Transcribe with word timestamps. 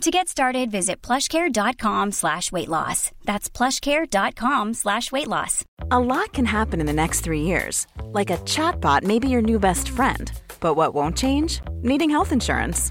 To 0.00 0.10
get 0.10 0.28
started, 0.28 0.70
visit 0.70 1.00
plushcare.com 1.02 2.12
slash 2.12 2.50
weight 2.52 2.68
loss. 2.68 3.10
That's 3.24 3.48
plushcare.com 3.48 4.74
slash 4.74 5.12
weight 5.12 5.28
loss. 5.28 5.64
A 5.90 5.98
lot 6.00 6.32
can 6.32 6.44
happen 6.44 6.80
in 6.80 6.86
the 6.86 6.92
next 6.92 7.20
three 7.20 7.42
years. 7.42 7.86
Like 8.12 8.30
a 8.30 8.36
chatbot 8.38 9.02
may 9.02 9.18
be 9.18 9.28
your 9.28 9.42
new 9.42 9.58
best 9.58 9.88
friend. 9.88 10.30
But 10.60 10.74
what 10.74 10.94
won't 10.94 11.16
change? 11.16 11.60
Needing 11.82 12.10
health 12.10 12.32
insurance. 12.32 12.90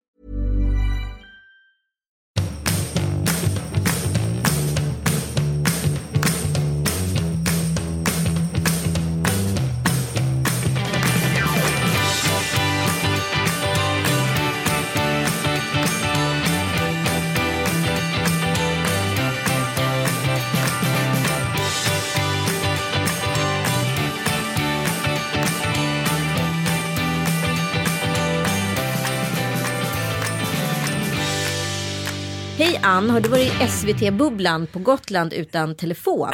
Ann, 32.83 33.09
har 33.09 33.21
du 33.21 33.29
varit 33.29 33.61
i 33.61 33.67
SVT-bubblan 33.67 34.67
på 34.67 34.79
Gotland 34.79 35.33
utan 35.33 35.75
telefon? 35.75 36.33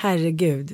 Herregud. 0.00 0.72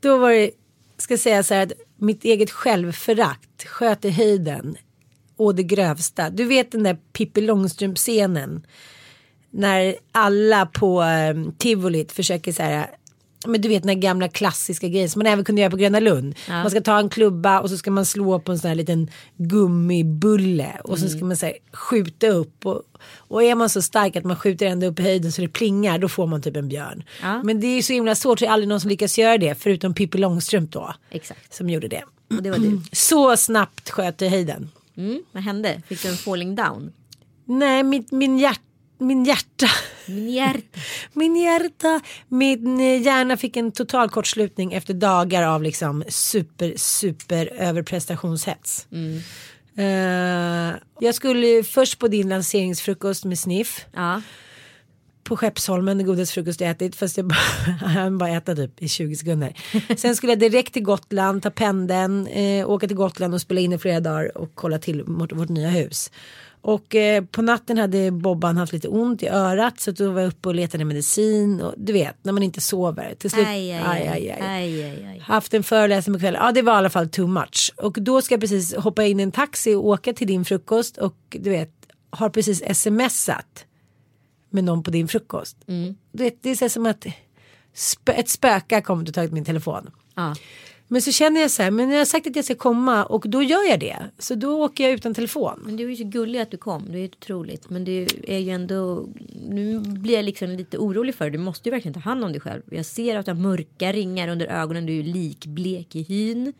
Då 0.00 0.18
var 0.18 0.30
det, 0.30 0.50
ska 0.96 1.12
jag 1.12 1.20
säga 1.20 1.42
så 1.42 1.54
här 1.54 1.62
att 1.62 1.72
mitt 1.96 2.24
eget 2.24 2.50
självförakt 2.50 3.66
sköt 3.66 4.04
i 4.04 4.10
höjden. 4.10 4.76
Och 5.36 5.54
det 5.54 5.62
grövsta. 5.62 6.30
Du 6.30 6.44
vet 6.44 6.72
den 6.72 6.82
där 6.82 6.98
Pippi 7.12 7.40
Långstrump-scenen. 7.40 8.66
När 9.50 9.94
alla 10.12 10.66
på 10.66 11.02
eh, 11.02 11.52
tivolit 11.58 12.12
försöker 12.12 12.52
så 12.52 12.62
här 12.62 12.90
men 13.46 13.60
du 13.60 13.68
vet 13.68 13.82
den 13.82 13.88
här 13.88 13.96
gamla 13.96 14.28
klassiska 14.28 14.88
grejen 14.88 15.10
som 15.10 15.20
man 15.20 15.26
även 15.26 15.44
kunde 15.44 15.60
göra 15.60 15.70
på 15.70 15.76
Gröna 15.76 16.00
Lund. 16.00 16.34
Ja. 16.48 16.52
Man 16.52 16.70
ska 16.70 16.80
ta 16.80 16.98
en 16.98 17.08
klubba 17.08 17.60
och 17.60 17.70
så 17.70 17.78
ska 17.78 17.90
man 17.90 18.06
slå 18.06 18.40
på 18.40 18.52
en 18.52 18.58
sån 18.58 18.68
här 18.68 18.74
liten 18.74 19.10
gummibulle 19.36 20.80
och 20.84 20.98
så 20.98 21.08
ska 21.08 21.24
man 21.24 21.36
så 21.36 21.46
här, 21.46 21.54
skjuta 21.72 22.26
upp. 22.26 22.66
Och, 22.66 22.82
och 23.16 23.42
är 23.42 23.54
man 23.54 23.68
så 23.68 23.82
stark 23.82 24.16
att 24.16 24.24
man 24.24 24.36
skjuter 24.36 24.66
ända 24.66 24.86
upp 24.86 25.00
i 25.00 25.02
höjden 25.02 25.32
så 25.32 25.42
det 25.42 25.48
plingar 25.48 25.98
då 25.98 26.08
får 26.08 26.26
man 26.26 26.42
typ 26.42 26.56
en 26.56 26.68
björn. 26.68 27.04
Ja. 27.22 27.42
Men 27.42 27.60
det 27.60 27.66
är 27.66 27.76
ju 27.76 27.82
så 27.82 27.92
himla 27.92 28.14
svårt 28.14 28.38
så 28.38 28.44
det 28.44 28.48
är 28.48 28.52
aldrig 28.52 28.68
någon 28.68 28.80
som 28.80 28.90
lyckas 28.90 29.18
göra 29.18 29.38
det 29.38 29.54
förutom 29.54 29.94
Pippi 29.94 30.18
Långstrump 30.18 30.72
då. 30.72 30.94
Exakt. 31.10 31.54
Som 31.54 31.70
gjorde 31.70 31.88
det. 31.88 32.02
Och 32.36 32.42
det 32.42 32.50
var 32.50 32.58
du. 32.58 32.80
Så 32.92 33.36
snabbt 33.36 33.90
sköt 33.90 34.22
i 34.22 34.28
höjden. 34.28 34.70
Mm, 34.96 35.22
vad 35.32 35.42
hände? 35.42 35.82
Fick 35.86 36.02
du 36.02 36.08
en 36.08 36.16
falling 36.16 36.54
down? 36.54 36.92
Nej, 37.44 37.82
min, 37.82 38.04
min, 38.10 38.38
hjärt, 38.38 38.60
min 39.00 39.24
hjärta. 39.24 39.66
Min 40.06 40.30
hjärta. 40.30 40.78
Min 41.12 41.36
hjärta, 41.36 42.00
min 42.28 42.80
eh, 42.80 43.02
hjärna 43.02 43.36
fick 43.36 43.56
en 43.56 43.72
total 43.72 44.08
kortslutning 44.10 44.72
efter 44.72 44.94
dagar 44.94 45.42
av 45.42 45.62
liksom 45.62 46.04
super, 46.08 46.72
super 46.76 47.46
överprestationshets. 47.46 48.86
Eh, 49.76 50.74
jag 51.00 51.14
skulle 51.14 51.62
först 51.62 51.98
på 51.98 52.08
din 52.08 52.28
lanseringsfrukost 52.28 53.24
med 53.24 53.38
Sniff 53.38 53.86
Ja. 53.92 54.22
på 55.24 55.36
Skeppsholmen, 55.36 55.98
den 55.98 56.06
godaste 56.06 56.34
frukost 56.34 56.60
jag 56.60 56.70
ätit. 56.70 56.96
Fast 56.96 57.16
jag 57.16 57.26
bara, 57.26 58.10
bara 58.18 58.28
äta 58.30 58.54
typ 58.56 58.82
i 58.82 58.88
20 58.88 59.16
sekunder. 59.16 59.52
Sen 59.96 60.16
skulle 60.16 60.32
jag 60.32 60.38
direkt 60.38 60.72
till 60.72 60.82
Gotland, 60.82 61.42
ta 61.42 61.50
pendeln, 61.50 62.26
eh, 62.26 62.70
åka 62.70 62.86
till 62.86 62.96
Gotland 62.96 63.34
och 63.34 63.40
spela 63.40 63.60
in 63.60 63.72
i 63.72 63.78
flera 63.78 64.00
dagar 64.00 64.38
och 64.38 64.50
kolla 64.54 64.78
till 64.78 65.02
vårt, 65.02 65.32
vårt 65.32 65.48
nya 65.48 65.68
hus. 65.68 66.10
Och 66.62 66.94
eh, 66.94 67.24
på 67.24 67.42
natten 67.42 67.78
hade 67.78 68.10
Bobban 68.10 68.56
haft 68.56 68.72
lite 68.72 68.88
ont 68.88 69.22
i 69.22 69.28
örat 69.28 69.80
så 69.80 69.90
då 69.90 70.10
var 70.10 70.20
jag 70.20 70.28
uppe 70.28 70.48
och 70.48 70.54
letade 70.54 70.84
medicin 70.84 71.60
och 71.60 71.74
du 71.76 71.92
vet 71.92 72.16
när 72.24 72.32
man 72.32 72.42
inte 72.42 72.60
sover. 72.60 73.14
Till 73.18 73.30
slut, 73.30 73.46
Aj, 73.46 73.72
aj, 73.72 74.30
aj. 74.40 75.18
haft 75.22 75.54
en 75.54 75.62
föreläsning 75.62 76.14
på 76.14 76.20
kvällen. 76.20 76.40
Ja 76.44 76.52
det 76.52 76.62
var 76.62 76.72
i 76.72 76.76
alla 76.76 76.90
fall 76.90 77.08
too 77.08 77.26
much. 77.26 77.72
Och 77.76 77.92
då 78.02 78.22
ska 78.22 78.34
jag 78.34 78.40
precis 78.40 78.74
hoppa 78.74 79.04
in 79.04 79.20
i 79.20 79.22
en 79.22 79.32
taxi 79.32 79.74
och 79.74 79.86
åka 79.86 80.12
till 80.12 80.26
din 80.26 80.44
frukost 80.44 80.96
och 80.96 81.16
du 81.30 81.50
vet 81.50 81.72
har 82.10 82.30
precis 82.30 82.62
smsat 82.78 83.64
med 84.50 84.64
någon 84.64 84.82
på 84.82 84.90
din 84.90 85.08
frukost. 85.08 85.56
Du 86.12 86.24
vet, 86.24 86.42
det 86.42 86.50
är 86.50 86.54
så 86.54 86.68
som 86.68 86.86
att 86.86 87.06
spö, 87.74 88.12
ett 88.12 88.28
spöke 88.28 88.74
har 88.74 88.80
kommit 88.82 89.08
och 89.08 89.14
tagit 89.14 89.32
min 89.32 89.44
telefon. 89.44 89.90
Ja. 90.14 90.34
Men 90.92 91.02
så 91.02 91.12
känner 91.12 91.40
jag 91.40 91.50
så 91.50 91.62
här, 91.62 91.70
men 91.70 91.90
jag 91.90 91.98
har 91.98 92.04
sagt 92.04 92.26
att 92.26 92.36
jag 92.36 92.44
ska 92.44 92.54
komma 92.54 93.04
och 93.04 93.24
då 93.28 93.42
gör 93.42 93.68
jag 93.70 93.80
det. 93.80 93.96
Så 94.18 94.34
då 94.34 94.64
åker 94.64 94.84
jag 94.84 94.92
utan 94.92 95.14
telefon. 95.14 95.62
Men 95.64 95.76
du 95.76 95.84
är 95.84 95.88
ju 95.88 95.96
så 95.96 96.04
gullig 96.04 96.40
att 96.40 96.50
du 96.50 96.56
kom. 96.56 96.84
Det 96.92 96.98
är 96.98 97.00
ju 97.00 97.06
otroligt. 97.06 97.70
Men 97.70 97.84
det 97.84 98.06
är 98.26 98.38
ju 98.38 98.50
ändå. 98.50 99.08
Nu 99.48 99.80
blir 99.80 100.14
jag 100.14 100.24
liksom 100.24 100.48
lite 100.50 100.78
orolig 100.78 101.14
för 101.14 101.24
dig. 101.24 101.32
Du 101.32 101.38
måste 101.38 101.68
ju 101.68 101.70
verkligen 101.70 101.94
ta 101.94 102.00
hand 102.00 102.24
om 102.24 102.32
dig 102.32 102.40
själv. 102.40 102.62
Jag 102.70 102.86
ser 102.86 103.16
att 103.16 103.26
du 103.26 103.32
har 103.32 103.38
mörka 103.38 103.92
ringar 103.92 104.28
under 104.28 104.46
ögonen. 104.46 104.86
Du 104.86 104.98
är 104.98 105.02
likblek 105.02 105.96
i 105.96 106.02
hyn. 106.02 106.52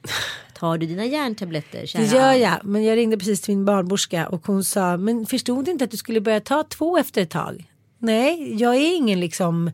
Tar 0.55 0.79
du 0.79 0.87
dina 0.87 1.05
järntabletter? 1.05 1.87
Kära 1.87 2.03
Det 2.03 2.09
gör 2.09 2.33
jag, 2.33 2.65
men 2.65 2.85
jag 2.85 2.97
ringde 2.97 3.19
precis 3.19 3.41
till 3.41 3.57
min 3.57 3.65
barnmorska 3.65 4.29
och 4.29 4.47
hon 4.47 4.65
sa, 4.65 4.97
men 4.97 5.27
förstod 5.27 5.65
du 5.65 5.71
inte 5.71 5.85
att 5.85 5.91
du 5.91 5.97
skulle 5.97 6.21
börja 6.21 6.41
ta 6.41 6.63
två 6.63 6.99
efter 6.99 7.23
ett 7.23 7.31
tag? 7.31 7.71
Nej, 7.99 8.57
jag 8.61 8.77
är 8.77 8.97
ingen 8.97 9.21
liksom 9.21 9.71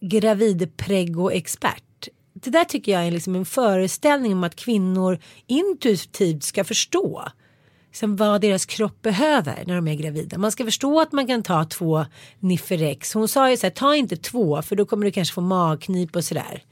gravidpreggo-expert. 0.00 1.82
Det 2.32 2.50
där 2.50 2.64
tycker 2.64 2.92
jag 2.92 3.06
är 3.06 3.10
liksom 3.10 3.34
en 3.34 3.44
föreställning 3.44 4.32
om 4.32 4.44
att 4.44 4.56
kvinnor 4.56 5.18
intuitivt 5.46 6.42
ska 6.42 6.64
förstå 6.64 7.28
liksom 7.90 8.16
vad 8.16 8.40
deras 8.40 8.66
kropp 8.66 9.02
behöver 9.02 9.64
när 9.66 9.74
de 9.74 9.88
är 9.88 9.94
gravida. 9.94 10.38
Man 10.38 10.52
ska 10.52 10.64
förstå 10.64 11.00
att 11.00 11.12
man 11.12 11.26
kan 11.26 11.42
ta 11.42 11.64
två 11.64 12.04
Niferex. 12.38 13.14
Hon 13.14 13.28
sa 13.28 13.50
ju 13.50 13.56
så 13.56 13.66
här, 13.66 13.70
ta 13.70 13.96
inte 13.96 14.16
två 14.16 14.62
för 14.62 14.76
då 14.76 14.86
kommer 14.86 15.04
du 15.04 15.10
kanske 15.10 15.34
få 15.34 15.40
magknip 15.40 16.16
och 16.16 16.24
sådär. 16.24 16.62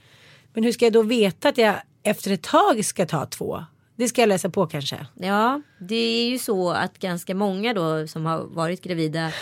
Men 0.54 0.64
hur 0.64 0.72
ska 0.72 0.84
jag 0.84 0.92
då 0.92 1.02
veta 1.02 1.48
att 1.48 1.58
jag 1.58 1.74
efter 2.02 2.30
ett 2.30 2.42
tag 2.42 2.84
ska 2.84 3.06
ta 3.06 3.26
två? 3.26 3.64
Det 3.96 4.08
ska 4.08 4.22
jag 4.22 4.28
läsa 4.28 4.50
på 4.50 4.66
kanske. 4.66 5.06
Ja, 5.14 5.62
det 5.80 5.94
är 5.94 6.30
ju 6.30 6.38
så 6.38 6.70
att 6.70 6.98
ganska 6.98 7.34
många 7.34 7.74
då 7.74 8.06
som 8.06 8.26
har 8.26 8.38
varit 8.38 8.82
gravida 8.82 9.32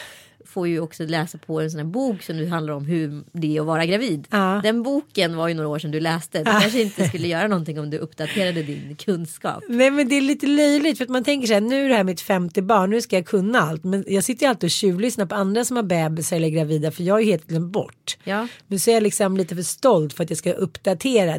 får 0.46 0.68
ju 0.68 0.80
också 0.80 1.04
läsa 1.04 1.38
på 1.38 1.60
en 1.60 1.70
sån 1.70 1.80
här 1.80 1.86
bok 1.86 2.22
som 2.22 2.36
nu 2.36 2.46
handlar 2.48 2.74
om 2.74 2.84
hur 2.84 3.24
det 3.32 3.56
är 3.56 3.60
att 3.60 3.66
vara 3.66 3.86
gravid. 3.86 4.26
Ja. 4.30 4.60
Den 4.62 4.82
boken 4.82 5.36
var 5.36 5.48
ju 5.48 5.54
några 5.54 5.68
år 5.68 5.78
sedan 5.78 5.90
du 5.90 6.00
läste. 6.00 6.38
Du 6.38 6.44
kanske 6.44 6.82
inte 6.82 7.08
skulle 7.08 7.28
göra 7.28 7.48
någonting 7.48 7.80
om 7.80 7.90
du 7.90 7.98
uppdaterade 7.98 8.62
din 8.62 8.96
kunskap. 8.96 9.64
Nej 9.68 9.90
men 9.90 10.08
det 10.08 10.16
är 10.16 10.20
lite 10.20 10.46
löjligt 10.46 10.98
för 10.98 11.04
att 11.04 11.10
man 11.10 11.24
tänker 11.24 11.46
så 11.46 11.54
här 11.54 11.60
nu 11.60 11.84
är 11.84 11.88
det 11.88 11.94
här 11.94 12.04
mitt 12.04 12.20
femte 12.20 12.62
barn 12.62 12.90
nu 12.90 13.00
ska 13.00 13.16
jag 13.16 13.26
kunna 13.26 13.60
allt 13.60 13.84
men 13.84 14.04
jag 14.06 14.24
sitter 14.24 14.46
ju 14.46 14.50
alltid 14.50 14.64
och 14.64 14.70
tjuvlyssnar 14.70 15.26
på 15.26 15.34
andra 15.34 15.64
som 15.64 15.76
har 15.76 15.84
bebisar 15.84 16.36
eller 16.36 16.48
är 16.48 16.52
gravida 16.52 16.90
för 16.90 17.02
jag 17.02 17.14
har 17.14 17.20
ju 17.20 17.26
helt 17.26 17.46
glömt 17.46 17.72
bort. 17.72 18.16
Ja. 18.24 18.48
Men 18.66 18.78
så 18.78 18.90
är 18.90 18.94
jag 18.94 19.02
liksom 19.02 19.36
lite 19.36 19.54
för 19.54 19.62
stolt 19.62 20.12
för 20.12 20.24
att 20.24 20.30
jag 20.30 20.38
ska 20.38 20.52
uppdatera. 20.52 21.38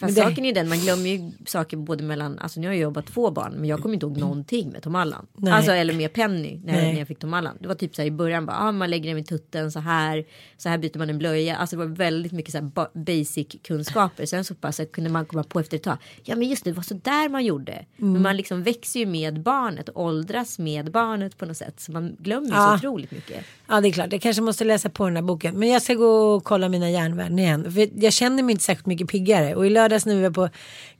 Fast 0.00 0.14
det- 0.16 0.22
saken 0.22 0.44
är 0.44 0.48
ju 0.48 0.54
den, 0.54 0.68
man 0.68 0.78
glömmer 0.78 1.10
ju 1.10 1.30
saker 1.46 1.76
både 1.76 2.04
mellan, 2.04 2.38
alltså 2.38 2.60
nu 2.60 2.66
har 2.66 2.74
jag 2.74 2.82
jobbat 2.82 3.06
två 3.06 3.30
barn 3.30 3.52
men 3.56 3.64
jag 3.64 3.80
kommer 3.82 3.94
inte 3.94 4.06
ihåg 4.06 4.16
någonting 4.18 4.70
med 4.70 4.82
Tom 4.82 4.94
Allan. 4.94 5.26
Nej. 5.36 5.52
Alltså 5.52 5.72
eller 5.72 5.94
med 5.94 6.12
Penny 6.12 6.60
när, 6.64 6.72
Nej. 6.72 6.92
när 6.92 6.98
jag 6.98 7.08
fick 7.08 7.18
Tom 7.18 7.34
Allan. 7.34 7.56
Det 7.60 7.68
var 7.68 7.74
typ 7.74 7.94
så 7.96 8.02
här 8.02 8.06
i 8.06 8.10
början 8.10 8.46
bara, 8.46 8.56
ah, 8.56 8.72
man 8.72 8.90
lägger 8.90 9.06
den 9.06 9.16
vid 9.16 9.26
tutten 9.26 9.72
så 9.72 9.80
här, 9.80 10.24
så 10.56 10.68
här 10.68 10.78
byter 10.78 10.98
man 10.98 11.10
en 11.10 11.18
blöja. 11.18 11.56
Alltså 11.56 11.76
det 11.76 11.84
var 11.86 11.96
väldigt 11.96 12.32
mycket 12.32 12.52
så 12.52 12.58
här 12.58 12.64
ba- 12.64 12.88
basic 12.94 13.46
kunskaper. 13.64 14.26
Sen 14.26 14.44
så 14.44 14.54
bara 14.54 14.72
så 14.72 14.86
kunde 14.86 15.10
man 15.10 15.26
komma 15.26 15.42
på 15.44 15.60
efter 15.60 15.76
ett 15.76 15.82
tag, 15.82 15.96
ja 16.24 16.36
men 16.36 16.48
just 16.48 16.64
det, 16.64 16.70
det 16.70 16.74
var 16.76 16.82
så 16.82 16.94
där 16.94 17.28
man 17.28 17.44
gjorde. 17.44 17.72
Mm. 17.72 18.12
Men 18.12 18.22
man 18.22 18.36
liksom 18.36 18.62
växer 18.62 19.00
ju 19.00 19.06
med 19.06 19.40
barnet 19.42 19.88
och 19.88 20.02
åldras 20.04 20.58
med 20.58 20.90
barnet 20.90 21.38
på 21.38 21.46
något 21.46 21.56
sätt. 21.56 21.80
Så 21.80 21.92
man 21.92 22.16
glömmer 22.18 22.48
Ja. 22.50 22.68
så 22.68 22.74
otroligt 22.88 23.10
mycket. 23.10 23.44
Ja 23.68 23.80
det 23.80 23.88
är 23.88 23.92
klart, 23.92 24.12
jag 24.12 24.22
kanske 24.22 24.42
måste 24.42 24.64
läsa 24.64 24.88
på 24.88 25.04
den 25.04 25.16
här 25.16 25.22
boken. 25.22 25.58
Men 25.58 25.68
jag 25.68 25.82
ska 25.82 25.94
gå 25.94 26.34
och 26.34 26.44
kolla 26.44 26.68
mina 26.68 26.90
järnvärden 26.90 27.38
igen. 27.38 27.72
För 27.72 27.88
jag 28.04 28.12
känner 28.12 28.42
mig 28.42 28.52
inte 28.52 28.64
särskilt 28.64 28.86
mycket 28.86 29.08
piggare. 29.08 29.54
Och 29.54 29.66
lördags 29.76 30.06
när 30.06 30.14
vi 30.14 30.22
var 30.22 30.30
på 30.30 30.48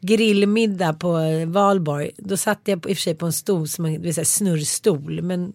grillmiddag 0.00 0.92
på 0.92 1.18
eh, 1.18 1.48
Valborg. 1.48 2.10
Då 2.16 2.36
satt 2.36 2.60
jag 2.64 2.82
på, 2.82 2.90
i 2.90 2.92
och 2.92 2.96
för 2.96 3.02
sig 3.02 3.14
på 3.14 3.26
en 3.26 3.32
stol 3.32 3.68
som 3.68 3.84
en 3.84 4.24
snurrstol. 4.24 5.22
Men 5.22 5.52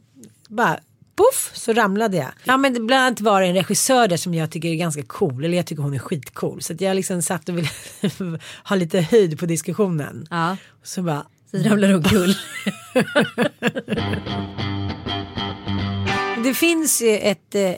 bara 0.49 0.79
poff 1.15 1.51
så 1.53 1.73
ramlade 1.73 2.17
jag. 2.17 2.29
Ja 2.43 2.57
men 2.57 2.87
bland 2.87 3.05
annat 3.05 3.21
var 3.21 3.41
det 3.41 3.47
en 3.47 3.55
regissör 3.55 4.07
där 4.07 4.17
som 4.17 4.33
jag 4.33 4.51
tycker 4.51 4.69
är 4.69 4.75
ganska 4.75 5.03
cool. 5.03 5.45
Eller 5.45 5.57
jag 5.57 5.65
tycker 5.65 5.83
hon 5.83 5.93
är 5.93 5.99
skitcool. 5.99 6.61
Så 6.61 6.73
att 6.73 6.81
jag 6.81 6.95
liksom 6.95 7.21
satt 7.21 7.49
och 7.49 7.57
ville 7.57 7.69
ha 8.63 8.75
lite 8.75 9.01
höjd 9.01 9.39
på 9.39 9.45
diskussionen. 9.45 10.27
Ja. 10.29 10.57
Så 10.83 11.01
bara 11.01 11.25
Så 11.51 11.57
ramlar 11.57 11.87
du 11.87 11.95
omkull. 11.95 12.35
Det 16.43 16.53
finns 16.53 17.01
ju 17.01 17.17
ett, 17.17 17.55
eh, 17.55 17.75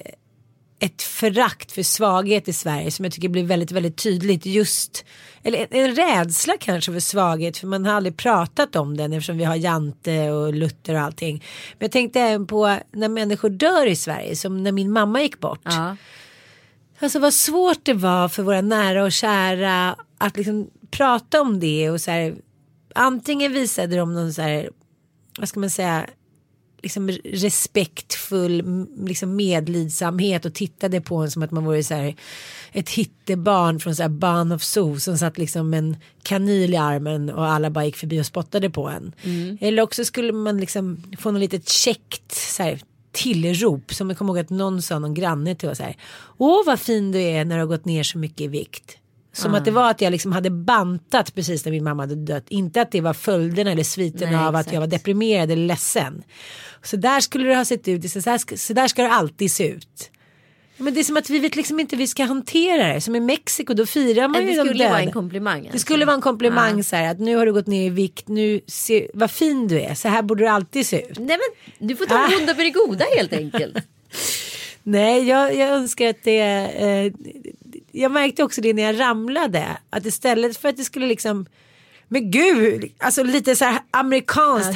ett 0.84 1.02
förakt 1.02 1.72
för 1.72 1.84
svaghet 1.84 2.48
i 2.48 2.54
Sverige 2.54 2.92
som 2.92 3.06
jag 3.06 3.14
tycker 3.14 3.30
blir 3.30 3.44
väldigt, 3.44 3.72
väldigt 3.72 3.98
tydligt 3.98 4.46
just 4.46 5.06
eller 5.44 5.68
en, 5.72 5.96
rädsla 5.96 6.54
kanske 6.60 6.92
för 6.92 7.00
svaghet 7.00 7.58
för 7.58 7.68
man 7.68 7.86
har 7.86 7.94
aldrig 7.94 8.18
pratat 8.18 8.76
om 8.76 8.98
den 8.98 9.14
eftersom 9.14 9.38
vi 9.38 9.44
har 9.44 9.56
Jante 9.56 10.32
och 10.32 10.54
Luther 10.54 10.94
och 10.94 11.02
allting. 11.02 11.44
Men 11.80 11.86
jag 11.86 11.92
tänkte 11.92 12.20
även 12.22 12.48
på 12.48 12.80
när 12.92 13.10
människor 13.10 13.50
dör 13.50 13.86
i 13.86 13.96
Sverige 13.96 14.36
som 14.36 14.64
när 14.64 14.72
min 14.72 14.92
mamma 14.92 15.22
gick 15.22 15.40
bort. 15.40 15.62
Ja. 15.64 15.96
Alltså 17.00 17.20
vad 17.20 17.34
svårt 17.34 17.86
det 17.86 17.94
var 17.94 18.30
för 18.30 18.44
våra 18.44 18.62
nära 18.62 19.04
och 19.04 19.12
kära 19.12 19.96
att 20.18 20.38
liksom 20.38 20.70
prata 20.92 21.42
om 21.42 21.60
det 21.60 21.90
och 21.90 22.02
så 22.02 22.12
här. 22.12 22.36
Antingen 22.96 23.54
visade 23.54 23.96
de 23.96 24.14
någon 24.14 24.34
så 24.34 24.42
här, 24.42 24.70
vad 25.40 25.50
ska 25.50 25.60
man 25.60 25.70
säga, 25.70 26.06
liksom 26.84 27.10
respektfull 27.24 28.86
liksom 28.98 29.36
medlidsamhet 29.36 30.46
och 30.46 30.54
tittade 30.54 31.02
på 31.02 31.16
en 31.16 31.32
som 31.32 31.44
att 31.44 31.52
man 31.52 31.66
vore 31.66 31.84
så 31.84 31.94
här 31.94 32.16
ett 32.72 32.90
hittebarn 32.90 33.80
från 33.80 33.96
så 33.96 34.02
här 34.02 34.10
Barn 34.10 34.52
of 34.52 34.64
Zoo 34.64 35.00
som 35.00 35.18
satt 35.18 35.38
liksom 35.38 35.74
en 35.74 35.98
kanyl 36.24 36.74
i 36.74 36.78
armen 36.78 37.30
och 37.30 37.46
alla 37.46 37.70
bara 37.70 37.86
gick 37.86 37.96
förbi 37.96 38.22
och 38.22 38.26
spottade 38.26 38.70
på 38.70 38.88
en. 38.90 39.14
Eller 39.62 39.84
också 39.84 40.06
skulle 40.06 40.34
man 40.34 40.58
liksom 40.58 41.04
få 41.20 41.32
något 41.32 41.40
litet 41.40 41.70
käckt 41.70 42.32
så 42.32 42.64
här 42.64 42.80
tillrop 43.12 43.94
som 43.94 44.10
jag 44.10 44.18
kommer 44.18 44.34
ihåg 44.34 44.40
att 44.40 44.50
någon 44.50 44.82
sa 44.82 45.00
någon 45.00 45.14
granne 45.14 45.56
till 45.56 45.70
oss 45.70 45.78
så 45.78 45.84
här. 45.84 45.98
Åh 46.38 46.66
vad 46.66 46.80
fin 46.80 47.12
du 47.12 47.22
är 47.22 47.46
när 47.46 47.56
du 47.56 47.62
har 47.62 47.68
gått 47.68 47.86
ner 47.86 48.04
så 48.04 48.18
mycket 48.18 48.42
i 48.42 48.48
vikt. 48.48 48.98
Som 49.34 49.56
att 49.56 49.66
det 49.66 49.72
var 49.72 49.90
att 49.90 50.02
jag 50.02 50.12
liksom 50.12 50.32
hade 50.32 50.50
bantat 50.50 51.36
precis 51.36 51.66
när 51.66 51.72
min 51.72 51.84
mamma 51.84 52.04
hade 52.04 52.16
dött. 52.16 52.46
Inte 52.50 52.82
att 52.82 52.92
det 52.92 53.02
var 53.02 53.14
följderna 53.14 53.72
eller 53.72 53.84
sviterna 53.84 54.48
av 54.48 54.56
att 54.56 54.62
exakt. 54.62 54.74
jag 54.74 54.80
var 54.82 54.88
deprimerad 54.88 55.52
eller 55.52 55.68
ledsen. 55.68 56.24
Så 56.84 56.96
där 56.98 57.20
skulle 57.20 57.50
det 57.50 57.56
ha 57.56 57.66
sett 57.66 57.88
ut. 57.88 58.12
Så 58.12 58.20
där, 58.20 58.38
ska- 58.38 58.58
så 58.58 58.74
där 58.74 58.88
ska 58.88 59.02
det 59.04 59.10
alltid 59.12 59.52
se 59.52 59.68
ut. 59.68 60.10
Men 60.78 60.94
det 60.94 61.00
är 61.00 61.04
som 61.04 61.18
att 61.18 61.30
vi 61.30 61.40
vet 61.40 61.56
liksom 61.56 61.80
inte 61.80 61.96
hur 61.96 62.04
vi 62.04 62.08
ska 62.08 62.24
hantera 62.24 62.94
det. 62.94 63.02
Som 63.02 63.16
i 63.16 63.20
Mexiko 63.20 63.74
då 63.74 63.86
firar 63.86 64.28
man 64.28 64.42
ju 64.42 64.48
det 64.48 64.54
de 64.54 64.60
skulle 64.68 64.84
ju 64.84 64.90
vara 64.90 64.98
döda. 64.98 65.08
en 65.08 65.12
komplimang. 65.14 65.62
Det 65.62 65.68
alltså. 65.68 65.80
skulle 65.80 66.06
vara 66.06 66.16
en 66.16 66.22
komplimang 66.22 66.78
Ja. 66.78 66.84
så 66.84 66.96
här 66.96 67.12
att 67.12 67.20
nu 67.20 67.36
har 67.36 67.46
du 67.46 67.54
gått 67.54 67.68
ner 67.68 67.86
i 67.86 67.90
vikt. 67.90 68.28
Nu 68.28 68.62
ser, 68.68 69.08
vad 69.14 69.32
fin 69.32 69.68
du 69.68 69.80
är. 69.82 69.94
Så 69.96 70.08
här 70.08 70.22
borde 70.22 70.44
du 70.44 70.48
alltid 70.48 70.86
se 70.88 71.02
ut. 71.10 71.20
Nej 71.20 71.38
men 71.80 71.88
du 71.88 71.96
får 71.96 72.06
ta 72.06 72.16
Ah. 72.16 72.28
det 72.30 72.36
onda 72.38 72.56
för 72.56 72.64
det 72.64 72.70
goda 72.72 73.06
helt 73.18 73.34
enkelt. 73.34 73.78
Nej, 74.84 75.28
jag, 75.28 75.56
jag 75.56 75.70
önskar 75.70 76.08
att 76.10 76.24
det... 76.24 76.40
Eh, 76.42 77.14
jag 77.96 78.12
märkte 78.12 78.44
också 78.44 78.62
det 78.62 78.74
när 78.74 78.84
jag 78.84 79.00
ramlade. 79.00 79.78
Att 79.90 80.06
istället 80.06 80.58
för 80.58 80.70
att 80.70 80.78
det 80.78 80.84
skulle 80.84 81.08
liksom... 81.08 81.46
Men 82.08 82.32
gud, 82.32 82.92
alltså 83.00 83.24
lite 83.24 83.56
så 83.56 83.66
här 83.66 83.80
amerikanskt 83.92 84.68
Ja, 84.68 84.74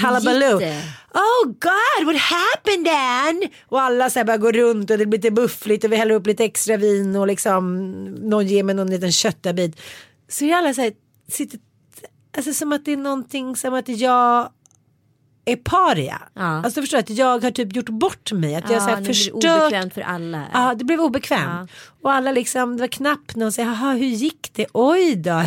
det? 0.59 0.83
Oh 1.13 1.45
God, 1.45 2.05
what 2.05 2.21
happened 2.21 2.85
Dan? 2.85 3.49
Och 3.67 3.81
alla 3.81 4.09
så 4.09 4.19
här 4.19 4.25
bara 4.25 4.37
går 4.37 4.53
runt 4.53 4.91
och 4.91 4.97
det 4.97 5.05
blir 5.05 5.19
lite 5.19 5.31
buffligt 5.31 5.83
och 5.83 5.91
vi 5.91 5.95
häller 5.95 6.15
upp 6.15 6.27
lite 6.27 6.43
extra 6.43 6.77
vin 6.77 7.15
och 7.15 7.27
liksom 7.27 7.83
någon 8.05 8.47
ger 8.47 8.63
mig 8.63 8.75
någon 8.75 8.89
liten 8.89 9.11
köttabit. 9.11 9.81
Så 10.27 10.55
alla 10.55 10.73
så 10.73 10.81
här, 10.81 10.93
sitter, 11.27 11.59
alltså 12.37 12.53
som 12.53 12.71
att 12.71 12.85
det 12.85 12.91
är 12.91 12.97
någonting 12.97 13.55
som 13.55 13.73
att 13.73 13.87
jag 13.87 14.49
är 15.51 15.55
paria. 15.55 16.21
Ja. 16.33 16.41
Alltså 16.41 16.69
du 16.79 16.81
förstår 16.81 16.97
att 16.97 17.09
jag 17.09 17.43
har 17.43 17.51
typ 17.51 17.75
gjort 17.75 17.89
bort 17.89 18.31
mig. 18.31 18.55
Att 18.55 18.69
jag 18.71 18.81
så 18.81 18.89
Ja, 18.89 18.95
nu 18.95 19.01
blir 19.01 19.07
det 19.07 19.13
förstört 19.13 19.61
obekvämt 19.61 19.93
för 19.93 20.01
alla. 20.01 20.43
Ja, 20.53 20.73
det 20.77 20.83
blev 20.85 20.99
obekvämt. 21.01 21.71
Och 22.01 22.11
alla 22.13 22.31
liksom, 22.31 22.77
det 22.77 22.81
var 22.83 22.87
knappt 22.87 23.35
någon 23.35 23.51
säger, 23.51 23.69
jaha 23.69 23.93
hur 23.93 24.05
gick 24.07 24.49
det? 24.53 24.65
Oj 24.73 25.15
då. 25.15 25.43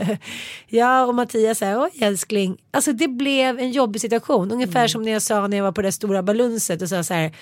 ja, 0.68 1.04
och 1.04 1.14
Mattias 1.14 1.58
säger, 1.58 1.82
oj 1.82 1.90
älskling. 2.00 2.56
Alltså 2.70 2.92
det 2.92 3.08
blev 3.08 3.58
en 3.58 3.70
jobbig 3.72 4.00
situation. 4.00 4.50
Ungefär 4.52 4.80
Mm. 4.80 4.88
som 4.88 5.02
när 5.02 5.12
jag 5.12 5.22
sa 5.22 5.46
när 5.46 5.56
jag 5.56 5.64
var 5.64 5.72
på 5.72 5.82
det 5.82 5.92
stora 5.92 6.22
balunset 6.22 6.82
och 6.82 6.88
sa 6.88 7.02
så 7.04 7.14
här, 7.14 7.32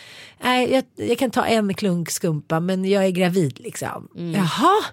nej 0.44 0.72
jag, 0.72 1.08
jag 1.08 1.18
kan 1.18 1.30
ta 1.30 1.44
en 1.44 1.74
klunk 1.74 2.10
skumpa 2.10 2.60
men 2.60 2.84
jag 2.84 3.04
är 3.04 3.10
gravid 3.10 3.60
liksom. 3.60 4.08
Mm. 4.16 4.32
Jaha. 4.32 4.84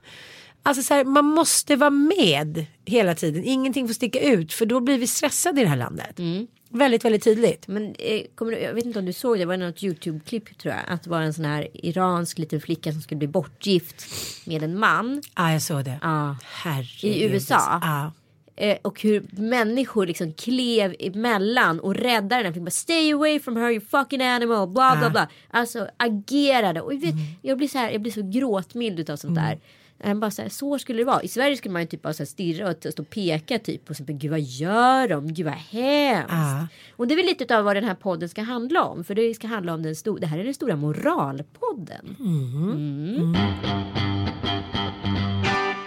Alltså 0.64 0.84
så 0.84 0.94
här, 0.94 1.04
man 1.06 1.26
måste 1.26 1.76
vara 1.76 1.90
med 1.90 2.66
hela 2.86 3.16
tiden. 3.16 3.44
Ingenting 3.44 3.88
får 3.88 3.94
sticka 3.94 4.20
ut 4.20 4.54
för 4.54 4.66
då 4.66 4.80
blir 4.80 4.98
vi 4.98 5.08
stressade 5.08 5.62
i 5.62 5.64
det 5.64 5.70
här 5.70 5.78
landet. 5.78 6.20
Mm. 6.20 6.48
Väldigt, 6.74 7.06
väldigt 7.06 7.24
tydligt. 7.24 7.68
Men 7.68 7.96
eh, 8.00 8.22
kommer 8.36 8.52
du, 8.52 8.60
jag 8.60 8.74
vet 8.74 8.86
inte 8.86 9.00
om 9.00 9.06
du 9.06 9.14
såg 9.14 9.36
det, 9.36 9.40
det 9.40 9.46
var 9.46 9.58
något 9.58 9.84
YouTube-klipp 9.84 10.58
tror 10.58 10.74
jag. 10.74 10.84
Att 10.88 11.04
det 11.04 11.10
var 11.10 11.22
en 11.22 11.34
sån 11.34 11.46
här 11.46 11.68
iransk 11.74 12.38
liten 12.38 12.62
flicka 12.62 12.92
som 12.92 13.02
skulle 13.02 13.18
bli 13.18 13.28
bortgift 13.28 14.06
med 14.46 14.64
en 14.64 14.80
man. 14.80 15.22
Ja, 15.36 15.52
jag 15.52 15.62
såg 15.62 15.84
det. 15.86 16.00
Herregud. 16.44 17.16
I 17.16 17.24
USA? 17.24 17.80
Ja. 17.82 18.12
Eh, 18.56 18.78
och 18.82 19.02
hur 19.02 19.26
människor 19.32 20.06
liksom 20.06 20.34
klev 20.34 20.96
emellan 21.00 21.80
och 21.80 21.96
räddade 21.96 22.44
den. 22.44 22.54
Fick 22.54 22.64
bara 22.64 22.72
stay 22.72 23.14
away 23.14 23.40
from 23.40 23.56
her 23.58 23.70
you 23.72 23.82
fucking 23.82 24.22
animal. 24.22 24.68
Bla 24.68 24.96
bla 25.00 25.10
bla. 25.10 25.28
Alltså 25.50 25.88
agerade. 25.98 26.82
Och 26.82 26.94
jag, 26.94 27.00
vet, 27.02 27.12
Mm. 27.14 27.24
jag, 27.42 27.58
blir 27.58 27.68
så 27.68 27.78
här, 27.78 27.92
jag 27.92 28.02
blir 28.02 28.12
så 28.12 28.22
gråtmild 28.32 29.00
utav 29.00 29.16
sånt 29.16 29.36
där. 29.36 29.60
Jag 30.04 30.18
bara 30.18 30.32
så, 30.32 30.42
här, 30.42 30.50
så 30.50 30.80
skulle 30.80 31.00
det 31.00 31.06
vara. 31.06 31.22
I 31.22 31.28
Sverige 31.28 31.58
skulle 31.58 31.74
man 31.74 31.82
ju 31.82 31.88
typ 31.88 32.02
bara 32.02 32.14
så 32.14 32.24
här 32.24 32.28
stirra 32.28 32.70
och 32.70 32.76
stå 32.92 33.04
och 33.04 33.10
peka 33.10 33.60
typ. 33.60 33.90
Och 33.90 33.96
så, 33.96 34.04
men 34.08 34.20
gud 34.20 34.32
vad 34.32 34.42
gör 34.42 35.08
de? 35.08 35.34
Gud 35.34 35.46
vad 35.46 35.54
hemskt. 35.54 36.30
Ja. 36.30 36.68
Och 36.96 37.08
det 37.08 37.14
är 37.14 37.16
väl 37.16 37.26
lite 37.26 37.58
av 37.58 37.66
vad 37.66 37.76
den 37.76 37.84
här 37.84 37.96
podden 37.96 38.30
ska 38.30 38.42
handla 38.42 38.84
om. 38.84 39.04
För 39.04 39.16
det 39.16 39.34
ska 39.34 39.48
handla 39.48 39.74
om 39.74 39.84
den 39.84 39.96
stora, 39.96 40.20
det 40.20 40.28
här 40.28 40.40
är 40.40 40.44
den 40.44 40.54
stora 40.54 40.76
moralpodden. 40.76 42.16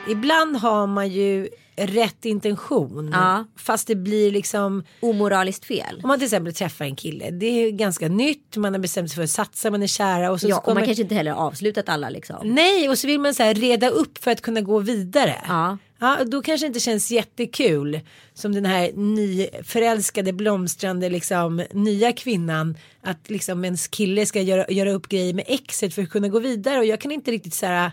Ibland 0.08 0.56
har 0.56 0.87
man 0.87 1.08
ju 1.08 1.49
rätt 1.76 2.25
intention. 2.25 3.11
Ja. 3.12 3.44
Fast 3.56 3.87
det 3.87 3.94
blir 3.94 4.31
liksom. 4.31 4.85
Omoraliskt 5.00 5.65
fel. 5.65 6.00
Om 6.03 6.09
man 6.09 6.19
till 6.19 6.26
exempel 6.26 6.55
träffar 6.55 6.85
en 6.85 6.97
kille. 6.97 7.31
Det 7.31 7.47
är 7.47 7.71
ganska 7.71 8.09
nytt. 8.09 8.56
Man 8.56 8.75
har 8.75 8.81
bestämt 8.81 9.11
sig 9.11 9.17
för 9.17 9.23
att 9.23 9.31
satsa. 9.31 9.71
Man 9.71 9.82
är 9.82 9.87
kära. 9.87 10.31
Och 10.31 10.41
så 10.41 10.49
Ja, 10.49 10.59
och 10.59 10.75
man 10.75 10.85
kanske 10.85 11.03
inte 11.03 11.15
heller 11.15 11.31
har 11.31 11.47
avslutat 11.47 11.88
alla 11.88 12.11
liksom. 12.11 12.37
Nej 12.43 12.88
och 12.88 12.99
så 12.99 13.06
vill 13.06 13.21
man 13.21 13.35
så 13.35 13.43
här 13.43 13.55
reda 13.55 13.88
upp 13.88 14.19
för 14.19 14.31
att 14.31 14.41
kunna 14.41 14.61
gå 14.61 14.79
vidare. 14.79 15.37
Ja. 15.49 15.79
Ja, 15.99 16.25
då 16.25 16.43
kanske 16.43 16.65
det 16.65 16.69
inte 16.69 16.81
känns 16.81 17.11
jättekul 17.11 18.00
som 18.35 18.55
den 18.55 18.67
här 18.67 18.93
nyförälskade 18.93 20.32
blomstrande 20.32 21.09
liksom 21.09 21.65
nya 21.73 22.12
kvinnan 22.12 22.76
att 23.03 23.31
liksom 23.31 23.65
ens 23.65 23.88
kille 23.88 24.26
ska 24.26 24.41
göra, 24.41 24.71
göra 24.71 24.93
upp 24.93 25.09
grejer 25.09 25.35
med 25.35 25.45
exet 25.49 25.95
för 25.95 26.02
att 26.02 26.11
kunna 26.11 26.28
gå 26.28 26.38
vidare 26.38 26.78
och 26.78 26.85
jag 26.85 27.00
kan 27.00 27.12
inte 27.12 27.31
riktigt 27.31 27.54
så 27.54 27.66
här 27.66 27.90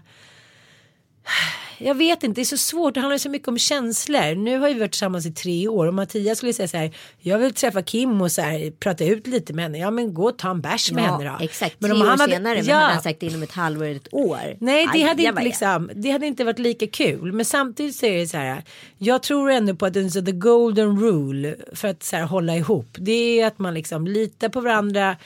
jag 1.83 1.95
vet 1.95 2.23
inte, 2.23 2.41
det 2.41 2.43
är 2.43 2.45
så 2.45 2.57
svårt, 2.57 2.93
det 2.93 2.99
handlar 2.99 3.17
så 3.17 3.29
mycket 3.29 3.47
om 3.47 3.57
känslor. 3.57 4.35
Nu 4.35 4.59
har 4.59 4.67
vi 4.67 4.73
varit 4.79 4.91
tillsammans 4.91 5.25
i 5.25 5.31
tre 5.31 5.67
år 5.67 5.87
och 5.87 5.93
Mattias 5.93 6.37
skulle 6.37 6.53
säga 6.53 6.67
så 6.67 6.77
här, 6.77 6.91
jag 7.19 7.37
vill 7.39 7.53
träffa 7.53 7.81
Kim 7.81 8.21
och 8.21 8.31
så 8.31 8.41
här, 8.41 8.71
prata 8.79 9.05
ut 9.05 9.27
lite 9.27 9.53
med 9.53 9.63
henne. 9.65 9.77
Ja 9.77 9.91
men 9.91 10.13
gå 10.13 10.23
och 10.29 10.37
ta 10.37 10.49
en 10.51 10.61
bärs 10.61 10.91
med 10.91 11.03
henne 11.03 11.23
då. 11.39 11.45
Exakt, 11.45 11.75
Men 11.79 11.89
tre 11.89 11.95
om 11.95 12.01
år 12.01 12.09
han 12.09 12.19
hade- 12.19 12.33
senare. 12.33 12.55
Men 12.55 12.65
Ja. 12.65 12.75
hade 12.75 12.93
han 12.93 13.03
sagt 13.03 13.23
inom 13.23 13.43
ett 13.43 13.51
halvår 13.51 13.85
eller 13.85 13.95
ett 13.95 14.13
år. 14.13 14.39
Nej 14.59 14.85
det 14.93 14.99
Aj, 14.99 15.01
hade 15.07 15.23
inte 15.23 15.43
liksom, 15.43 15.89
det 15.95 16.11
hade 16.11 16.25
inte 16.27 16.43
varit 16.43 16.59
lika 16.59 16.87
kul. 16.87 17.31
Men 17.33 17.45
samtidigt 17.45 17.95
så 17.95 18.05
är 18.05 18.17
det 18.17 18.27
så 18.27 18.37
här. 18.37 18.63
Jag 18.97 19.23
tror 19.23 19.51
ändå 19.51 19.75
på 19.75 19.85
att 19.85 19.93
den 19.93 20.11
så 20.11 20.21
the 20.21 20.31
golden 20.31 20.99
rule 20.99 21.55
för 21.73 21.87
att 21.87 22.03
så 22.03 22.15
här, 22.15 22.23
hålla 22.23 22.55
ihop. 22.55 22.95
Det 22.99 23.41
är 23.41 23.47
att 23.47 23.59
man 23.59 23.73
liksom 23.73 24.07
litar 24.07 24.49
på 24.49 24.61
varandra. 24.61 25.17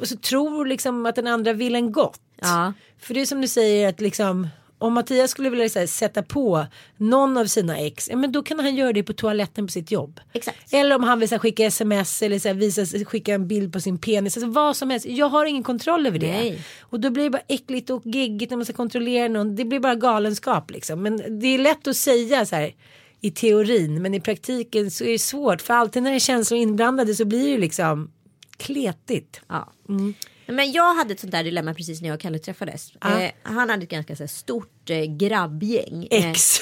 Och 0.00 0.08
så 0.08 0.16
tror 0.16 0.66
liksom 0.66 1.06
att 1.06 1.14
den 1.14 1.26
andra 1.26 1.52
vill 1.52 1.74
en 1.74 1.92
gott. 1.92 2.20
Ja. 2.40 2.72
För 3.00 3.14
det 3.14 3.20
är 3.20 3.26
som 3.26 3.40
du 3.40 3.48
säger 3.48 3.88
att 3.88 4.00
liksom 4.00 4.48
om 4.82 4.92
Mattias 4.92 5.30
skulle 5.30 5.50
vilja 5.50 5.68
här, 5.74 5.86
sätta 5.86 6.22
på 6.22 6.66
någon 6.96 7.36
av 7.36 7.46
sina 7.46 7.78
ex, 7.78 8.08
ja, 8.08 8.16
men 8.16 8.32
då 8.32 8.42
kan 8.42 8.58
han 8.58 8.76
göra 8.76 8.92
det 8.92 9.02
på 9.02 9.12
toaletten 9.12 9.66
på 9.66 9.72
sitt 9.72 9.90
jobb. 9.90 10.20
Exakt. 10.32 10.72
Eller 10.72 10.96
om 10.96 11.02
han 11.02 11.20
vill 11.20 11.30
här, 11.30 11.38
skicka 11.38 11.66
sms 11.66 12.22
eller 12.22 12.38
så 12.38 12.48
här, 12.48 12.54
visa, 12.54 13.04
skicka 13.04 13.34
en 13.34 13.48
bild 13.48 13.72
på 13.72 13.80
sin 13.80 13.98
penis. 13.98 14.36
Alltså, 14.36 14.50
vad 14.50 14.76
som 14.76 14.90
helst. 14.90 15.06
Jag 15.06 15.26
har 15.26 15.46
ingen 15.46 15.62
kontroll 15.62 16.06
över 16.06 16.18
det. 16.18 16.32
Nej. 16.32 16.64
Och 16.80 17.00
då 17.00 17.10
blir 17.10 17.24
det 17.24 17.30
bara 17.30 17.42
äckligt 17.48 17.90
och 17.90 18.02
geggigt 18.04 18.50
när 18.50 18.56
man 18.56 18.64
ska 18.64 18.74
kontrollera 18.74 19.28
någon. 19.28 19.56
Det 19.56 19.64
blir 19.64 19.80
bara 19.80 19.94
galenskap 19.94 20.70
liksom. 20.70 21.02
Men 21.02 21.40
det 21.40 21.46
är 21.46 21.58
lätt 21.58 21.86
att 21.86 21.96
säga 21.96 22.46
så 22.46 22.56
här 22.56 22.74
i 23.20 23.30
teorin. 23.30 24.02
Men 24.02 24.14
i 24.14 24.20
praktiken 24.20 24.90
så 24.90 25.04
är 25.04 25.12
det 25.12 25.18
svårt. 25.18 25.62
För 25.62 25.74
alltid 25.74 26.02
när 26.02 26.10
det 26.10 26.16
är 26.16 26.20
känslor 26.20 26.60
inblandade 26.60 27.14
så 27.14 27.24
blir 27.24 27.52
det 27.52 27.58
liksom 27.58 28.10
kletigt. 28.56 29.40
Ja. 29.48 29.72
Mm. 29.88 30.14
Men 30.52 30.72
jag 30.72 30.94
hade 30.94 31.12
ett 31.12 31.20
sånt 31.20 31.32
där 31.32 31.44
dilemma 31.44 31.74
precis 31.74 32.00
när 32.00 32.08
jag 32.08 32.14
och 32.14 32.20
Kalle 32.20 32.38
träffades. 32.38 32.92
Eh, 33.04 33.30
han 33.42 33.70
hade 33.70 33.82
ett 33.82 33.90
ganska 33.90 34.16
så 34.16 34.22
här, 34.22 34.28
stort 34.28 34.90
eh, 34.90 35.04
grabbgäng. 35.04 36.08
Eh, 36.10 36.30
Ex, 36.30 36.60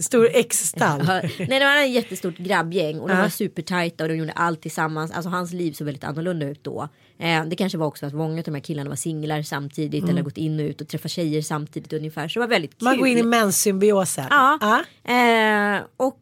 stor 0.06 0.28
ex-stall. 0.32 1.02
Nej, 1.06 1.30
det 1.38 1.64
var 1.64 1.84
ett 1.84 1.90
jättestort 1.90 2.36
grabbgäng 2.36 3.00
och 3.00 3.08
de 3.08 3.18
var 3.18 3.28
supertajta 3.28 4.04
och 4.04 4.08
de 4.08 4.16
gjorde 4.16 4.32
allt 4.32 4.62
tillsammans. 4.62 5.10
Alltså 5.10 5.30
hans 5.30 5.52
liv 5.52 5.72
såg 5.72 5.84
väldigt 5.84 6.04
annorlunda 6.04 6.46
ut 6.46 6.64
då. 6.64 6.88
Eh, 7.18 7.44
det 7.44 7.56
kanske 7.56 7.78
var 7.78 7.86
också 7.86 8.06
att 8.06 8.14
många 8.14 8.38
av 8.38 8.44
de 8.44 8.54
här 8.54 8.60
killarna 8.60 8.88
var 8.90 8.96
singlar 8.96 9.42
samtidigt 9.42 10.08
eller 10.08 10.22
gått 10.22 10.36
in 10.38 10.60
och 10.60 10.64
ut 10.64 10.80
och 10.80 10.88
träffat 10.88 11.10
tjejer 11.10 11.42
samtidigt 11.42 11.92
ungefär. 11.92 12.28
Så 12.28 12.38
det 12.38 12.46
var 12.46 12.50
väldigt 12.50 12.78
kul. 12.78 12.86
Mm. 12.88 12.96
Man 12.96 12.98
går 12.98 13.08
in 13.08 13.18
i 13.18 13.22
mänssymbiosen. 13.22 14.26
Ja. 14.30 14.58
Ja. 14.60 15.12
Eh, 15.12 15.82
och 15.96 16.20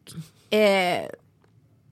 eh, 0.57 1.05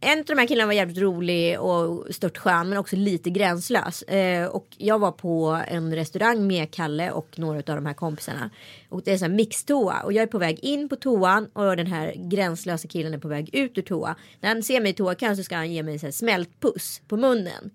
en 0.03 0.19
av 0.19 0.25
de 0.25 0.37
här 0.37 0.47
killarna 0.47 0.67
var 0.67 0.73
jävligt 0.73 0.97
rolig 0.97 1.59
och 1.59 2.15
stört 2.15 2.37
skön 2.37 2.69
men 2.69 2.77
också 2.77 2.95
lite 2.95 3.29
gränslös. 3.29 4.01
Eh, 4.01 4.47
och 4.47 4.67
jag 4.77 4.99
var 4.99 5.11
på 5.11 5.61
en 5.67 5.95
restaurang 5.95 6.47
med 6.47 6.71
Kalle 6.71 7.11
och 7.11 7.39
några 7.39 7.57
av 7.57 7.63
de 7.63 7.85
här 7.85 7.93
kompisarna. 7.93 8.49
Och 8.89 9.01
det 9.03 9.11
är 9.11 9.17
så 9.17 9.25
här 9.25 9.31
mixtoa 9.31 10.01
och 10.01 10.13
jag 10.13 10.23
är 10.23 10.27
på 10.27 10.37
väg 10.37 10.59
in 10.59 10.89
på 10.89 10.95
toan 10.95 11.45
och 11.53 11.77
den 11.77 11.87
här 11.87 12.13
gränslösa 12.15 12.87
killen 12.87 13.13
är 13.13 13.17
på 13.17 13.27
väg 13.27 13.55
ut 13.55 13.77
ur 13.77 13.81
toa. 13.81 14.15
När 14.39 14.49
han 14.49 14.63
ser 14.63 14.81
mig 14.81 14.91
i 14.91 14.93
toakön 14.93 15.37
så 15.37 15.43
ska 15.43 15.55
han 15.55 15.71
ge 15.71 15.83
mig 15.83 15.93
en 15.93 15.99
så 15.99 16.05
här 16.05 16.11
smältpuss 16.11 17.01
på 17.07 17.17
munnen. 17.17 17.71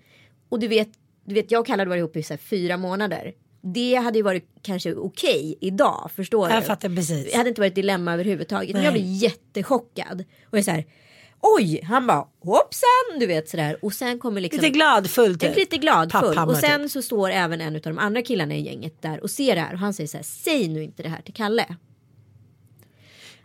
Och 0.49 0.59
du 0.59 0.69
vet, 0.69 0.89
du 1.25 1.35
vet 1.35 1.51
jag 1.51 1.61
och 1.61 1.67
Kalle 1.67 1.81
hade 1.81 1.89
varit 1.89 1.99
ihop 1.99 2.17
i 2.17 2.23
så 2.23 2.33
här 2.33 2.39
fyra 2.39 2.77
månader. 2.77 3.33
Det 3.61 3.95
hade 3.95 4.19
ju 4.19 4.23
varit 4.23 4.45
kanske 4.63 4.95
okej 4.95 5.59
idag, 5.61 6.11
förstår 6.17 6.49
du? 6.49 6.55
Jag 6.55 6.67
fattar 6.67 6.89
precis. 6.89 7.33
Det 7.33 7.37
hade 7.37 7.49
inte 7.49 7.61
varit 7.61 7.71
ett 7.71 7.75
dilemma 7.75 8.13
överhuvudtaget. 8.13 8.75
Men 8.75 8.85
jag 8.85 8.93
blev 8.93 9.07
jättechockad. 9.07 10.25
Och 10.45 10.59
jag 10.59 10.59
är 10.59 10.63
så 10.63 10.71
här. 10.71 10.85
Oj, 11.41 11.81
han 11.85 12.07
bara 12.07 12.27
hoppsan, 12.41 13.19
du 13.21 13.27
vet 13.27 13.49
sådär. 13.49 13.79
Och 13.83 13.93
sen 13.93 14.19
kommer 14.19 14.41
liksom. 14.41 14.61
Lite 14.61 14.71
gladfull 14.75 15.39
typ. 15.39 15.57
lite 15.57 15.77
gladfull. 15.77 16.39
Och 16.39 16.57
sen 16.57 16.83
typ. 16.83 16.91
så 16.91 17.03
står 17.03 17.31
även 17.31 17.61
en 17.61 17.75
av 17.77 17.81
de 17.83 17.99
andra 17.99 18.23
killarna 18.23 18.55
i 18.55 18.61
gänget 18.61 19.03
där 19.03 19.21
och 19.23 19.31
ser 19.31 19.55
det 19.55 19.61
här. 19.61 19.73
Och 19.73 19.79
han 19.79 19.95
säger 19.95 20.09
så 20.09 20.17
här, 20.17 20.25
säg 20.25 20.69
nu 20.69 20.83
inte 20.83 21.03
det 21.03 21.09
här 21.09 21.23
till 21.23 21.35
Kalle. 21.35 21.67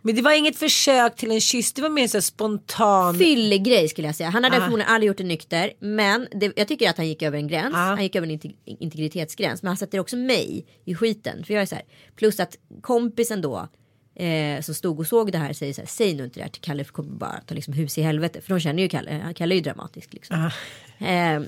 Men 0.06 0.14
det 0.14 0.22
var 0.22 0.32
inget 0.32 0.56
försök 0.58 1.16
till 1.16 1.30
en 1.30 1.40
kyss. 1.40 1.72
Det 1.72 1.82
var 1.82 1.88
mer 1.88 2.08
så 2.08 2.22
spontan. 2.22 3.18
Fyllegrej 3.18 3.88
skulle 3.88 4.08
jag 4.08 4.14
säga. 4.14 4.30
Han 4.30 4.44
hade 4.44 4.56
Ah. 4.56 4.60
förmodligen 4.60 4.92
aldrig 4.92 5.08
gjort 5.08 5.16
det 5.18 5.24
nykter. 5.24 5.72
Men 5.78 6.28
det, 6.32 6.52
jag 6.56 6.68
tycker 6.68 6.90
att 6.90 6.96
han 6.96 7.08
gick 7.08 7.22
över 7.22 7.38
en 7.38 7.48
gräns. 7.48 7.74
Ah. 7.74 7.78
Han 7.78 8.02
gick 8.02 8.16
över 8.16 8.26
en 8.26 8.38
integ- 8.40 8.56
integritetsgräns. 8.64 9.62
Men 9.62 9.68
han 9.68 9.76
sätter 9.76 9.98
också 10.00 10.16
mig 10.16 10.66
i 10.84 10.94
skiten. 10.94 11.44
För 11.44 11.54
jag 11.54 11.62
är 11.62 11.66
så 11.66 11.74
här. 11.74 11.84
Plus 12.16 12.40
att 12.40 12.56
kompisen 12.80 13.40
då. 13.40 13.68
Eh, 14.16 14.60
som 14.60 14.74
stod 14.74 15.00
och 15.00 15.06
såg 15.06 15.32
det 15.32 15.38
här 15.38 15.52
säger 15.52 15.72
så 15.72 15.80
här. 15.80 15.88
Säg 15.88 16.14
nu 16.14 16.24
inte 16.24 16.40
det 16.40 16.42
här 16.42 16.50
till 16.50 16.62
Kalle 16.62 16.84
för 16.84 16.92
kommer 16.92 17.10
bara 17.10 17.40
ta 17.46 17.54
liksom 17.54 17.74
hus 17.74 17.98
i 17.98 18.02
helvete. 18.02 18.40
För 18.40 18.54
de 18.54 18.60
känner 18.60 18.82
ju 18.82 18.88
Kalle. 18.88 19.32
Kalle 19.36 19.54
är 19.54 19.56
ju 19.56 19.62
dramatisk 19.62 20.12
liksom. 20.12 20.50
Eh, 20.98 21.42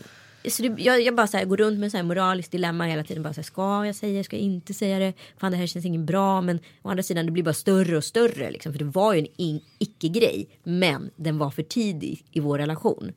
så 0.51 0.63
det, 0.63 0.83
jag, 0.83 1.03
jag 1.03 1.15
bara 1.15 1.27
så 1.27 1.37
här, 1.37 1.45
går 1.45 1.57
runt 1.57 1.79
med 1.79 1.91
så 1.91 1.97
här 1.97 2.05
moraliskt 2.05 2.53
dilemma 2.53 2.85
hela 2.85 3.05
tiden. 3.05 3.23
Bara 3.23 3.35
så 3.35 3.41
här, 3.41 3.45
ska 3.45 3.87
jag 3.87 3.95
säga, 3.95 4.25
ska 4.25 4.37
jag 4.37 4.43
inte 4.43 4.75
säga 4.75 4.99
det? 4.99 5.13
Fan 5.39 5.53
det 5.53 5.59
här 5.59 5.67
känns 5.67 5.85
inget 5.85 6.01
bra. 6.01 6.41
Men 6.41 6.59
å 6.83 6.91
andra 6.91 7.03
sidan 7.03 7.27
det 7.27 7.33
blir 7.33 7.43
bara 7.43 7.55
större 7.55 7.97
och 7.97 8.05
större. 8.05 8.51
Liksom, 8.51 8.73
för 8.73 8.79
det 8.79 8.85
var 8.85 9.15
ju 9.15 9.27
en 9.37 9.61
icke-grej. 9.79 10.49
Men 10.63 11.11
den 11.17 11.39
var 11.39 11.51
för 11.51 11.63
tidig 11.63 12.25
i 12.33 12.41
vår 12.41 12.59
relation. 12.59 13.13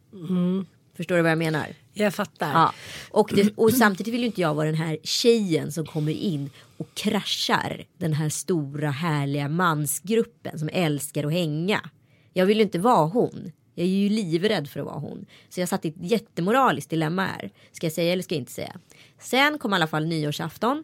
Förstår 0.99 1.15
du 1.15 1.21
vad 1.21 1.31
jag 1.31 1.37
menar? 1.37 1.67
Jag 1.93 2.13
fattar. 2.13 2.51
Ja. 2.51 2.73
Och, 3.09 3.31
det, 3.35 3.53
och 3.55 3.73
samtidigt 3.73 4.13
vill 4.13 4.19
ju 4.19 4.25
inte 4.25 4.41
jag 4.41 4.53
vara 4.53 4.65
den 4.65 4.75
här 4.75 4.97
tjejen 5.03 5.71
som 5.71 5.85
kommer 5.85 6.11
in 6.11 6.49
och 6.77 6.87
kraschar 6.93 7.85
den 7.97 8.13
här 8.13 8.29
stora 8.29 8.91
härliga 8.91 9.49
mansgruppen 9.49 10.59
som 10.59 10.69
älskar 10.73 11.23
att 11.23 11.33
hänga. 11.33 11.89
Jag 12.33 12.45
vill 12.45 12.57
ju 12.57 12.63
inte 12.63 12.79
vara 12.79 13.05
hon. 13.05 13.51
Jag 13.75 13.85
är 13.85 13.89
ju 13.89 14.09
livrädd 14.09 14.69
för 14.69 14.79
att 14.79 14.85
vara 14.85 14.99
hon. 14.99 15.25
Så 15.49 15.59
jag 15.59 15.69
satt 15.69 15.85
i 15.85 15.87
ett 15.87 16.11
jättemoraliskt 16.11 16.89
dilemma 16.89 17.25
här. 17.25 17.51
Ska 17.71 17.85
jag 17.85 17.93
säga 17.93 18.13
eller 18.13 18.23
ska 18.23 18.35
jag 18.35 18.41
inte 18.41 18.51
säga? 18.51 18.79
Sen 19.19 19.57
kom 19.57 19.73
i 19.73 19.75
alla 19.75 19.87
fall 19.87 20.05
nyårsafton. 20.05 20.83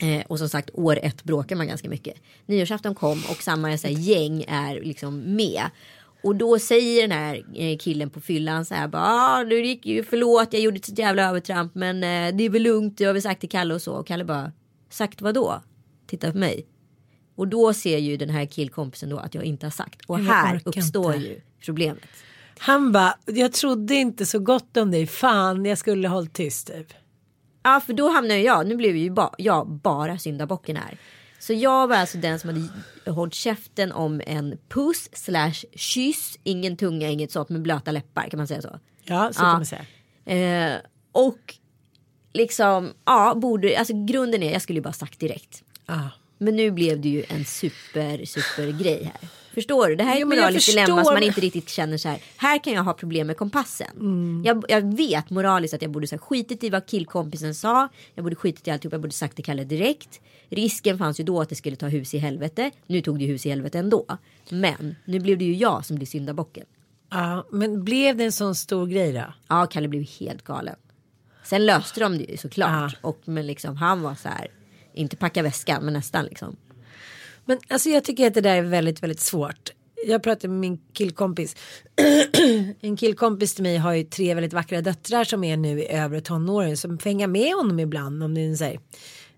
Eh, 0.00 0.26
och 0.26 0.38
som 0.38 0.48
sagt 0.48 0.70
år 0.72 0.98
ett 1.02 1.24
bråkar 1.24 1.56
man 1.56 1.66
ganska 1.66 1.88
mycket. 1.88 2.14
Nyårsafton 2.46 2.94
kom 2.94 3.22
och 3.30 3.42
samma 3.42 3.78
så 3.78 3.86
här, 3.86 3.94
gäng 3.94 4.44
är 4.48 4.80
liksom 4.80 5.36
med. 5.36 5.62
Och 6.26 6.36
då 6.36 6.58
säger 6.58 7.02
den 7.02 7.18
här 7.18 7.44
eh, 7.54 7.78
killen 7.78 8.10
på 8.10 8.20
fyllan 8.20 8.64
så 8.64 8.74
här 8.74 8.88
bara 8.88 9.02
ah, 9.02 9.42
nu 9.42 9.66
gick 9.66 9.86
ju 9.86 10.02
förlåt 10.02 10.52
jag 10.52 10.62
gjorde 10.62 10.76
ett 10.76 10.84
sånt 10.84 10.98
jävla 10.98 11.22
övertramp 11.28 11.74
men 11.74 11.96
eh, 11.96 12.36
det 12.36 12.44
är 12.44 12.50
väl 12.50 12.62
lugnt 12.62 12.98
det 12.98 13.04
har 13.04 13.12
vi 13.12 13.20
sagt 13.20 13.40
till 13.40 13.48
Kalle 13.48 13.74
och 13.74 13.82
så 13.82 13.94
och 13.94 14.06
Kalle 14.06 14.24
bara 14.24 14.52
sagt 14.90 15.22
vad 15.22 15.34
då? 15.34 15.62
Titta 16.06 16.32
på 16.32 16.38
mig. 16.38 16.66
Och 17.36 17.48
då 17.48 17.72
ser 17.74 17.98
ju 17.98 18.16
den 18.16 18.30
här 18.30 18.46
killkompisen 18.46 19.08
då 19.08 19.18
att 19.18 19.34
jag 19.34 19.44
inte 19.44 19.66
har 19.66 19.70
sagt 19.70 20.02
och 20.06 20.18
Jag 20.18 20.24
här 20.24 20.60
uppstår 20.64 21.14
inte. 21.14 21.26
ju 21.26 21.40
problemet. 21.64 22.08
Han 22.58 22.92
bara, 22.92 23.18
jag 23.24 23.52
trodde 23.52 23.94
inte 23.94 24.26
så 24.26 24.38
gott 24.38 24.76
om 24.76 24.90
dig. 24.90 25.06
Fan, 25.06 25.64
jag 25.64 25.78
skulle 25.78 26.08
hållit 26.08 26.32
tyst 26.32 26.66
typ. 26.66 26.92
Ja 27.62 27.80
för 27.86 27.92
då 27.92 28.08
hamnar 28.08 28.34
jag, 28.34 28.66
nu 28.66 28.76
blev 28.76 28.96
ju 28.96 29.10
ba, 29.10 29.30
jag 29.38 29.68
bara 29.68 30.18
syndabocken 30.18 30.76
här. 30.76 30.98
Så 31.38 31.52
jag 31.52 31.86
var 31.88 31.96
alltså 31.96 32.18
den 32.18 32.38
som 32.38 32.50
hade 32.50 33.10
hållit 33.10 33.34
käften 33.34 33.92
om 33.92 34.22
en 34.26 34.58
puss 34.68 35.08
slash 35.12 35.64
kyss, 35.74 36.38
ingen 36.42 36.76
tunga, 36.76 37.08
inget 37.08 37.32
sånt 37.32 37.48
med 37.48 37.62
blöta 37.62 37.90
läppar 37.90 38.28
kan 38.30 38.38
man 38.38 38.46
säga 38.46 38.62
så. 38.62 38.78
Ja, 39.04 39.32
så 39.32 39.40
kan 39.40 39.48
man 39.48 39.66
säga. 39.66 39.86
Eh, 40.24 40.80
och 41.12 41.54
liksom, 42.32 42.92
ja, 43.04 43.34
borde, 43.34 43.78
alltså 43.78 44.04
grunden 44.04 44.42
är, 44.42 44.52
jag 44.52 44.62
skulle 44.62 44.78
ju 44.78 44.82
bara 44.82 44.92
sagt 44.92 45.20
direkt. 45.20 45.62
Ja. 45.86 46.10
Men 46.38 46.56
nu 46.56 46.70
blev 46.70 47.00
det 47.00 47.08
ju 47.08 47.24
en 47.28 47.44
super, 47.44 48.24
super 48.24 48.82
grej 48.82 49.04
här. 49.04 49.28
Förstår 49.56 49.88
du? 49.88 49.96
Det 49.96 50.04
här 50.04 50.16
är 50.16 50.20
ett 50.20 50.28
moraliskt 50.28 50.70
dilemma 50.70 51.04
som 51.04 51.14
man 51.14 51.22
inte 51.22 51.40
riktigt 51.40 51.68
känner 51.68 51.96
så 51.98 52.08
här. 52.08 52.18
Här 52.36 52.64
kan 52.64 52.72
jag 52.72 52.82
ha 52.82 52.92
problem 52.92 53.26
med 53.26 53.36
kompassen. 53.36 53.90
Mm. 54.00 54.42
Jag, 54.44 54.64
jag 54.68 54.96
vet 54.96 55.30
moraliskt 55.30 55.74
att 55.74 55.82
jag 55.82 55.90
borde 55.90 56.06
så 56.06 56.14
här, 56.14 56.20
skitit 56.20 56.64
i 56.64 56.70
vad 56.70 56.86
killkompisen 56.86 57.54
sa. 57.54 57.88
Jag 58.14 58.24
borde 58.24 58.36
skitit 58.36 58.68
i 58.68 58.70
alltihop. 58.70 58.92
Jag 58.92 59.00
borde 59.00 59.12
sagt 59.12 59.34
till 59.34 59.44
Kalle 59.44 59.64
direkt. 59.64 60.20
Risken 60.48 60.98
fanns 60.98 61.20
ju 61.20 61.24
då 61.24 61.40
att 61.40 61.48
det 61.48 61.54
skulle 61.54 61.76
ta 61.76 61.86
hus 61.86 62.14
i 62.14 62.18
helvete. 62.18 62.70
Nu 62.86 63.00
tog 63.00 63.18
det 63.18 63.24
hus 63.24 63.46
i 63.46 63.50
helvete 63.50 63.78
ändå. 63.78 64.06
Men 64.48 64.96
nu 65.04 65.20
blev 65.20 65.38
det 65.38 65.44
ju 65.44 65.54
jag 65.54 65.84
som 65.86 65.96
blev 65.96 66.06
syndabocken. 66.06 66.64
ja, 67.10 67.46
men 67.52 67.84
blev 67.84 68.16
det 68.16 68.24
en 68.24 68.32
sån 68.32 68.54
stor 68.54 68.86
grej 68.86 69.12
då? 69.12 69.24
Ja, 69.48 69.66
Kalle 69.66 69.88
blev 69.88 70.02
helt 70.20 70.42
galen. 70.42 70.76
Sen 71.44 71.66
löste 71.66 72.00
de 72.00 72.18
det 72.18 72.24
ju 72.24 72.36
såklart. 72.36 72.92
Ja. 73.02 73.08
Och 73.08 73.20
men 73.24 73.46
liksom 73.46 73.76
han 73.76 74.02
var 74.02 74.14
så 74.14 74.28
här. 74.28 74.48
Inte 74.94 75.16
packa 75.16 75.42
väskan 75.42 75.84
men 75.84 75.92
nästan 75.94 76.24
liksom. 76.24 76.56
Men 77.46 77.58
alltså 77.68 77.88
jag 77.88 78.04
tycker 78.04 78.26
att 78.26 78.34
det 78.34 78.40
där 78.40 78.56
är 78.56 78.62
väldigt, 78.62 79.02
väldigt 79.02 79.20
svårt. 79.20 79.70
Jag 80.06 80.22
pratade 80.22 80.48
med 80.48 80.60
min 80.60 80.78
killkompis. 80.92 81.56
en 82.80 82.96
killkompis 82.96 83.54
till 83.54 83.62
mig 83.62 83.76
har 83.76 83.92
ju 83.92 84.04
tre 84.04 84.34
väldigt 84.34 84.52
vackra 84.52 84.80
döttrar 84.80 85.24
som 85.24 85.44
är 85.44 85.56
nu 85.56 85.80
i 85.80 85.88
övre 85.88 86.20
tonåren 86.20 86.76
som 86.76 86.98
får 86.98 87.10
hänga 87.10 87.26
med 87.26 87.54
honom 87.54 87.80
ibland 87.80 88.22
om 88.22 88.34
det 88.34 88.40
är 88.40 88.48
en 88.48 88.56
här, 88.56 88.80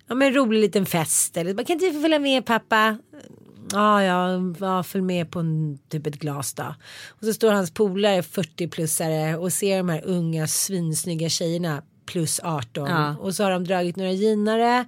ja, 0.06 0.14
men 0.14 0.28
en 0.28 0.34
rolig 0.34 0.60
liten 0.60 0.86
fest 0.86 1.36
eller 1.36 1.54
man 1.54 1.64
kan 1.64 1.74
inte 1.74 1.92
få 1.92 2.00
följa 2.00 2.18
med 2.18 2.46
pappa. 2.46 2.98
Ja, 3.72 4.04
ja, 4.04 4.40
ja, 4.60 4.82
följ 4.82 5.04
med 5.04 5.30
på 5.30 5.38
en, 5.38 5.78
typ 5.88 6.06
ett 6.06 6.18
glas 6.18 6.54
då. 6.54 6.74
Och 7.08 7.24
så 7.24 7.32
står 7.32 7.52
hans 7.52 7.70
polare 7.70 8.20
40-plussare 8.20 9.34
och 9.34 9.52
ser 9.52 9.78
de 9.78 9.88
här 9.88 10.02
unga 10.04 10.46
svinsnygga 10.46 11.28
tjejerna 11.28 11.82
plus 12.06 12.40
18. 12.44 12.88
Ja. 12.88 13.16
Och 13.16 13.34
så 13.34 13.44
har 13.44 13.50
de 13.50 13.64
dragit 13.64 13.96
några 13.96 14.12
ginare. 14.12 14.84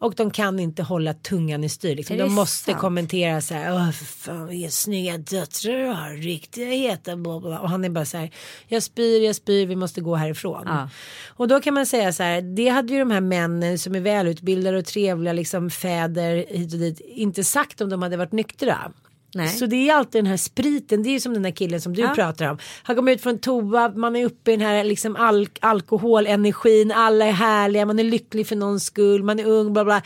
Och 0.00 0.14
de 0.14 0.30
kan 0.30 0.60
inte 0.60 0.82
hålla 0.82 1.14
tungan 1.14 1.64
i 1.64 1.68
styr. 1.68 1.96
Liksom. 1.96 2.16
De 2.16 2.32
måste 2.32 2.70
sant? 2.70 2.80
kommentera 2.80 3.40
så 3.40 3.54
här. 3.54 3.74
Åh, 3.74 3.90
fan 3.90 4.46
vilka 4.46 4.70
snygga 4.70 5.18
döttrar 5.18 5.72
du 5.72 5.86
har. 5.86 6.10
Riktiga 6.10 6.66
heta. 6.66 7.16
Bla, 7.16 7.40
bla. 7.40 7.58
Och 7.58 7.70
han 7.70 7.84
är 7.84 7.88
bara 7.88 8.04
så 8.04 8.16
här. 8.16 8.30
Jag 8.68 8.82
spyr, 8.82 9.24
jag 9.24 9.36
spyr. 9.36 9.66
Vi 9.66 9.76
måste 9.76 10.00
gå 10.00 10.14
härifrån. 10.14 10.62
Ja. 10.66 10.88
Och 11.28 11.48
då 11.48 11.60
kan 11.60 11.74
man 11.74 11.86
säga 11.86 12.12
så 12.12 12.22
här. 12.22 12.42
Det 12.42 12.68
hade 12.68 12.92
ju 12.92 12.98
de 12.98 13.10
här 13.10 13.20
männen 13.20 13.78
som 13.78 13.94
är 13.94 14.00
välutbildade 14.00 14.78
och 14.78 14.84
trevliga. 14.84 15.32
Liksom 15.32 15.70
fäder 15.70 16.44
hit 16.48 16.72
och 16.72 16.78
dit. 16.78 17.00
Inte 17.00 17.44
sagt 17.44 17.80
om 17.80 17.88
de 17.88 18.02
hade 18.02 18.16
varit 18.16 18.32
nyktra. 18.32 18.92
Nej. 19.34 19.48
Så 19.48 19.66
det 19.66 19.88
är 19.88 19.94
alltid 19.94 20.18
den 20.24 20.30
här 20.30 20.36
spriten. 20.36 21.02
Det 21.02 21.08
är 21.08 21.12
ju 21.12 21.20
som 21.20 21.32
den 21.34 21.42
där 21.42 21.50
killen 21.50 21.80
som 21.80 21.94
du 21.94 22.02
Ja. 22.02 22.14
pratar 22.14 22.50
om. 22.50 22.58
Han 22.82 22.96
kommer 22.96 23.12
ut 23.12 23.20
från 23.22 23.38
toa. 23.38 23.88
Man 23.88 24.16
är 24.16 24.24
uppe 24.24 24.52
i 24.52 24.56
den 24.56 24.66
här 24.66 24.84
liksom 24.84 25.16
al- 25.16 25.48
alkoholenergin. 25.60 26.92
Alla 26.92 27.26
är 27.26 27.32
härliga. 27.32 27.86
Man 27.86 27.98
är 27.98 28.04
lycklig 28.04 28.46
för 28.46 28.56
någons 28.56 28.84
skull. 28.84 29.22
Man 29.22 29.38
är 29.40 29.46
ung. 29.46 29.72
Bla 29.72 29.84
bla. 29.84 30.02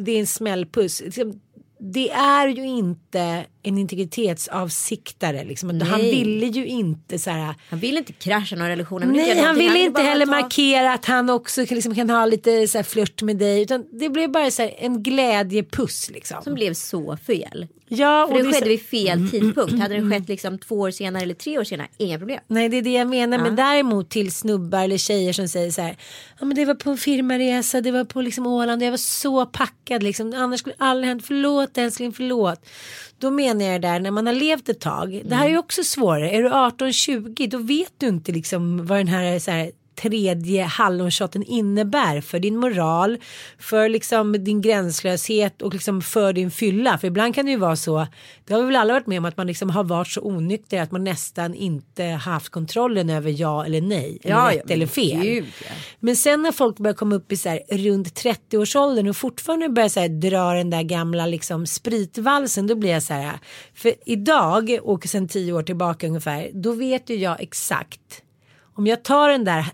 Det 0.00 0.12
är 0.12 0.20
en 0.20 0.26
smällpuss. 0.26 1.00
Liksom, 1.04 1.40
Det 1.78 2.10
är 2.10 2.48
ju 2.48 2.66
inte 2.66 3.44
en 3.68 3.78
integritetsavsiktare. 3.78 5.44
Liksom. 5.44 5.80
Han 5.80 6.00
ville 6.00 6.46
ju 6.46 6.66
inte 6.66 7.18
så 7.18 7.30
här. 7.30 7.54
Han 7.70 7.78
vill 7.78 7.96
inte 7.96 8.12
krascha 8.12 8.56
någon 8.56 8.68
relation. 8.68 9.00
vill 9.00 9.20
inte 9.20 9.34
Nej, 9.34 9.44
han 9.44 9.56
ville 9.56 9.72
vill 9.72 9.82
inte 9.82 10.02
heller 10.02 10.26
ta- 10.26 10.30
markera 10.32 10.92
att 10.92 11.04
han 11.04 11.30
också 11.30 11.66
kan- 11.66 11.74
liksom, 11.74 11.94
kan 11.94 12.10
ha 12.10 12.26
lite 12.26 12.68
så 12.68 12.78
här 12.78 12.82
flört 12.82 13.22
med 13.22 13.36
dig. 13.36 13.62
Utan 13.62 13.84
det 13.92 14.08
blev 14.08 14.30
bara 14.30 14.50
så 14.50 14.62
här, 14.62 14.74
en 14.78 15.02
glädjepuss 15.02 16.10
liksom. 16.10 16.42
Som 16.42 16.54
blev 16.54 16.74
så 16.74 17.16
fel. 17.26 17.66
ja, 17.88 18.26
För 18.30 18.38
det 18.38 18.44
så- 18.44 18.52
skedde 18.52 18.68
vid 18.68 18.82
fel 18.86 19.30
tidpunkt. 19.30 19.78
Hade 19.80 20.00
det 20.00 20.10
skett 20.10 20.28
liksom 20.28 20.58
två 20.58 20.74
år 20.80 20.90
senare 20.90 21.22
eller 21.22 21.34
tre 21.34 21.58
år 21.58 21.64
senare, 21.64 21.88
inga 21.98 22.18
problem. 22.18 22.40
Nej 22.48 22.68
det 22.68 22.76
är 22.76 22.82
det 22.82 22.92
jag 22.92 23.08
menar. 23.08 23.38
Men 23.38 23.56
däremot 23.56 24.10
till 24.10 24.32
snubbar 24.32 24.84
eller 24.84 24.96
tjejer 24.98 25.32
som 25.32 25.48
säger 25.48 25.70
så 25.70 25.82
här. 25.82 25.96
Ja 26.40 26.46
men 26.46 26.56
det 26.56 26.64
var 26.64 26.74
på 26.74 26.90
en 26.90 26.96
firmaresa. 26.98 27.80
Det 27.80 27.90
var 27.90 28.04
på 28.04 28.20
liksom 28.20 28.46
Åland. 28.46 28.82
Jag 28.82 28.90
var 28.90 28.96
så 28.98 29.46
packad 29.46 30.02
liksom. 30.02 30.34
Annars 30.36 30.60
skulle 30.60 30.74
aldrig 30.78 31.08
hänt. 31.08 31.26
Förlåt 31.26 31.78
älskling 31.78 32.12
förlåt. 32.12 32.66
Då 33.18 33.30
menar 33.30 33.64
jag 33.64 33.82
där 33.82 34.00
när 34.00 34.10
man 34.10 34.26
har 34.26 34.34
levt 34.34 34.68
ett 34.68 34.80
tag. 34.80 35.22
Det 35.24 35.34
här 35.34 35.46
är 35.46 35.50
ju 35.50 35.58
också 35.58 35.84
svårare. 35.84 36.30
Är 36.30 36.42
du 36.42 36.48
18-20 36.48 37.50
då 37.50 37.58
vet 37.58 37.92
du 37.98 38.06
inte 38.08 38.32
liksom 38.32 38.86
vad 38.86 38.98
den 38.98 39.08
här, 39.08 39.38
så 39.38 39.50
här 39.50 39.70
tredje 39.96 40.64
hallonshotten 40.64 41.42
innebär 41.42 42.20
för 42.20 42.38
din 42.38 42.56
moral, 42.56 43.18
för 43.58 43.88
liksom 43.88 44.44
din 44.44 44.60
gränslöshet 44.60 45.62
och 45.62 45.72
liksom 45.72 46.02
för 46.02 46.32
din 46.32 46.50
fylla. 46.50 46.98
För 46.98 47.08
ibland 47.08 47.34
kan 47.34 47.44
det 47.44 47.50
ju 47.50 47.58
vara 47.58 47.76
så, 47.76 48.06
det 48.44 48.54
har 48.54 48.60
vi 48.60 48.66
väl 48.66 48.76
alla 48.76 48.92
varit 48.92 49.06
med 49.06 49.18
om 49.18 49.24
att 49.24 49.36
man 49.36 49.46
liksom 49.46 49.70
har 49.70 49.84
varit 49.84 50.08
så 50.08 50.20
onykter 50.20 50.80
att 50.82 50.90
man 50.90 51.04
nästan 51.04 51.54
inte 51.54 52.04
haft 52.04 52.48
kontrollen 52.48 53.10
över 53.10 53.30
ja 53.40 53.64
eller 53.64 53.80
nej, 53.80 54.18
eller 54.22 54.34
Ja, 54.34 54.50
rätt 54.50 54.62
ja, 54.66 54.74
eller 54.74 54.86
fel. 54.86 55.22
gud, 55.22 55.44
ja. 55.62 55.74
Men 56.00 56.16
sen 56.16 56.42
när 56.42 56.52
folk 56.52 56.78
börjar 56.78 56.94
komma 56.94 57.14
upp 57.14 57.32
i 57.32 57.36
så 57.36 57.48
här, 57.48 57.60
runt 57.70 58.22
30-årsåldern 58.22 59.08
och 59.08 59.16
fortfarande 59.16 59.68
börjar 59.68 59.88
så 59.88 60.00
här, 60.00 60.08
dra 60.08 60.52
den 60.52 60.70
där 60.70 60.82
gamla 60.82 61.26
liksom, 61.26 61.66
spritvalsen. 61.66 62.66
Då 62.66 62.74
blir 62.74 62.90
jag 62.90 63.02
så 63.02 63.14
här. 63.14 63.38
För 63.74 63.92
idag 64.06 64.78
och 64.82 65.04
sen 65.06 65.28
tio 65.28 65.52
år 65.52 65.62
tillbaka 65.62 66.06
ungefär. 66.06 66.50
Då 66.54 66.72
vet 66.72 67.10
ju 67.10 67.16
jag 67.16 67.40
exakt. 67.40 68.22
Om 68.76 68.86
jag 68.86 69.02
tar 69.02 69.28
den 69.28 69.44
där 69.44 69.66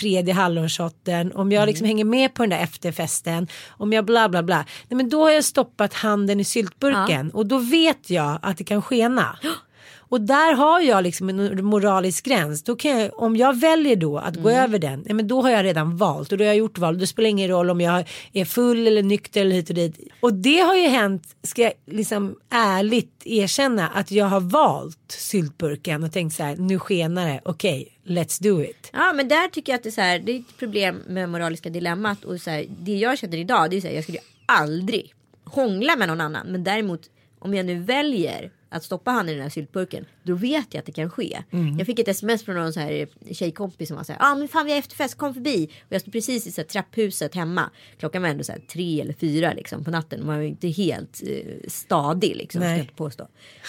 tredje 0.00 0.34
hallonshotten, 0.34 1.32
om 1.32 1.52
jag 1.52 1.66
liksom 1.66 1.86
hänger 1.86 2.04
med 2.04 2.34
på 2.34 2.42
den 2.42 2.50
där 2.50 2.58
efterfesten, 2.58 3.48
om 3.68 3.92
jag 3.92 4.04
bla 4.04 4.28
bla 4.28 4.42
bla. 4.42 4.64
Nej, 4.88 4.96
men 4.96 5.08
då 5.08 5.24
har 5.24 5.30
jag 5.30 5.44
stoppat 5.44 5.94
handen 5.94 6.40
i 6.40 6.44
syltburken 6.44 7.30
och 7.30 7.46
då 7.46 7.58
vet 7.58 8.10
jag 8.10 8.38
att 8.42 8.58
det 8.58 8.64
kan 8.64 8.82
skena. 8.82 9.38
Och 10.08 10.20
där 10.20 10.54
har 10.54 10.80
jag 10.80 11.02
liksom 11.02 11.28
en 11.28 11.64
moralisk 11.64 12.24
gräns. 12.24 12.62
Då 12.62 12.76
kan 12.76 13.00
jag, 13.00 13.22
om 13.22 13.36
jag 13.36 13.60
väljer 13.60 13.96
då 13.96 14.18
att 14.18 14.36
gå 14.36 14.50
över 14.50 14.78
den, 14.78 15.04
ja, 15.06 15.14
men 15.14 15.28
då 15.28 15.42
har 15.42 15.50
jag 15.50 15.64
redan 15.64 15.96
valt 15.96 16.32
och 16.32 16.38
då 16.38 16.44
har 16.44 16.46
jag 16.46 16.56
gjort 16.56 16.78
val. 16.78 16.98
Då 16.98 17.06
spelar 17.06 17.24
det 17.24 17.30
ingen 17.30 17.48
roll 17.48 17.70
om 17.70 17.80
jag 17.80 18.08
är 18.32 18.44
full 18.44 18.86
eller 18.86 19.02
nykter 19.02 19.40
eller 19.40 19.56
hit 19.56 19.68
och 19.68 19.74
dit. 19.74 19.98
Och 20.20 20.34
det 20.34 20.58
har 20.58 20.74
ju 20.74 20.88
hänt, 20.88 21.36
ska 21.42 21.62
jag 21.62 21.72
liksom 21.86 22.36
ärligt 22.50 23.22
erkänna, 23.24 23.88
att 23.88 24.10
jag 24.10 24.26
har 24.26 24.40
valt 24.40 24.98
syltburken 25.08 26.04
och 26.04 26.12
tänkt 26.12 26.36
så 26.36 26.42
här, 26.42 26.56
nu 26.56 26.78
skenar 26.78 27.28
det, 27.28 27.40
okej, 27.44 27.98
let's 28.06 28.42
do 28.42 28.62
it. 28.62 28.90
Ja 28.92 29.12
men 29.12 29.28
där 29.28 29.48
tycker 29.48 29.72
jag 29.72 29.78
att 29.78 29.82
det 29.82 29.88
är, 29.88 29.90
så 29.90 30.00
här, 30.00 30.18
det 30.18 30.32
är 30.32 30.38
ett 30.38 30.58
problem 30.58 31.02
med 31.08 31.28
moraliska 31.28 31.70
dilemmat. 31.70 32.24
Och 32.24 32.40
så 32.40 32.50
här, 32.50 32.66
det 32.68 32.96
jag 32.96 33.18
känner 33.18 33.38
idag 33.38 33.70
det 33.70 33.76
är 33.76 33.80
så 33.80 33.86
här, 33.86 33.94
jag 33.94 34.02
skulle 34.04 34.18
ju 34.18 34.24
aldrig 34.46 35.14
hångla 35.44 35.96
med 35.96 36.08
någon 36.08 36.20
annan. 36.20 36.46
Men 36.46 36.64
däremot 36.64 37.00
om 37.38 37.54
jag 37.54 37.66
nu 37.66 37.78
väljer 37.78 38.50
att 38.68 38.84
stoppa 38.84 39.10
handen 39.10 39.32
i 39.32 39.34
den 39.34 39.42
här 39.42 39.50
syltburken. 39.50 40.04
Då 40.22 40.34
vet 40.34 40.66
jag 40.70 40.78
att 40.78 40.86
det 40.86 40.92
kan 40.92 41.10
ske. 41.10 41.42
Jag 41.78 41.86
fick 41.86 41.98
ett 41.98 42.08
sms 42.08 42.44
från 42.44 42.56
någon 42.56 42.72
så 42.72 42.80
här 42.80 43.08
tjejkompis 43.32 43.88
som 43.88 43.96
var 43.96 44.04
så 44.04 44.12
här. 44.12 44.20
Ja 44.20 44.32
ah, 44.32 44.34
men 44.34 44.48
fan 44.48 44.66
vi 44.66 44.72
har 44.72 44.78
efterfest 44.78 45.14
kom 45.14 45.34
förbi. 45.34 45.70
Och 45.80 45.92
jag 45.92 46.00
stod 46.00 46.12
precis 46.12 46.46
i 46.46 46.52
så 46.52 46.60
här, 46.60 46.68
trapphuset 46.68 47.34
hemma. 47.34 47.70
Klockan 47.98 48.22
var 48.22 48.28
ändå 48.28 48.44
så 48.44 48.52
här, 48.52 48.60
tre 48.60 49.00
eller 49.00 49.12
fyra 49.12 49.52
liksom 49.52 49.84
på 49.84 49.90
natten. 49.90 50.26
Man 50.26 50.36
var 50.36 50.42
ju 50.42 50.48
inte 50.48 50.68
helt 50.68 51.22
eh, 51.26 51.68
stadig 51.68 52.36
liksom. 52.36 52.60
Ska 52.60 52.70
jag 52.70 52.78
inte 52.78 52.94
påstå. 52.94 53.24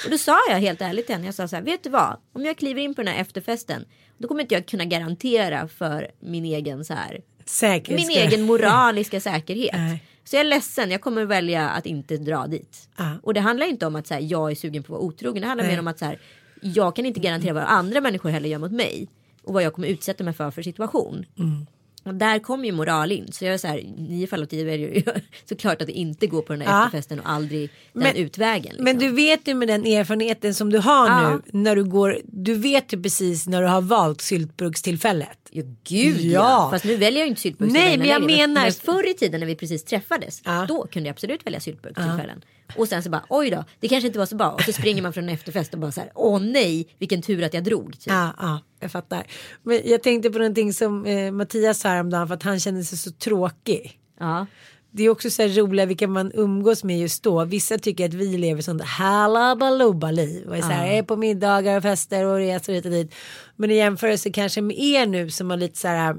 Och 0.06 0.12
då 0.12 0.18
sa 0.18 0.38
jag 0.50 0.60
helt 0.60 0.82
ärligt 0.82 1.06
till 1.06 1.16
henne. 1.16 1.26
Jag 1.26 1.36
sa 1.36 1.48
så 1.48 1.56
här. 1.56 1.64
Vet 1.64 1.84
du 1.84 1.90
vad? 1.90 2.18
Om 2.34 2.46
jag 2.46 2.58
kliver 2.58 2.82
in 2.82 2.96
på 2.96 3.04
den 3.04 3.14
här 3.14 3.22
efterfesten. 3.22 3.86
Då 4.18 4.28
kommer 4.28 4.42
inte 4.42 4.56
jag 4.56 4.66
kunna 4.66 4.86
garantera 4.86 5.68
för 5.68 6.12
min 6.20 6.46
egen 6.46 6.86
så 6.86 6.94
här 6.94 7.22
Säker 7.46 7.96
min 7.96 8.10
egen 8.10 8.42
moraliska 8.42 9.22
säkerhet. 9.22 9.74
Nej. 9.74 10.04
Så 10.30 10.36
jag 10.36 10.42
är 10.42 10.50
ledsen, 10.50 10.92
jag 10.92 11.02
kommer 11.02 11.26
välja 11.26 11.70
att 11.70 11.86
inte 11.86 12.18
dra 12.18 12.48
dit. 12.48 12.90
Ja. 12.98 13.18
Och 13.24 13.34
det 13.34 13.40
handlar 13.40 13.66
inte 13.66 13.86
om 13.88 13.96
att 13.96 14.08
så 14.08 14.14
här, 14.14 14.22
jag 14.22 14.52
är 14.52 14.56
sugen 14.56 14.84
på 14.84 14.94
att 14.94 15.00
vara 15.00 15.08
otrogen. 15.08 15.42
Det 15.42 15.48
handlar 15.48 15.66
Nej. 15.66 15.74
mer 15.74 15.80
om 15.80 15.88
att 15.88 16.00
så 16.00 16.06
här, 16.06 16.20
jag 16.62 16.96
kan 16.96 17.06
inte 17.06 17.20
garantera 17.20 17.54
vad 17.54 17.64
andra 17.64 18.02
människor 18.02 18.30
heller 18.30 18.50
gör 18.50 18.60
mot 18.60 18.72
mig. 18.72 19.08
Och 19.44 19.54
vad 19.54 19.64
jag 19.64 19.74
kommer 19.74 19.88
utsätta 19.88 20.24
mig 20.24 20.34
för 20.34 20.52
för 20.52 20.62
situation. 20.62 21.26
Mm. 21.38 21.66
Och 22.10 22.16
där 22.16 22.40
kommer 22.40 22.66
ju 22.66 22.72
moral 22.72 23.12
in. 23.12 23.32
Så 23.32 23.46
jag 23.46 23.54
är 23.54 23.58
så 23.58 23.68
här, 23.68 23.84
nio 23.98 24.28
fall 24.28 24.42
av 24.42 24.46
tio 24.46 24.64
väljer 24.64 24.90
ju 24.94 25.04
såklart 25.50 25.82
att 25.82 25.88
det 25.88 25.94
inte 25.94 26.28
går 26.28 26.42
på 26.42 26.54
den 26.54 26.60
där 26.60 26.66
Ja. 26.66 26.86
efterfesten 26.86 27.20
och 27.20 27.30
aldrig 27.30 27.70
den 27.94 28.04
Men- 28.04 28.16
utvägen. 28.16 28.64
Liksom. 28.64 28.84
Men 28.84 28.98
du 29.00 29.12
vet 29.12 29.48
ju 29.48 29.54
med 29.54 29.68
den 29.68 29.86
erfarenheten 29.86 30.54
som 30.54 30.70
du 30.70 30.78
har 30.78 31.08
Ja. 31.08 31.30
nu 31.54 31.60
när 31.60 31.76
du 31.76 31.84
går, 31.84 32.18
du 32.24 32.54
vet 32.56 32.94
ju 32.94 33.02
precis 33.04 33.48
när 33.48 33.62
du 33.62 33.68
har 33.68 33.82
valt 33.82 34.22
syltburkstillfället. 34.22 35.38
Ja, 35.52 35.64
gud 35.84 36.20
ja. 36.22 36.32
Ja. 36.32 36.68
Fast 36.72 36.86
nu 36.86 36.96
väljer 36.96 37.20
jag 37.20 37.26
ju 37.26 37.30
inte 37.30 37.42
syltburk 37.42 37.72
Nej, 37.72 37.98
men 37.98 38.08
jag 38.08 38.22
längre. 38.22 38.48
menar- 38.48 38.62
Men 38.64 38.72
förr 38.74 39.10
i 39.10 39.14
tiden 39.14 39.40
när 39.40 39.48
vi 39.48 39.56
precis 39.56 39.84
träffades. 39.84 40.42
Ja. 40.46 40.66
Då 40.68 40.88
kunde 40.88 41.10
jag 41.10 41.14
absolut 41.14 41.46
välja 41.46 41.60
syltburkstillfällen. 41.60 42.42
Och 42.78 42.88
sen 42.88 43.04
så 43.04 43.10
bara 43.10 43.26
oj 43.30 43.50
då. 43.50 43.64
Det 43.80 43.88
kanske 43.88 44.08
inte 44.08 44.20
var 44.20 44.26
så 44.26 44.36
bra. 44.36 44.52
Och 44.52 44.62
så 44.62 44.74
springer 44.74 45.02
man 45.02 45.14
från 45.14 45.24
en 45.24 45.30
efterfest 45.30 45.74
och 45.74 45.80
bara 45.80 45.92
så 45.92 46.02
här. 46.02 46.12
Åh 46.16 46.40
nej. 46.42 46.88
Vilken 46.98 47.22
tur 47.22 47.44
att 47.44 47.54
jag 47.54 47.64
drog. 47.64 47.94
Typ. 47.94 48.14
Ja, 48.14 48.34
ja, 48.40 48.60
jag 48.80 48.92
fattar. 48.92 49.24
Men 49.64 49.82
jag 49.86 50.04
tänkte 50.04 50.30
på 50.30 50.38
någonting 50.38 50.74
som 50.74 51.06
eh, 51.06 51.32
Mattias 51.32 51.80
sa 51.80 51.90
häromdagen 51.90 52.28
för 52.28 52.36
att 52.36 52.44
han 52.44 52.60
kände 52.60 52.84
sig 52.84 52.98
så 52.98 53.12
tråkig. 53.12 54.00
Ja. 54.20 54.46
Det 54.92 55.04
är 55.04 55.10
också 55.10 55.30
så 55.30 55.42
här 55.42 55.50
roliga 55.50 55.86
vilka 55.86 56.08
man 56.08 56.32
umgås 56.34 56.84
med 56.84 57.00
just 57.00 57.24
då. 57.24 57.46
Vissa 57.46 57.78
tycker 57.78 58.06
att 58.06 58.14
vi 58.14 58.38
lever 58.38 58.62
sånt 58.62 58.84
halabalooba 58.84 60.12
liv. 60.12 60.48
Och 60.48 60.58
är 60.58 60.62
så 60.62 60.68
här, 60.68 60.88
är 60.88 61.04
på 61.04 61.16
middagar 61.16 61.78
och 61.78 61.84
fester 61.84 62.26
och 62.26 62.38
resor 62.38 62.74
hit 62.74 62.86
och 62.86 62.92
dit. 62.92 63.14
Men 63.56 63.72
i 63.72 63.76
jämförelse 63.76 64.32
kanske 64.32 64.62
med 64.62 64.80
er 64.80 65.06
nu 65.06 65.30
som 65.30 65.50
har 65.50 65.58
lite 65.58 65.78
så 65.78 65.88
här 65.88 66.16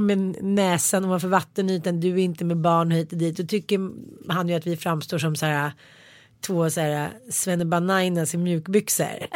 men 0.00 0.36
näsan 0.40 1.04
ovanför 1.04 1.28
vattenytan. 1.28 2.00
Du 2.00 2.10
är 2.10 2.18
inte 2.18 2.44
med 2.44 2.56
barn 2.56 2.90
hit 2.90 3.12
och 3.12 3.18
dit. 3.18 3.36
Då 3.36 3.46
tycker 3.46 3.90
han 4.32 4.48
ju 4.48 4.54
att 4.54 4.66
vi 4.66 4.76
framstår 4.76 5.18
som 5.18 5.36
så 5.36 5.46
här 5.46 5.72
två 6.40 6.70
så 6.70 6.80
här 6.80 7.10
svennebananas 7.30 8.34
i 8.34 8.38
mjukbyxor. 8.38 9.26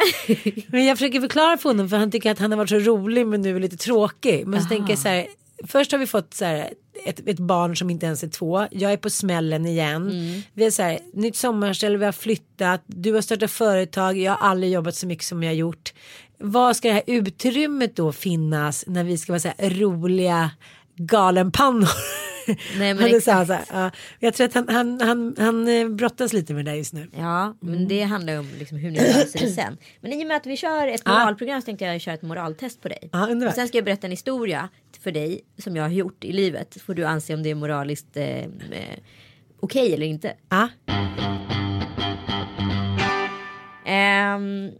men 0.71 0.85
jag 0.85 0.97
försöker 0.97 1.21
förklara 1.21 1.57
för 1.57 1.69
honom 1.69 1.89
för 1.89 1.97
han 1.97 2.11
tycker 2.11 2.31
att 2.31 2.39
han 2.39 2.51
har 2.51 2.57
varit 2.57 2.69
så 2.69 2.79
rolig 2.79 3.27
men 3.27 3.41
nu 3.41 3.55
är 3.55 3.59
lite 3.59 3.77
tråkig. 3.77 4.47
Men 4.47 4.61
så 4.61 4.67
tänker 4.67 4.89
jag 4.89 4.99
så 4.99 5.07
här. 5.07 5.27
Först 5.67 5.91
har 5.91 5.99
vi 5.99 6.07
fått 6.07 6.33
så 6.33 6.45
här 6.45 6.73
ett, 7.05 7.27
ett 7.27 7.39
barn 7.39 7.75
som 7.75 7.89
inte 7.89 8.05
ens 8.05 8.23
är 8.23 8.27
två. 8.27 8.67
Jag 8.71 8.91
är 8.91 8.97
på 8.97 9.09
smällen 9.09 9.65
igen. 9.65 10.11
Vi 10.53 10.63
har 10.63 10.71
så 10.71 10.81
här, 10.81 10.99
nytt 11.13 11.35
sommarställe, 11.35 11.97
vi 11.97 12.05
har 12.05 12.11
flyttat. 12.11 12.81
Du 12.85 13.13
har 13.13 13.21
startat 13.21 13.51
företag. 13.51 14.17
Jag 14.17 14.31
har 14.31 14.47
aldrig 14.49 14.71
jobbat 14.71 14.95
så 14.95 15.07
mycket 15.07 15.25
som 15.25 15.43
jag 15.43 15.49
har 15.49 15.55
gjort. 15.55 15.93
Vad 16.39 16.75
ska 16.75 16.87
det 16.87 16.93
här 16.93 17.03
utrymmet 17.07 17.95
då 17.95 18.11
finnas 18.11 18.83
när 18.87 19.03
vi 19.03 19.17
ska 19.17 19.31
vara 19.31 19.39
så 19.39 19.51
här 19.57 19.69
roliga 19.69 20.51
galenpannor? 20.95 21.89
Nej, 22.77 22.93
men 22.93 22.97
Han 22.97 23.05
är 23.05 23.09
så 23.09 23.17
exakt. 23.17 23.47
så 23.47 23.53
här, 23.53 23.83
ja. 23.83 23.91
Jag 24.19 24.33
tror 24.33 24.47
att 24.47 24.53
han, 24.53 24.69
han, 24.69 25.01
han, 25.01 25.35
han 25.37 25.67
eh, 25.67 25.89
brottas 25.89 26.33
lite 26.33 26.53
med 26.53 26.65
det 26.65 26.71
där 26.71 26.75
just 26.77 26.93
nu. 26.93 27.09
Ja, 27.17 27.57
men 27.59 27.87
det 27.87 28.03
handlar 28.03 28.39
om 28.39 28.49
liksom 28.59 28.77
hur 28.77 28.91
ni 28.91 28.97
löser 28.99 29.39
det 29.39 29.47
sen. 29.51 29.77
Men 30.01 30.13
i 30.13 30.23
och 30.23 30.27
med 30.27 30.37
att 30.37 30.45
vi 30.45 30.57
kör 30.57 30.87
ett 30.87 31.05
moralprogram 31.05 31.61
så 31.61 31.65
tänkte 31.65 31.85
jag 31.85 32.01
köra 32.01 32.15
ett 32.15 32.21
moraltest 32.21 32.81
på 32.81 32.87
dig. 32.87 33.09
Underbart. 33.13 33.47
och 33.47 33.55
sen 33.55 33.67
ska 33.67 33.77
jag 33.77 33.85
berätta 33.85 34.07
en 34.07 34.11
historia 34.11 34.69
för 35.03 35.11
dig 35.11 35.41
som 35.57 35.75
jag 35.75 35.83
har 35.83 35.89
gjort 35.89 36.23
i 36.23 36.31
livet. 36.31 36.73
Så 36.73 36.79
får 36.79 36.93
du 36.93 37.05
anse 37.05 37.33
om 37.33 37.43
det 37.43 37.49
är 37.49 37.55
moraliskt 37.55 38.17
eh, 38.17 38.37
eh, 38.37 38.45
okej 39.59 39.93
eller 39.93 40.05
inte. 40.05 40.33
Ja. 40.49 40.69
Ehm, 43.85 44.71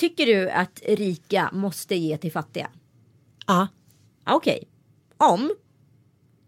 tycker 0.00 0.26
du 0.26 0.50
att 0.50 0.82
rika 0.88 1.50
måste 1.52 1.94
ge 1.94 2.18
till 2.18 2.32
fattiga? 2.32 2.70
Ja. 3.46 3.68
Okej. 4.26 4.68
Om. 5.16 5.54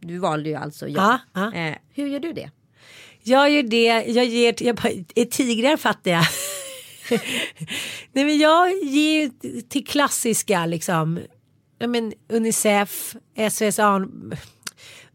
Du 0.00 0.18
valde 0.18 0.48
ju 0.48 0.54
alltså 0.54 0.88
ja. 0.88 1.20
Ja, 1.32 1.50
ja. 1.52 1.58
Eh, 1.58 1.76
hur 1.90 2.06
gör 2.06 2.20
du 2.20 2.32
det? 2.32 2.50
Jag 3.22 3.50
gör 3.50 3.62
det, 3.62 4.04
jag 4.06 4.24
ger, 4.24 4.62
jag 4.62 4.76
bara, 4.76 4.92
är 5.14 5.24
tigrar 5.24 5.76
fattiga? 5.76 6.22
Nej 8.12 8.24
men 8.24 8.38
jag 8.38 8.82
ger 8.82 9.30
till 9.68 9.86
klassiska 9.86 10.66
liksom, 10.66 11.20
ja 11.78 11.86
men 11.86 12.12
Unicef, 12.28 13.16
SOS, 13.50 13.78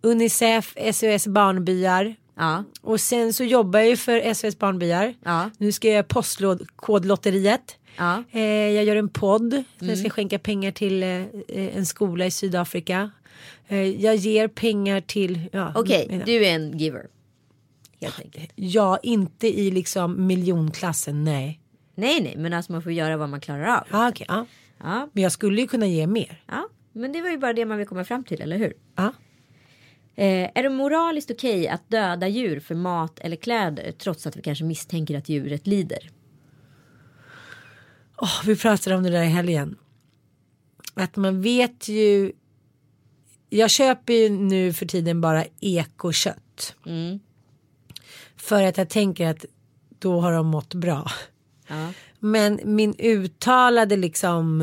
Unicef, 0.02 0.76
SOS 0.94 1.28
Barnbyar. 1.28 2.16
Ja. 2.38 2.64
Och 2.82 3.02
sen 3.02 3.34
så 3.34 3.44
jobbar 3.44 3.80
jag 3.80 3.90
ju 3.90 3.98
för 3.98 4.34
SOS 4.34 4.60
Barnbyar. 4.60 5.14
Ja. 5.24 5.50
Nu 5.58 5.72
ska 5.72 5.88
jag 5.88 5.94
göra 5.96 6.04
Postkodlotteriet. 6.04 7.78
Ja. 7.98 8.24
Eh, 8.32 8.42
jag 8.44 8.84
gör 8.86 8.96
en 8.96 9.10
podd. 9.10 9.64
Ska 9.78 9.86
jag 9.88 10.12
skänka 10.12 10.40
pengar 10.40 10.72
till 10.72 11.04
eh, 11.04 11.22
en 11.78 11.86
skola 11.86 12.26
i 12.26 12.32
Sydafrika. 12.32 13.12
Eh, 13.68 13.78
jag 14.02 14.16
ger 14.16 14.48
pengar 14.48 15.02
till... 15.02 15.50
Ja, 15.52 15.72
Okej, 15.76 16.08
mina- 16.10 16.26
du 16.26 16.46
är 16.46 16.56
en 16.56 16.78
giver. 16.78 17.08
Helt 18.02 18.20
enkelt. 18.20 18.52
Ja, 18.56 19.00
inte 19.04 19.48
i 19.60 19.72
liksom 19.72 20.28
miljonklassen, 20.28 21.24
nej. 21.24 21.60
Nej, 21.96 22.22
nej, 22.22 22.36
men 22.38 22.54
alltså 22.54 22.72
man 22.72 22.82
får 22.82 22.92
göra 22.92 23.18
vad 23.18 23.30
man 23.30 23.42
klarar 23.42 23.78
av. 23.78 23.84
Ja, 23.92 24.10
okej, 24.10 24.26
ja. 24.30 24.46
Ja, 24.84 25.10
Men 25.14 25.24
jag 25.24 25.32
skulle 25.32 25.62
ju 25.62 25.68
kunna 25.68 25.88
ge 25.88 26.08
mer. 26.08 26.42
ja. 26.48 26.68
Men 26.94 27.12
det 27.12 27.22
var 27.22 27.30
ju 27.30 27.38
bara 27.38 27.54
det 27.54 27.66
man 27.66 27.78
vill 27.78 27.88
komma 27.88 28.04
fram 28.06 28.24
till, 28.24 28.42
eller 28.42 28.58
hur? 28.58 28.74
Ja. 28.96 29.14
Eh, 30.20 30.50
är 30.56 30.64
det 30.64 30.70
moraliskt 30.70 31.32
okej 31.32 31.68
att 31.68 31.90
döda 31.90 32.28
djur 32.28 32.60
för 32.60 32.76
mat 32.76 33.20
eller 33.20 33.36
kläder 33.36 33.92
trots 33.92 34.28
att 34.28 34.38
vi 34.38 34.42
kanske 34.42 34.64
misstänker 34.64 35.18
att 35.18 35.30
djuret 35.30 35.68
lider? 35.68 36.10
Åh, 38.18 38.42
vi 38.46 38.56
pratade 38.56 38.96
om 38.96 39.04
det 39.04 39.10
där 39.10 39.24
i 39.24 39.28
helgen. 39.28 39.78
Att 40.94 41.16
man 41.16 41.42
vet 41.42 41.88
ju. 41.88 42.32
Jag 43.50 43.70
köper 43.70 44.14
ju 44.14 44.30
nu 44.30 44.74
för 44.74 44.86
tiden 44.86 45.22
bara 45.22 45.46
ekokött. 45.60 46.76
Mm. 46.86 47.20
För 48.38 48.64
att 48.64 48.78
jag 48.78 48.90
tänker 48.90 49.28
att 49.28 49.46
då 50.00 50.22
har 50.22 50.32
de 50.32 50.48
mått 50.48 50.74
bra. 50.74 51.12
Ja. 51.68 51.94
Men 52.20 52.60
min 52.64 52.96
uttalade 53.00 53.98
liksom. 53.98 54.62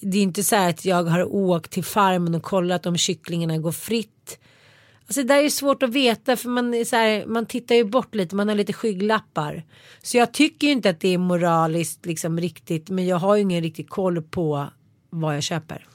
Det 0.00 0.18
är 0.18 0.22
inte 0.22 0.42
så 0.42 0.56
här 0.56 0.70
att 0.70 0.84
jag 0.84 1.04
har 1.04 1.34
åkt 1.34 1.70
till 1.72 1.84
farmen 1.84 2.34
och 2.34 2.42
kollat 2.42 2.86
om 2.86 2.96
kycklingarna 2.96 3.58
går 3.58 3.72
fritt. 3.72 4.38
Alltså 5.06 5.22
det 5.22 5.34
där 5.34 5.44
är 5.44 5.48
svårt 5.48 5.82
att 5.82 5.90
veta 5.90 6.36
för 6.36 6.48
man, 6.48 6.74
är 6.74 6.84
så 6.84 6.96
här, 6.96 7.26
man 7.26 7.46
tittar 7.46 7.74
ju 7.74 7.84
bort 7.84 8.14
lite, 8.14 8.36
man 8.36 8.48
har 8.48 8.54
lite 8.54 8.72
skygglappar. 8.72 9.64
Så 10.02 10.16
jag 10.16 10.32
tycker 10.32 10.66
ju 10.66 10.72
inte 10.72 10.90
att 10.90 11.00
det 11.00 11.08
är 11.08 11.18
moraliskt 11.18 12.06
liksom 12.06 12.40
riktigt 12.40 12.90
men 12.90 13.06
jag 13.06 13.16
har 13.16 13.36
ju 13.36 13.42
ingen 13.42 13.62
riktig 13.62 13.88
koll 13.88 14.22
på 14.22 14.66
vad 15.10 15.36
jag 15.36 15.42
köper. 15.42 15.88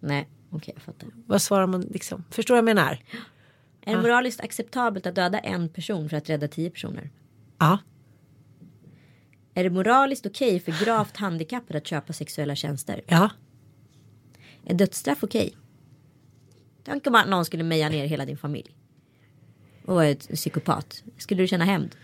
Nej. 0.00 0.28
Okej, 0.50 0.74
jag 0.76 0.82
fattar. 0.82 1.08
Vad 1.26 1.42
svarar 1.42 1.66
man 1.66 1.80
liksom? 1.80 2.24
Förstår 2.30 2.54
vad 2.54 2.58
jag 2.58 2.64
menar? 2.64 2.98
Är 3.82 3.96
det 3.96 4.02
moraliskt 4.02 4.40
acceptabelt 4.40 5.06
att 5.06 5.14
döda 5.14 5.38
en 5.38 5.68
person 5.68 6.08
för 6.08 6.16
att 6.16 6.28
rädda 6.28 6.48
tio 6.48 6.70
personer? 6.70 7.10
Ja. 7.58 7.78
Är 9.58 9.64
det 9.64 9.70
moraliskt 9.70 10.26
okej 10.26 10.60
för 10.60 10.84
gravt 10.84 11.16
handikappade 11.16 11.78
att 11.78 11.86
köpa 11.86 12.12
sexuella 12.12 12.56
tjänster? 12.56 13.00
Ja. 13.06 13.30
Är 14.66 14.74
dödsstraff 14.74 15.18
okej? 15.22 15.56
Tänk 16.84 17.06
om 17.06 17.14
att 17.14 17.28
någon 17.28 17.44
skulle 17.44 17.64
meja 17.64 17.88
ner 17.88 18.06
hela 18.06 18.24
din 18.24 18.36
familj. 18.36 18.76
Och 19.84 19.94
vara 19.94 20.06
ett 20.06 20.28
psykopat. 20.28 21.02
Skulle 21.18 21.42
du 21.42 21.46
känna 21.46 21.64
hämnd? 21.64 21.96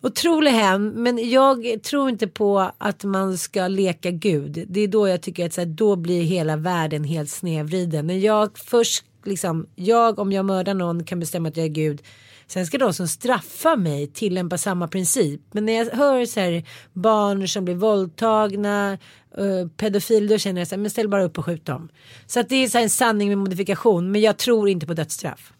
Otrolig 0.00 0.50
hem, 0.50 0.88
men 0.88 1.30
jag 1.30 1.82
tror 1.82 2.08
inte 2.08 2.26
på 2.26 2.72
att 2.78 3.04
man 3.04 3.38
ska 3.38 3.68
leka 3.68 4.10
gud. 4.10 4.64
Det 4.68 4.80
är 4.80 4.88
då 4.88 5.08
jag 5.08 5.22
tycker 5.22 5.46
att 5.46 5.52
så 5.52 5.60
här, 5.60 5.68
då 5.68 5.96
blir 5.96 6.22
hela 6.22 6.56
världen 6.56 7.04
helt 7.04 7.30
snedvriden. 7.30 8.06
När 8.06 8.18
jag 8.18 8.58
först 8.58 9.04
liksom, 9.24 9.66
jag 9.74 10.18
om 10.18 10.32
jag 10.32 10.44
mördar 10.44 10.74
någon 10.74 11.04
kan 11.04 11.20
bestämma 11.20 11.48
att 11.48 11.56
jag 11.56 11.66
är 11.66 11.70
gud. 11.70 12.02
Sen 12.50 12.66
ska 12.66 12.78
de 12.78 12.94
som 12.94 13.08
straffar 13.08 13.76
mig 13.76 14.06
tillämpa 14.06 14.58
samma 14.58 14.88
princip. 14.88 15.40
Men 15.52 15.66
när 15.66 15.72
jag 15.72 15.86
hör 15.86 16.24
så 16.24 16.40
här 16.40 16.64
barn 16.92 17.48
som 17.48 17.64
blir 17.64 17.74
våldtagna, 17.74 18.98
uh, 19.38 19.68
pedofil, 19.68 20.28
då 20.28 20.38
känner 20.38 20.60
jag 20.60 20.68
så 20.68 20.74
här, 20.74 20.82
men 20.82 20.90
ställ 20.90 21.08
bara 21.08 21.24
upp 21.24 21.38
och 21.38 21.44
skjut 21.44 21.66
dem. 21.66 21.88
Så 22.26 22.40
att 22.40 22.48
det 22.48 22.56
är 22.56 22.68
så 22.68 22.78
en 22.78 22.90
sanning 22.90 23.28
med 23.28 23.38
modifikation, 23.38 24.12
men 24.12 24.20
jag 24.20 24.36
tror 24.36 24.68
inte 24.68 24.86
på 24.86 24.94
dödsstraff. 24.94 25.52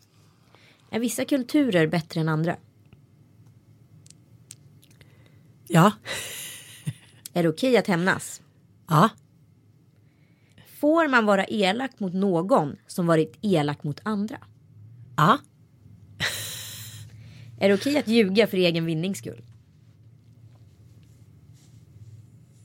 Är 0.90 1.00
vissa 1.00 1.24
kulturer 1.24 1.86
bättre 1.86 2.20
än 2.20 2.28
andra? 2.28 2.56
Ja. 5.68 5.92
Är 7.32 7.42
det 7.42 7.48
okej 7.48 7.76
att 7.76 7.86
hämnas? 7.86 8.42
Ja. 8.88 9.08
Får 10.80 11.08
man 11.08 11.26
vara 11.26 11.44
elak 11.44 12.00
mot 12.00 12.14
någon 12.14 12.76
som 12.86 13.06
varit 13.06 13.38
elak 13.42 13.84
mot 13.84 14.00
andra? 14.04 14.38
Ja. 15.16 15.38
Är 17.60 17.68
det 17.68 17.74
okej 17.74 17.98
att 17.98 18.08
ljuga 18.08 18.46
för 18.46 18.56
egen 18.56 18.86
vinnings 18.86 19.18
skull? 19.18 19.42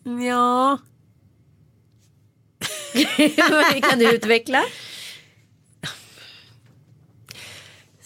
Ja. 0.04 0.78
kan 3.90 4.00
du 4.00 4.16
utveckla? 4.16 4.64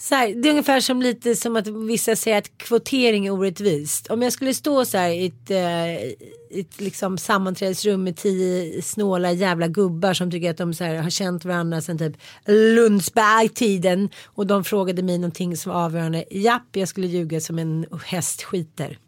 Så 0.10 0.16
här, 0.16 0.34
det 0.36 0.48
är 0.48 0.50
ungefär 0.50 0.80
som 0.80 1.02
lite 1.02 1.36
som 1.36 1.56
att 1.56 1.68
vissa 1.68 2.16
säger 2.16 2.38
att 2.38 2.58
kvotering 2.58 3.26
är 3.26 3.32
orättvist. 3.32 4.08
Om 4.08 4.22
jag 4.22 4.34
skulle 4.34 4.54
stå 4.54 4.86
så 4.86 4.98
här 4.98 5.10
i 5.10 5.26
ett, 5.26 5.52
eh, 5.52 6.60
ett 6.60 6.82
liksom 6.82 7.18
sammanträdesrum 7.18 8.04
med 8.04 8.16
tio 8.16 8.82
snåla 8.82 9.32
jävla 9.32 9.68
gubbar 9.68 10.14
som 10.14 10.32
tycker 10.32 10.50
att 10.50 10.58
de 10.58 10.74
så 10.74 10.84
här, 10.84 10.96
har 10.96 11.10
känt 11.10 11.46
varandra 11.46 11.82
sedan 11.82 11.98
typ 11.98 12.18
Lundsberg-tiden 12.46 14.10
och 14.26 14.48
de 14.48 14.64
frågade 14.64 15.04
mig 15.04 15.18
någonting 15.18 15.58
som 15.58 15.72
var 15.72 15.82
avgörande. 15.82 16.26
Japp, 16.32 16.76
jag 16.76 16.88
skulle 16.88 17.08
ljuga 17.08 17.42
som 17.42 17.60
en 17.60 17.86
häst 18.06 18.44
skiter. 18.44 19.00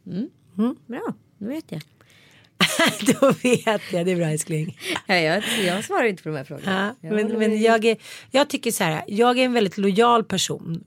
Bra, 0.87 1.13
nu 1.37 1.47
vet 1.47 1.65
jag. 1.71 1.81
Då 3.01 3.31
vet 3.31 3.81
jag, 3.91 4.05
det 4.05 4.11
är 4.11 4.15
bra 4.15 4.25
älskling. 4.25 4.77
Ja, 5.07 5.15
jag, 5.15 5.43
jag 5.65 5.85
svarar 5.85 6.03
inte 6.03 6.23
på 6.23 6.29
de 6.29 6.35
här 6.35 6.43
frågorna. 6.43 6.95
Ja, 7.01 7.09
men 7.09 7.27
men 7.27 7.61
jag, 7.61 7.85
är, 7.85 7.97
jag 8.31 8.49
tycker 8.49 8.71
så 8.71 8.83
här, 8.83 9.03
jag 9.07 9.39
är 9.39 9.45
en 9.45 9.53
väldigt 9.53 9.77
lojal 9.77 10.23
person. 10.23 10.83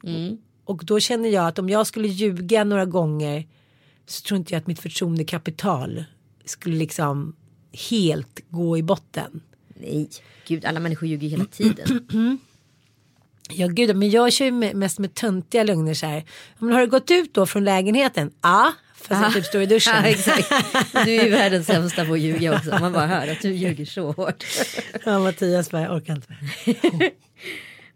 Och 0.64 0.84
då 0.84 1.00
känner 1.00 1.28
jag 1.28 1.46
att 1.46 1.58
om 1.58 1.68
jag 1.68 1.86
skulle 1.86 2.08
ljuga 2.08 2.64
några 2.64 2.84
gånger 2.84 3.46
så 4.06 4.22
tror 4.22 4.38
inte 4.38 4.54
jag 4.54 4.60
att 4.60 4.66
mitt 4.66 4.80
förtroendekapital 4.80 6.04
skulle 6.44 6.76
liksom 6.76 7.36
helt 7.90 8.40
gå 8.50 8.78
i 8.78 8.82
botten. 8.82 9.40
Nej, 9.80 10.08
gud 10.46 10.64
alla 10.64 10.80
människor 10.80 11.08
ljuger 11.08 11.28
hela 11.28 11.44
tiden. 11.44 12.08
Ja 13.50 13.66
gud, 13.66 13.96
men 13.96 14.10
jag 14.10 14.32
kör 14.32 14.44
ju 14.44 14.52
mest 14.74 14.98
med 14.98 15.14
töntiga 15.14 15.62
lögner 15.64 15.94
så 15.94 16.06
här. 16.06 16.24
Men 16.58 16.72
har 16.72 16.80
du 16.80 16.86
gått 16.86 17.10
ut 17.10 17.34
då 17.34 17.46
från 17.46 17.64
lägenheten? 17.64 18.30
Ja, 18.40 18.72
fast 19.08 19.22
jag 19.22 19.32
typ 19.32 19.44
står 19.44 19.62
i 19.62 19.66
duschen. 19.66 19.92
ja, 19.96 20.04
exakt. 20.08 20.50
Du 20.92 21.14
är 21.16 21.24
ju 21.24 21.30
världens 21.30 21.66
sämsta 21.66 22.04
på 22.04 22.12
att 22.12 22.20
ljuga 22.20 22.56
också. 22.56 22.70
Man 22.80 22.92
bara 22.92 23.06
hör 23.06 23.28
att 23.28 23.42
du 23.42 23.50
ljuger 23.52 23.84
så 23.84 24.12
hårt. 24.12 24.44
Ja, 25.04 25.18
Mattias 25.18 25.70
bara, 25.70 25.82
jag 25.82 25.96
orkar 25.96 26.14
inte. 26.14 26.34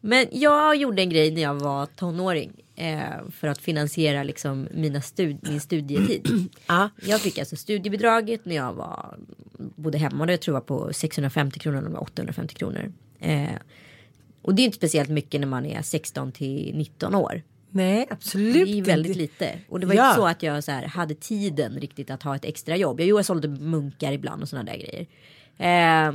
Men 0.01 0.27
jag 0.33 0.77
gjorde 0.77 1.03
en 1.03 1.11
grej 1.11 1.31
när 1.31 1.43
jag 1.43 1.55
var 1.55 1.87
tonåring. 1.87 2.53
Eh, 2.77 3.01
för 3.31 3.49
att 3.49 3.59
finansiera 3.59 4.23
liksom 4.23 4.69
mina 4.75 5.01
stud- 5.01 5.49
min 5.49 5.61
studietid. 5.61 6.49
Ja. 6.67 6.91
Jag 7.07 7.21
fick 7.21 7.39
alltså 7.39 7.57
studiebidraget 7.57 8.45
när 8.45 8.57
jag 8.57 8.73
var, 8.73 9.17
bodde 9.59 9.99
hemma. 9.99 10.27
Det 10.27 10.37
tror 10.37 10.57
jag 10.57 10.67
på 10.67 10.93
650 10.93 11.59
kronor 11.61 11.79
eller 11.87 12.03
850 12.03 12.55
kronor. 12.55 12.93
Eh, 13.21 13.49
och 14.43 14.55
det 14.55 14.63
är 14.63 14.65
inte 14.65 14.77
speciellt 14.77 15.09
mycket 15.11 15.41
när 15.41 15.49
man 15.49 15.67
är 15.67 15.83
16 15.83 16.33
till 16.33 16.73
19 16.77 17.15
år. 17.15 17.43
Nej, 17.71 18.07
absolut 18.11 18.67
Det 18.67 18.79
är 18.79 18.83
väldigt 18.83 19.17
lite. 19.17 19.59
Och 19.69 19.81
det 19.81 19.87
var 19.87 19.95
Ja. 19.95 20.09
inte 20.09 20.17
så 20.21 20.27
att 20.27 20.43
jag 20.43 20.65
så 20.65 20.73
här, 20.73 20.87
hade 20.87 21.15
tiden 21.15 21.81
riktigt 21.81 22.11
att 22.11 22.23
ha 22.23 22.37
ett 22.37 22.45
extra 22.45 22.77
jobb. 22.77 23.01
Jag, 23.01 23.09
jo, 23.09 23.17
jag 23.19 23.25
sålde 23.25 23.49
munkar 23.49 24.13
ibland 24.13 24.43
och 24.43 24.49
sådana 24.49 24.73
där 24.73 24.79
grejer. 24.79 25.07
Eh, 25.61 26.15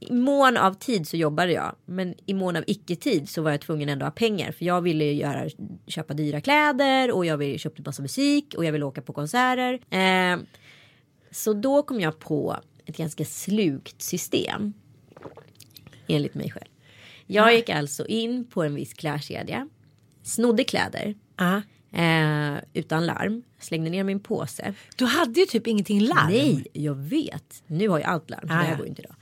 I 0.00 0.12
mån 0.12 0.56
av 0.56 0.74
tid 0.74 1.08
så 1.08 1.16
jobbade 1.16 1.52
jag. 1.52 1.74
Men 1.86 2.14
i 2.26 2.34
mån 2.34 2.56
av 2.56 2.64
icke-tid 2.66 3.28
så 3.28 3.42
var 3.42 3.50
jag 3.50 3.60
tvungen 3.60 3.88
ändå 3.88 4.06
att 4.06 4.12
ha 4.12 4.16
pengar. 4.16 4.52
För 4.52 4.64
jag 4.64 4.80
ville 4.82 5.04
göra, 5.12 5.48
köpa 5.86 6.14
dyra 6.14 6.40
kläder 6.40 7.10
och 7.12 7.26
jag 7.26 7.36
ville 7.36 7.58
köpa 7.58 7.82
massa 7.86 8.02
musik 8.02 8.54
och 8.56 8.64
jag 8.64 8.72
ville 8.72 8.84
åka 8.84 9.02
på 9.02 9.12
konserter. 9.12 9.80
Eh, 9.90 10.38
så 11.30 11.52
då 11.52 11.82
kom 11.82 12.00
jag 12.00 12.18
på 12.18 12.56
ett 12.86 12.96
ganska 12.96 13.24
slukt 13.24 14.02
system. 14.02 14.72
Enligt 16.08 16.34
mig 16.34 16.50
själv. 16.50 16.66
Jag 17.26 17.54
gick 17.54 17.68
alltså 17.68 18.06
in 18.06 18.44
på 18.44 18.62
en 18.62 18.74
viss 18.74 18.94
klädkedja. 18.94 19.68
Snodde 20.30 20.64
kläder. 20.64 21.14
Ja. 21.36 21.62
Eh, 21.92 22.58
utan 22.74 23.06
larm. 23.06 23.42
Slängde 23.60 23.90
ner 23.90 24.04
min 24.04 24.20
påse. 24.20 24.74
Du 24.96 25.04
hade 25.04 25.40
ju 25.40 25.46
typ 25.46 25.66
ingenting 25.66 26.00
larm. 26.00 26.28
Nej, 26.30 26.66
jag 26.72 26.94
vet. 26.94 27.62
Nu 27.66 27.88
har 27.88 27.98
jag 27.98 28.08
allt 28.08 28.30
larm. 28.30 28.40
Ah, 28.50 28.54
det 28.58 28.64
här 28.64 28.76
går 28.76 28.86
inte 28.86 29.02
idag. 29.02 29.14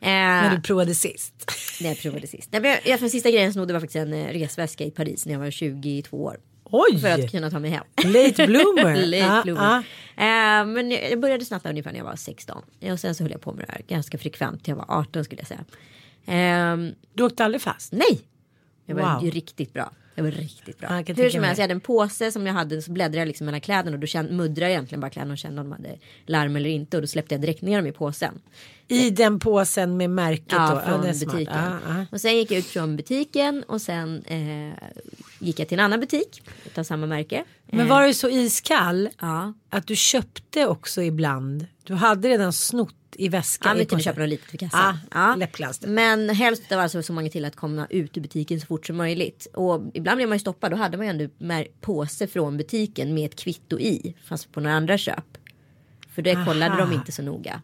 När 0.00 0.44
Eh, 0.50 0.56
du 0.56 0.62
provade 0.62 0.94
sist. 0.94 1.34
när 1.80 1.88
jag 1.88 1.98
provade 1.98 2.26
sist. 2.26 2.48
Nej, 2.52 2.60
men 2.62 2.70
jag, 2.70 2.86
jag, 2.86 3.00
för 3.00 3.08
sista 3.08 3.30
grejen 3.30 3.52
snodde 3.52 3.72
var 3.72 3.80
faktiskt 3.80 3.96
en 3.96 4.12
eh, 4.12 4.26
resväska 4.32 4.84
i 4.84 4.90
Paris 4.90 5.26
när 5.26 5.32
jag 5.32 5.40
var 5.40 5.50
22 5.50 6.16
år. 6.24 6.36
Oj! 6.64 7.00
För 7.00 7.08
att 7.08 7.30
kunna 7.30 7.50
ta 7.50 7.58
mig 7.58 7.70
hem. 7.70 7.84
Late 8.04 8.46
bloomer. 8.46 8.94
Late 9.06 9.16
Ja, 9.16 9.40
bloomer. 9.44 9.62
ja. 9.62 9.78
Eh, 10.60 10.66
men 10.66 10.90
jag 10.90 11.10
jag 11.10 11.20
började 11.20 11.44
snatta 11.44 11.70
ungefär 11.70 11.90
när 11.92 11.98
jag 11.98 12.04
var 12.04 12.16
16. 12.16 12.62
Och 12.92 13.00
sen 13.00 13.14
så 13.14 13.24
höll 13.24 13.30
jag 13.32 13.40
på 13.40 13.52
med 13.52 13.64
det 13.68 13.72
här 13.72 13.82
ganska 13.88 14.18
frekvent 14.18 14.64
till 14.64 14.70
jag 14.70 14.76
var 14.76 14.98
18 14.98 15.24
skulle 15.24 15.40
jag 15.40 15.48
säga. 15.48 15.64
Ehm, 16.26 16.94
Du 17.14 17.22
åkte 17.22 17.44
aldrig 17.44 17.62
fast? 17.62 17.92
nej! 17.92 18.20
Jag 18.86 18.94
var 18.96 19.20
Wow. 19.20 19.30
riktigt 19.30 19.72
bra. 19.72 19.92
Jag 20.18 20.24
var 20.24 20.30
riktigt 20.30 20.78
bra. 20.78 20.88
Ja, 21.06 21.14
Hur 21.16 21.30
som 21.30 21.42
helst, 21.44 21.58
jag 21.58 21.62
hade 21.64 21.74
en 21.74 21.80
påse 21.80 22.32
som 22.32 22.46
jag 22.46 22.54
hade 22.54 22.82
så 22.82 22.92
bläddrade 22.92 23.18
jag 23.18 23.26
liksom 23.26 23.44
mellan 23.44 23.60
kläderna 23.60 23.94
och 23.94 24.00
då 24.00 24.06
kände, 24.06 24.32
muddrade 24.32 24.60
jag 24.60 24.70
egentligen 24.70 25.00
bara 25.00 25.10
kläderna 25.10 25.32
och 25.32 25.38
kände 25.38 25.60
om 25.60 25.70
de 25.70 25.72
hade 25.82 25.98
larm 26.26 26.56
eller 26.56 26.70
inte 26.70 26.96
och 26.96 27.00
då 27.02 27.06
släppte 27.06 27.34
jag 27.34 27.40
direkt 27.42 27.62
ner 27.62 27.76
dem 27.76 27.86
i 27.86 27.92
påsen. 27.92 28.40
I 28.88 29.10
den 29.10 29.38
påsen 29.38 29.96
med 29.96 30.10
märket 30.10 30.46
Ja, 30.50 30.70
då? 30.84 30.90
från 30.90 31.02
det 31.02 31.14
smart. 31.14 31.32
butiken. 31.32 31.54
Ja, 31.56 31.78
ja. 31.88 32.06
Och 32.12 32.20
sen 32.20 32.36
gick 32.36 32.50
jag 32.50 32.58
ut 32.58 32.66
från 32.66 32.96
butiken 32.96 33.62
och 33.68 33.80
sen 33.82 34.22
eh, 34.26 34.78
gick 35.38 35.58
jag 35.60 35.68
till 35.68 35.78
en 35.78 35.84
annan 35.84 36.00
butik 36.00 36.42
utav 36.66 36.84
samma 36.84 37.06
märke. 37.06 37.44
Men 37.66 37.88
var 37.88 38.06
du 38.06 38.14
så 38.14 38.28
iskall 38.28 39.08
Ja, 39.20 39.52
att 39.70 39.86
du 39.86 39.96
köpte 39.96 40.66
också 40.66 41.02
ibland? 41.02 41.66
Du 41.84 41.94
hade 41.94 42.28
redan 42.28 42.52
snott 42.52 42.94
i 43.18 43.28
väskan? 43.28 43.70
ja 43.70 43.74
i 43.74 43.78
men 43.78 43.86
typ 43.86 43.90
påsen. 43.90 44.02
köpa 44.02 44.20
något 44.20 44.28
litet 44.28 44.50
för 44.50 44.58
kassan. 44.58 44.98
Ah, 45.10 45.34
läppglans. 45.34 45.80
Men 45.86 46.28
helst 46.28 46.72
av 46.72 46.80
alltså 46.80 47.02
så 47.02 47.12
många 47.12 47.30
till 47.30 47.44
att 47.44 47.56
komma 47.56 47.86
ut 47.90 48.16
ur 48.16 48.20
butiken 48.20 48.60
så 48.60 48.66
fort 48.66 48.86
som 48.86 48.96
möjligt. 48.96 49.46
Och 49.54 49.82
ibland 49.94 50.16
blev 50.16 50.28
man 50.28 50.36
ju 50.36 50.40
stoppad. 50.40 50.70
Då 50.70 50.76
hade 50.76 50.96
man 50.96 51.06
ju 51.06 51.10
ändå 51.10 51.64
påse 51.80 52.26
från 52.26 52.56
butiken 52.56 53.14
med 53.14 53.26
ett 53.26 53.36
kvitto 53.36 53.78
i. 53.78 54.14
Fast 54.24 54.52
på 54.52 54.60
några 54.60 54.76
andra 54.76 54.98
köp. 54.98 55.38
För 56.14 56.22
det 56.22 56.44
kollade 56.46 56.72
Aha. 56.72 56.84
de 56.84 56.92
inte 56.92 57.12
så 57.12 57.22
noga. 57.22 57.62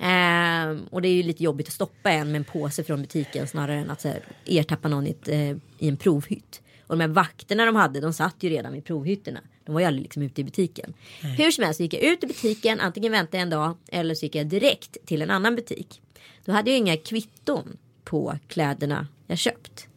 Ehm, 0.00 0.84
och 0.90 1.02
det 1.02 1.08
är 1.08 1.12
ju 1.12 1.22
lite 1.22 1.42
jobbigt 1.44 1.66
att 1.66 1.72
stoppa 1.72 2.10
en 2.10 2.32
med 2.32 2.38
en 2.38 2.44
påse 2.44 2.84
från 2.84 3.02
butiken 3.02 3.48
snarare 3.48 3.78
än 3.78 3.90
att 3.90 4.00
så 4.00 4.08
här, 4.08 4.22
ertappa 4.44 4.88
någon 4.88 5.06
i, 5.06 5.10
ett, 5.10 5.28
eh, 5.28 5.50
i 5.78 5.88
en 5.88 5.96
provhytt. 5.96 6.60
Och 6.86 6.96
de 6.96 7.00
här 7.00 7.08
vakterna 7.08 7.64
de 7.64 7.76
hade, 7.76 8.00
de 8.00 8.12
satt 8.12 8.36
ju 8.40 8.50
redan 8.50 8.72
vid 8.72 8.84
provhytterna. 8.84 9.40
De 9.64 9.72
var 9.74 9.80
ju 9.80 9.86
aldrig 9.86 10.02
liksom 10.02 10.22
ute 10.22 10.40
i 10.40 10.44
butiken. 10.44 10.94
Hur 11.20 11.50
som 11.50 11.64
helst 11.64 11.76
så 11.76 11.82
gick 11.82 11.94
jag 11.94 12.02
ut 12.02 12.24
i 12.24 12.26
butiken, 12.26 12.80
antingen 12.80 13.12
väntade 13.12 13.36
jag 13.36 13.42
en 13.42 13.50
dag 13.50 13.76
eller 13.88 14.14
så 14.14 14.26
gick 14.26 14.34
jag 14.34 14.46
direkt 14.46 14.96
till 15.06 15.22
en 15.22 15.30
annan 15.30 15.56
butik. 15.56 16.00
Då 16.44 16.52
hade 16.52 16.70
jag 16.70 16.78
inga 16.78 16.96
kvitton 16.96 17.76
på 18.04 18.38
kläderna 18.48 19.08
jag 19.26 19.38
köpt. 19.38 19.88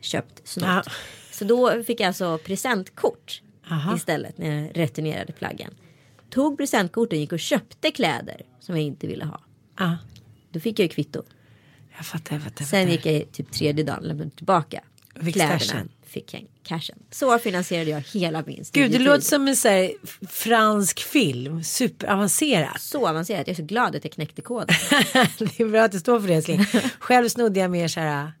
Köpt 0.00 0.48
snott. 0.48 0.66
Ja. 0.68 0.82
Så 1.32 1.44
då 1.44 1.82
fick 1.82 2.00
jag 2.00 2.06
alltså 2.06 2.38
presentkort 2.38 3.42
Aha. 3.70 3.96
istället 3.96 4.38
när 4.38 4.62
jag 4.62 4.76
returnerade 4.76 5.32
plaggen. 5.32 5.74
Tog 6.30 6.56
presentkorten, 6.58 7.20
gick 7.20 7.32
och 7.32 7.40
köpte 7.40 7.90
kläder 7.90 8.42
som 8.60 8.76
jag 8.76 8.84
inte 8.84 9.06
ville 9.06 9.24
ha. 9.24 9.40
Ja, 9.78 9.96
Då 10.50 10.60
fick 10.60 10.78
jag 10.78 10.84
ju 10.84 10.88
kvitto. 10.88 11.22
jag 11.96 12.06
fattar. 12.06 12.36
Jag 12.36 12.42
fattar, 12.42 12.62
jag 12.62 12.68
Sen 12.68 12.80
fattar. 12.80 12.92
gick 12.92 13.06
jag 13.06 13.32
typ 13.32 13.52
tredje 13.52 13.84
dagen 13.84 14.02
lämnade 14.02 14.30
tillbaka 14.30 14.80
Fick 15.20 15.34
kläderna. 15.34 15.88
Fick 16.06 16.34
jag 16.34 16.46
cashen. 16.62 16.98
Så 17.10 17.38
finanerade 17.38 17.90
jag 17.90 18.00
hela 18.00 18.42
min 18.46 18.64
Gud, 18.72 18.90
det 18.90 18.98
låter 18.98 19.24
som 19.24 19.48
en 19.48 19.56
så 19.56 19.68
här, 19.68 19.92
fransk 20.28 21.00
film. 21.00 21.64
Superavancerat. 21.64 22.80
Så 22.80 23.08
avancerat. 23.08 23.46
Jag 23.46 23.52
är 23.52 23.54
så 23.54 23.62
glad 23.62 23.96
att 23.96 24.04
jag 24.04 24.12
knäckte 24.12 24.42
koden. 24.42 24.66
det 25.38 25.60
är 25.60 25.68
bra 25.68 25.82
att 25.82 25.92
det 25.92 26.00
står 26.00 26.20
för 26.20 26.28
det 26.28 26.34
älskling. 26.34 26.64
Själv 26.98 27.28
snodde 27.28 27.60
jag 27.60 27.70
mer 27.70 27.88
så 27.88 28.00
här 28.00 28.32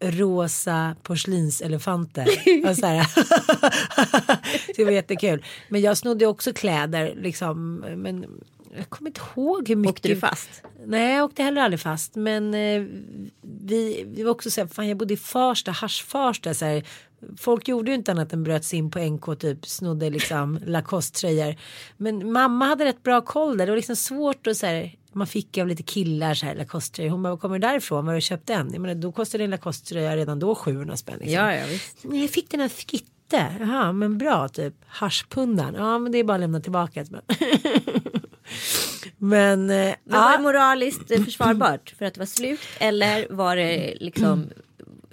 rosa 0.00 0.96
porslinselefanter. 1.02 2.26
och 2.68 2.76
så 2.76 2.86
här. 2.86 3.06
det 4.76 4.84
var 4.84 4.92
jättekul. 4.92 5.44
Men 5.68 5.80
jag 5.80 5.96
snodde 5.96 6.26
också 6.26 6.52
kläder 6.52 7.14
liksom. 7.16 7.76
Men 7.96 8.26
jag 8.76 8.90
kommer 8.90 9.10
inte 9.10 9.20
ihåg 9.36 9.68
hur 9.68 9.76
mycket. 9.76 9.92
Åkte 9.92 10.08
du 10.08 10.16
fast? 10.16 10.62
Nej 10.86 11.14
jag 11.14 11.24
åkte 11.24 11.42
heller 11.42 11.62
aldrig 11.62 11.80
fast. 11.80 12.14
Men 12.14 12.54
eh, 12.54 12.82
vi, 13.42 14.04
vi 14.06 14.22
var 14.22 14.30
också 14.30 14.50
så 14.50 14.60
här, 14.60 14.68
fan 14.68 14.88
jag 14.88 14.96
bodde 14.96 15.14
i 15.14 15.16
Farsta, 15.16 15.70
Hasch-Farsta. 15.70 16.54
Så 16.54 16.64
här, 16.64 16.84
folk 17.36 17.68
gjorde 17.68 17.90
ju 17.90 17.94
inte 17.94 18.12
annat 18.12 18.32
än 18.32 18.42
bröt 18.42 18.64
sig 18.64 18.78
in 18.78 18.90
på 18.90 18.98
NK 18.98 19.38
typ 19.38 19.66
snodde 19.66 20.10
liksom 20.10 20.58
Lacoste-tröjor. 20.66 21.56
Men 21.96 22.32
mamma 22.32 22.64
hade 22.64 22.84
rätt 22.84 23.02
bra 23.02 23.20
koll 23.20 23.56
där. 23.56 23.66
Det 23.66 23.72
var 23.72 23.76
liksom 23.76 23.96
svårt 23.96 24.46
att 24.46 24.56
så 24.56 24.66
här, 24.66 24.96
man 25.12 25.26
fick 25.26 25.58
av 25.58 25.68
lite 25.68 25.82
killar 25.82 26.34
så 26.34 26.46
här 26.46 26.54
Lacoste-tröjor. 26.54 27.10
Hon 27.10 27.22
bara, 27.22 27.30
var 27.30 27.36
kommer 27.36 27.58
du 27.58 27.66
därifrån? 27.66 28.04
Var 28.04 28.12
har 28.12 28.14
du 28.14 28.20
köpt 28.20 28.46
den? 28.46 28.72
Jag 28.72 28.80
menar, 28.80 28.94
då 28.94 29.12
kostade 29.12 29.44
en 29.44 29.50
Lacoste-tröja 29.50 30.16
redan 30.16 30.38
då 30.38 30.54
700 30.54 30.96
spänn. 30.96 31.18
Liksom. 31.18 31.34
Ja, 31.34 31.54
ja 31.54 31.66
visst. 31.66 32.04
Jag 32.12 32.30
fick 32.30 32.50
den 32.50 32.60
här 32.60 32.68
Fitte. 32.68 33.56
Jaha, 33.60 33.92
men 33.92 34.18
bra 34.18 34.48
typ. 34.48 34.74
Haschpundan. 34.86 35.74
Ja, 35.74 35.98
men 35.98 36.12
det 36.12 36.18
är 36.18 36.24
bara 36.24 36.34
att 36.34 36.40
lämna 36.40 36.60
tillbaka. 36.60 37.04
men, 39.18 39.70
eh, 39.70 39.76
Men 39.76 39.96
var 40.04 40.36
det 40.36 40.42
moraliskt 40.42 41.24
försvarbart 41.24 41.94
för 41.98 42.04
att 42.04 42.14
det 42.14 42.20
var 42.20 42.26
slukt 42.26 42.68
eller 42.78 43.26
var 43.30 43.56
det 43.56 43.94
liksom 44.00 44.50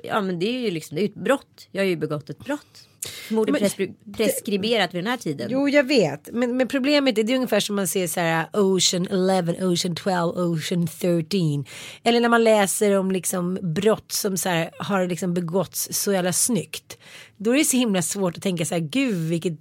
Ja 0.04 0.22
men 0.22 0.40
det 0.40 0.46
är 0.46 0.60
ju 0.60 0.72
liksom 0.72 0.96
det 0.96 1.02
är 1.04 1.06
ett 1.06 1.16
brott. 1.16 1.68
Jag 1.72 1.82
har 1.82 1.88
ju 1.88 1.96
begått 1.96 2.30
ett 2.30 2.46
brott. 2.46 2.88
Förmodligen 3.28 3.70
preskri- 3.70 3.94
preskriberat 4.18 4.94
vid 4.94 5.04
den 5.04 5.12
här 5.12 5.18
tiden. 5.18 5.48
Jo, 5.52 5.70
jag 5.70 5.88
vet. 5.88 6.30
Men, 6.34 6.58
men 6.58 6.68
problemet 6.68 7.18
är 7.18 7.24
det 7.24 7.34
är 7.34 7.36
ungefär 7.36 7.60
som 7.60 7.76
man 7.76 7.88
ser 7.88 8.08
så 8.08 8.20
här 8.20 8.48
Ocean 8.54 9.08
11, 9.08 9.54
Ocean 9.68 9.96
12, 9.96 10.38
Ocean 10.38 10.88
13. 10.88 11.66
Eller 12.04 12.20
när 12.20 12.30
man 12.30 12.44
läser 12.44 12.98
om 12.98 13.12
liksom 13.12 13.60
brott 13.62 14.12
som 14.12 14.38
så 14.38 14.50
här 14.50 14.72
har 14.80 15.08
liksom 15.08 15.34
begåtts 15.34 15.88
så 15.92 16.14
jävla 16.14 16.34
snyggt. 16.34 16.98
Då 17.38 17.52
är 17.52 17.58
det 17.58 17.66
så 17.66 17.78
himla 17.78 18.02
svårt 18.02 18.38
att 18.38 18.44
tänka 18.44 18.66
så 18.66 18.76
här, 18.76 18.82
gud 18.82 19.30
vilket 19.30 19.54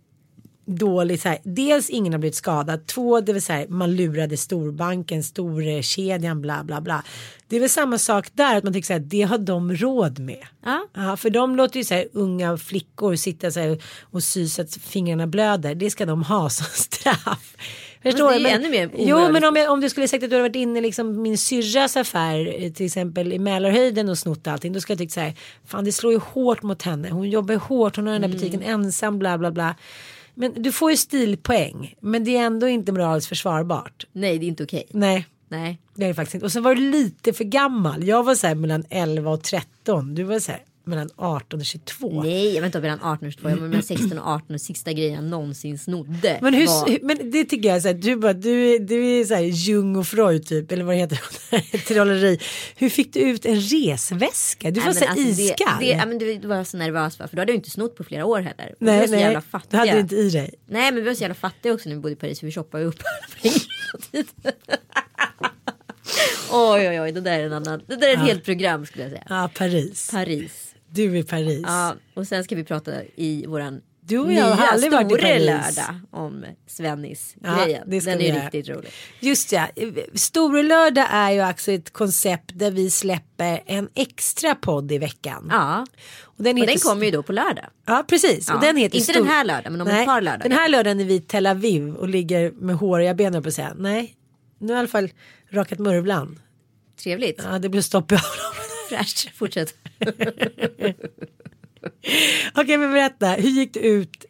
dåligt 0.64 1.22
så 1.22 1.29
här. 1.29 1.38
Dels 1.42 1.90
ingen 1.90 2.12
har 2.12 2.20
blivit 2.20 2.37
skadad. 2.37 2.87
Två, 2.87 3.20
det 3.20 3.33
vill 3.33 3.42
säga 3.42 3.66
man 3.68 3.96
lurade 3.96 4.37
storbanken, 4.37 5.22
storkedjan, 5.22 6.42
bla 6.42 6.64
bla 6.64 6.81
bla. 6.81 7.05
Det 7.48 7.57
är 7.57 7.61
väl 7.61 7.68
samma 7.68 7.98
sak 7.98 8.29
där 8.33 8.57
att 8.57 8.64
man 8.64 8.72
tycker 8.72 8.87
så 8.87 8.92
här, 8.92 9.01
det 9.01 9.22
har 9.22 9.38
de 9.38 9.77
råd 9.77 10.18
med. 10.18 10.46
Ja. 10.64 10.87
Ja, 10.94 11.16
för 11.16 11.31
de 11.31 11.57
låter 11.57 11.79
ju 11.79 11.85
så 11.85 11.94
här 11.94 12.09
unga 12.12 12.57
flickor 12.57 13.16
sitta 13.16 13.51
så 13.51 13.61
här 13.61 13.83
och 14.01 14.22
sy 14.22 14.48
så 14.48 14.62
att 14.62 14.75
fingrarna 14.75 15.27
blöder. 15.27 15.75
Det 15.75 15.90
ska 15.90 16.07
de 16.07 16.22
ha 16.22 16.51
som 16.51 16.66
straff. 16.66 17.57
Förstår 18.03 18.31
det 18.31 18.37
är 18.37 18.40
ju 18.40 18.46
ännu 18.46 18.70
mer 18.70 18.90
Jo, 18.96 19.33
men 19.33 19.44
om, 19.44 19.57
jag, 19.57 19.72
om 19.72 19.81
du 19.81 19.90
skulle 19.90 20.09
sagt 20.09 20.25
att 20.25 20.31
du 20.31 20.37
hade 20.37 20.48
varit 20.48 20.57
inne 20.57 20.79
i 20.79 20.83
liksom 20.83 21.22
min 21.22 21.38
syrras 21.38 21.96
affär 21.96 22.62
eh, 22.62 22.72
till 22.72 22.87
exempel 22.87 23.33
i 23.33 23.38
Mälarhöjden 23.38 24.09
och 24.09 24.18
snott 24.18 24.46
allting. 24.46 24.72
Då 24.72 24.81
skulle 24.81 24.94
jag 24.94 24.98
tyckt 24.98 25.12
så 25.12 25.20
här. 25.20 25.35
Fan 25.66 25.85
det 25.85 25.92
slår 25.92 26.12
ju 26.12 26.18
hårt 26.18 26.62
mot 26.62 26.83
henne. 26.83 27.11
Hon 27.11 27.31
jobbar 27.31 27.55
hårt. 27.55 27.96
Hon 27.96 28.07
har 28.07 28.12
den 28.12 28.22
där 28.22 28.29
butiken 28.29 28.62
ensam 28.62 29.18
bla 29.18 29.38
bla 29.38 29.51
bla. 29.51 29.75
Men 30.34 30.62
du 30.62 30.72
får 30.72 30.90
ju 30.90 30.96
stilpoäng. 30.96 31.94
Men 32.00 32.24
det 32.24 32.36
är 32.36 32.42
ändå 32.42 32.68
inte 32.68 32.92
moraliskt 32.92 33.28
försvarbart. 33.28 34.06
Nej 34.12 34.38
det 34.38 34.46
är 34.46 34.48
inte 34.48 34.64
okej. 34.64 34.86
Nej. 34.90 35.26
Nej. 35.48 35.78
Det 35.94 36.04
är 36.04 36.08
det 36.08 36.14
faktiskt 36.14 36.34
inte. 36.34 36.46
Och 36.46 36.52
sen 36.52 36.62
var 36.62 36.74
du 36.74 36.90
lite 36.90 37.32
för 37.32 37.44
gammal. 37.44 38.04
Jag 38.04 38.22
var 38.22 38.34
så 38.34 38.46
här 38.46 38.54
mellan 38.54 38.84
11 38.90 39.30
och 39.30 39.42
13. 39.42 40.14
Du 40.14 40.22
var 40.22 40.38
så 40.38 40.52
här 40.52 40.60
mellan 40.84 41.10
18 41.16 41.60
och 41.60 41.66
22. 41.66 42.22
Nej 42.22 42.54
jag 42.54 42.60
var 42.60 42.66
inte 42.66 42.80
mellan 42.80 43.02
18 43.02 43.26
och 43.26 43.32
22. 43.32 43.50
Jag 43.50 43.56
var 43.56 43.68
mellan 43.68 43.82
16 43.82 44.18
och 44.18 44.28
18 44.28 44.54
och 44.54 44.60
sista 44.60 44.92
grejen 44.92 45.14
jag 45.14 45.24
någonsin 45.24 45.78
snodde. 45.78 46.38
Men, 46.42 46.54
hur, 46.54 46.66
var... 46.66 46.98
men 47.02 47.30
det 47.30 47.44
tycker 47.44 47.68
jag 47.68 47.76
är 47.76 47.80
så 47.80 47.88
här, 47.88 47.94
du, 47.94 48.16
bara, 48.16 48.32
du, 48.32 48.78
du 48.78 49.20
är 49.20 49.24
så 49.24 49.34
här 49.34 49.42
Jung 49.42 49.96
och 49.96 50.06
Freud 50.06 50.46
typ, 50.46 50.72
eller 50.72 50.84
vad 50.84 50.94
det 50.94 50.98
heter, 50.98 51.18
trolleri. 51.88 52.38
Hur 52.76 52.88
fick 52.88 53.12
du 53.12 53.20
ut 53.20 53.46
en 53.46 53.60
resväska? 53.60 54.70
Du 54.70 54.80
var 54.80 54.92
så 54.92 55.04
alltså, 55.04 55.28
iskall. 55.28 55.80
Det, 55.80 55.86
det, 55.86 55.92
ja, 55.92 56.06
men 56.06 56.18
du, 56.18 56.38
du 56.38 56.48
var 56.48 56.64
så 56.64 56.76
nervös 56.76 57.16
för, 57.16 57.26
för 57.26 57.36
då 57.36 57.40
hade 57.40 57.52
jag 57.52 57.58
inte 57.58 57.70
snott 57.70 57.96
på 57.96 58.04
flera 58.04 58.24
år 58.24 58.40
heller. 58.40 58.74
Och 58.80 58.86
vi 58.86 58.86
var 58.86 58.92
nej, 58.92 59.08
så 59.08 59.14
nej, 59.14 59.20
jävla 59.20 59.42
du 59.70 59.76
hade 59.76 60.00
inte 60.00 60.16
i 60.16 60.30
dig. 60.30 60.54
Nej 60.66 60.92
men 60.92 60.94
vi 60.94 61.08
var 61.08 61.14
så 61.14 61.20
jävla 61.20 61.34
fattiga 61.34 61.72
också 61.72 61.88
när 61.88 61.96
vi 61.96 62.02
bodde 62.02 62.12
i 62.12 62.16
Paris 62.16 62.40
för 62.40 62.46
vi 62.46 62.52
shoppade 62.52 62.84
upp. 62.84 63.02
Oj 66.52 66.88
oj 66.88 67.00
oj 67.00 67.12
det 67.12 67.20
där 67.20 67.38
är 67.38 67.46
en 67.46 67.52
annan. 67.52 67.82
Det 67.86 67.96
där 67.96 68.08
är 68.08 68.12
ett 68.12 68.18
helt 68.18 68.44
program 68.44 68.86
skulle 68.86 69.04
jag 69.04 69.10
säga. 69.10 69.24
Ja, 69.28 69.50
Paris. 69.54 70.10
Paris. 70.10 70.71
Du 70.94 71.18
är 71.18 71.22
Paris. 71.22 71.62
Ja 71.66 71.94
och 72.14 72.26
sen 72.26 72.44
ska 72.44 72.55
vi 72.55 72.64
prata 72.64 72.92
i 73.16 73.46
våran 73.46 73.81
Du 74.00 74.18
och 74.18 74.33
jag 74.33 74.44
har 74.44 74.66
aldrig 74.66 74.92
varit 74.92 75.07
i 75.07 75.09
store 75.14 75.22
Paris. 75.22 75.46
lördag 75.46 76.00
om 76.11 76.44
Svennis 76.66 77.35
Ja, 77.42 77.64
grejen. 77.64 77.83
det 77.90 78.00
ska 78.00 78.11
Den 78.11 78.20
är 78.20 78.42
riktigt 78.42 78.68
rolig. 78.68 78.90
Just 79.20 79.52
ja, 79.52 79.68
Storlördag 80.14 81.07
är 81.11 81.31
ju 81.31 81.40
alltså 81.40 81.72
ett 81.72 81.92
koncept 81.92 82.50
där 82.55 82.70
vi 82.70 82.90
släpper 82.90 83.62
en 83.66 83.88
extra 83.94 84.55
podd 84.55 84.92
i 84.92 84.98
veckan. 84.98 85.48
Ja 85.50 85.87
Och 86.22 86.44
den, 86.44 86.61
och 86.61 86.66
den 86.66 86.78
kommer 86.78 87.05
ju 87.05 87.11
då 87.11 87.22
på 87.22 87.33
lördag. 87.33 87.66
Ja 87.87 88.05
precis. 88.09 88.48
Ja, 88.48 88.55
Och 88.55 88.61
den 88.61 88.76
heter 88.76 88.98
inte 88.98 89.12
den 89.12 89.26
här 89.26 89.44
lördagen, 89.44 89.72
men 89.72 89.81
om 89.81 89.88
ett 89.88 90.07
par 90.07 90.20
lördagar. 90.20 90.48
Den 90.48 90.59
här 90.59 90.68
lördagen 90.68 91.00
är 91.00 91.05
vi 91.05 91.14
i 91.14 91.20
Tel 91.20 91.46
Aviv 91.46 91.94
och 91.94 92.09
ligger 92.09 92.50
med 92.50 92.76
håriga 92.76 93.14
ben 93.14 93.35
upp 93.35 93.46
och 93.46 93.52
säga. 93.55 93.74
Nej, 93.76 94.14
nu 94.59 94.66
har 94.66 94.72
jag 94.74 94.78
i 94.78 94.81
alla 94.81 94.88
fall 94.88 95.11
rakat 95.50 95.78
murvlan. 95.78 96.40
Trevligt. 97.02 97.40
Ja, 97.50 97.59
det 97.59 97.68
blev 97.68 97.83
stopp 97.83 98.12
i 98.12 98.14
öronen. 98.14 98.62
Fräscht. 98.96 99.31
Fortsätt. 99.35 99.74
Okej, 102.55 102.78
men 102.78 102.92
berätta. 102.92 103.28
Hur 103.33 103.50
gick 103.50 103.74
det 103.74 103.81
ut 103.81 104.24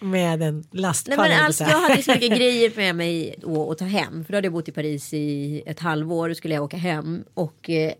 med 0.00 0.42
en 0.42 0.56
Nej 0.56 0.64
lastpanna? 0.70 1.22
men 1.22 1.32
höll 1.32 1.46
alltså 1.46 1.64
jag 1.64 1.80
hade 1.80 2.02
så 2.02 2.10
mycket 2.10 2.30
grejer 2.36 2.72
med 2.76 2.96
mig 2.96 3.34
att 3.70 3.78
ta 3.78 3.84
hem. 3.84 4.24
För 4.24 4.32
då 4.32 4.36
hade 4.36 4.46
jag 4.46 4.52
bott 4.52 4.68
i 4.68 4.72
Paris 4.72 5.14
i 5.14 5.62
ett 5.66 5.80
halvår. 5.80 6.28
Då 6.28 6.34
skulle 6.34 6.54
jag 6.54 6.64
åka 6.64 6.76
hem. 6.76 7.24
Och 7.34 7.70
eh, 7.70 7.92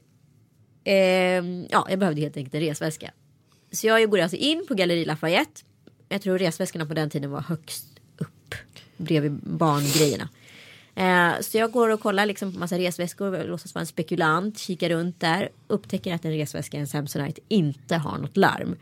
ehm, 0.85 1.67
ja, 1.71 1.87
jag 1.91 1.99
behövde 1.99 2.21
helt 2.21 2.37
enkelt 2.37 2.55
en 2.55 2.61
resväska. 2.61 3.11
Så 3.73 3.87
jag 3.87 4.11
går 4.11 4.19
alltså 4.19 4.37
in 4.37 4.65
på 4.69 4.75
Galleri 4.75 5.05
Lafayette. 5.05 5.61
Jag 6.09 6.23
tror 6.23 6.39
resväskorna 6.39 6.87
på 6.87 6.95
den 6.95 7.11
tiden 7.11 7.31
var 7.31 7.41
högst 7.41 7.85
upp. 8.19 8.55
Bredvid 8.97 9.33
barngrejerna. 9.33 10.29
Eh, 11.01 11.41
så 11.41 11.59
jag 11.59 11.73
går 11.73 11.89
och 11.89 12.01
kollar 12.01 12.27
liksom 12.27 12.53
på 12.53 12.59
massa 12.59 12.79
resväskor. 12.79 13.45
Låtsas 13.45 13.75
vara 13.75 13.81
en 13.81 13.87
spekulant. 13.87 14.59
Kikar 14.59 14.91
runt 14.91 15.21
där. 15.21 15.49
Upptäcker 15.67 16.15
att 16.15 16.25
en 16.25 16.33
resväska, 16.33 16.79
en 16.79 16.87
Samsonite, 16.87 17.41
inte 17.49 17.97
har 17.97 18.19
något 18.19 18.37
larm. 18.37 18.77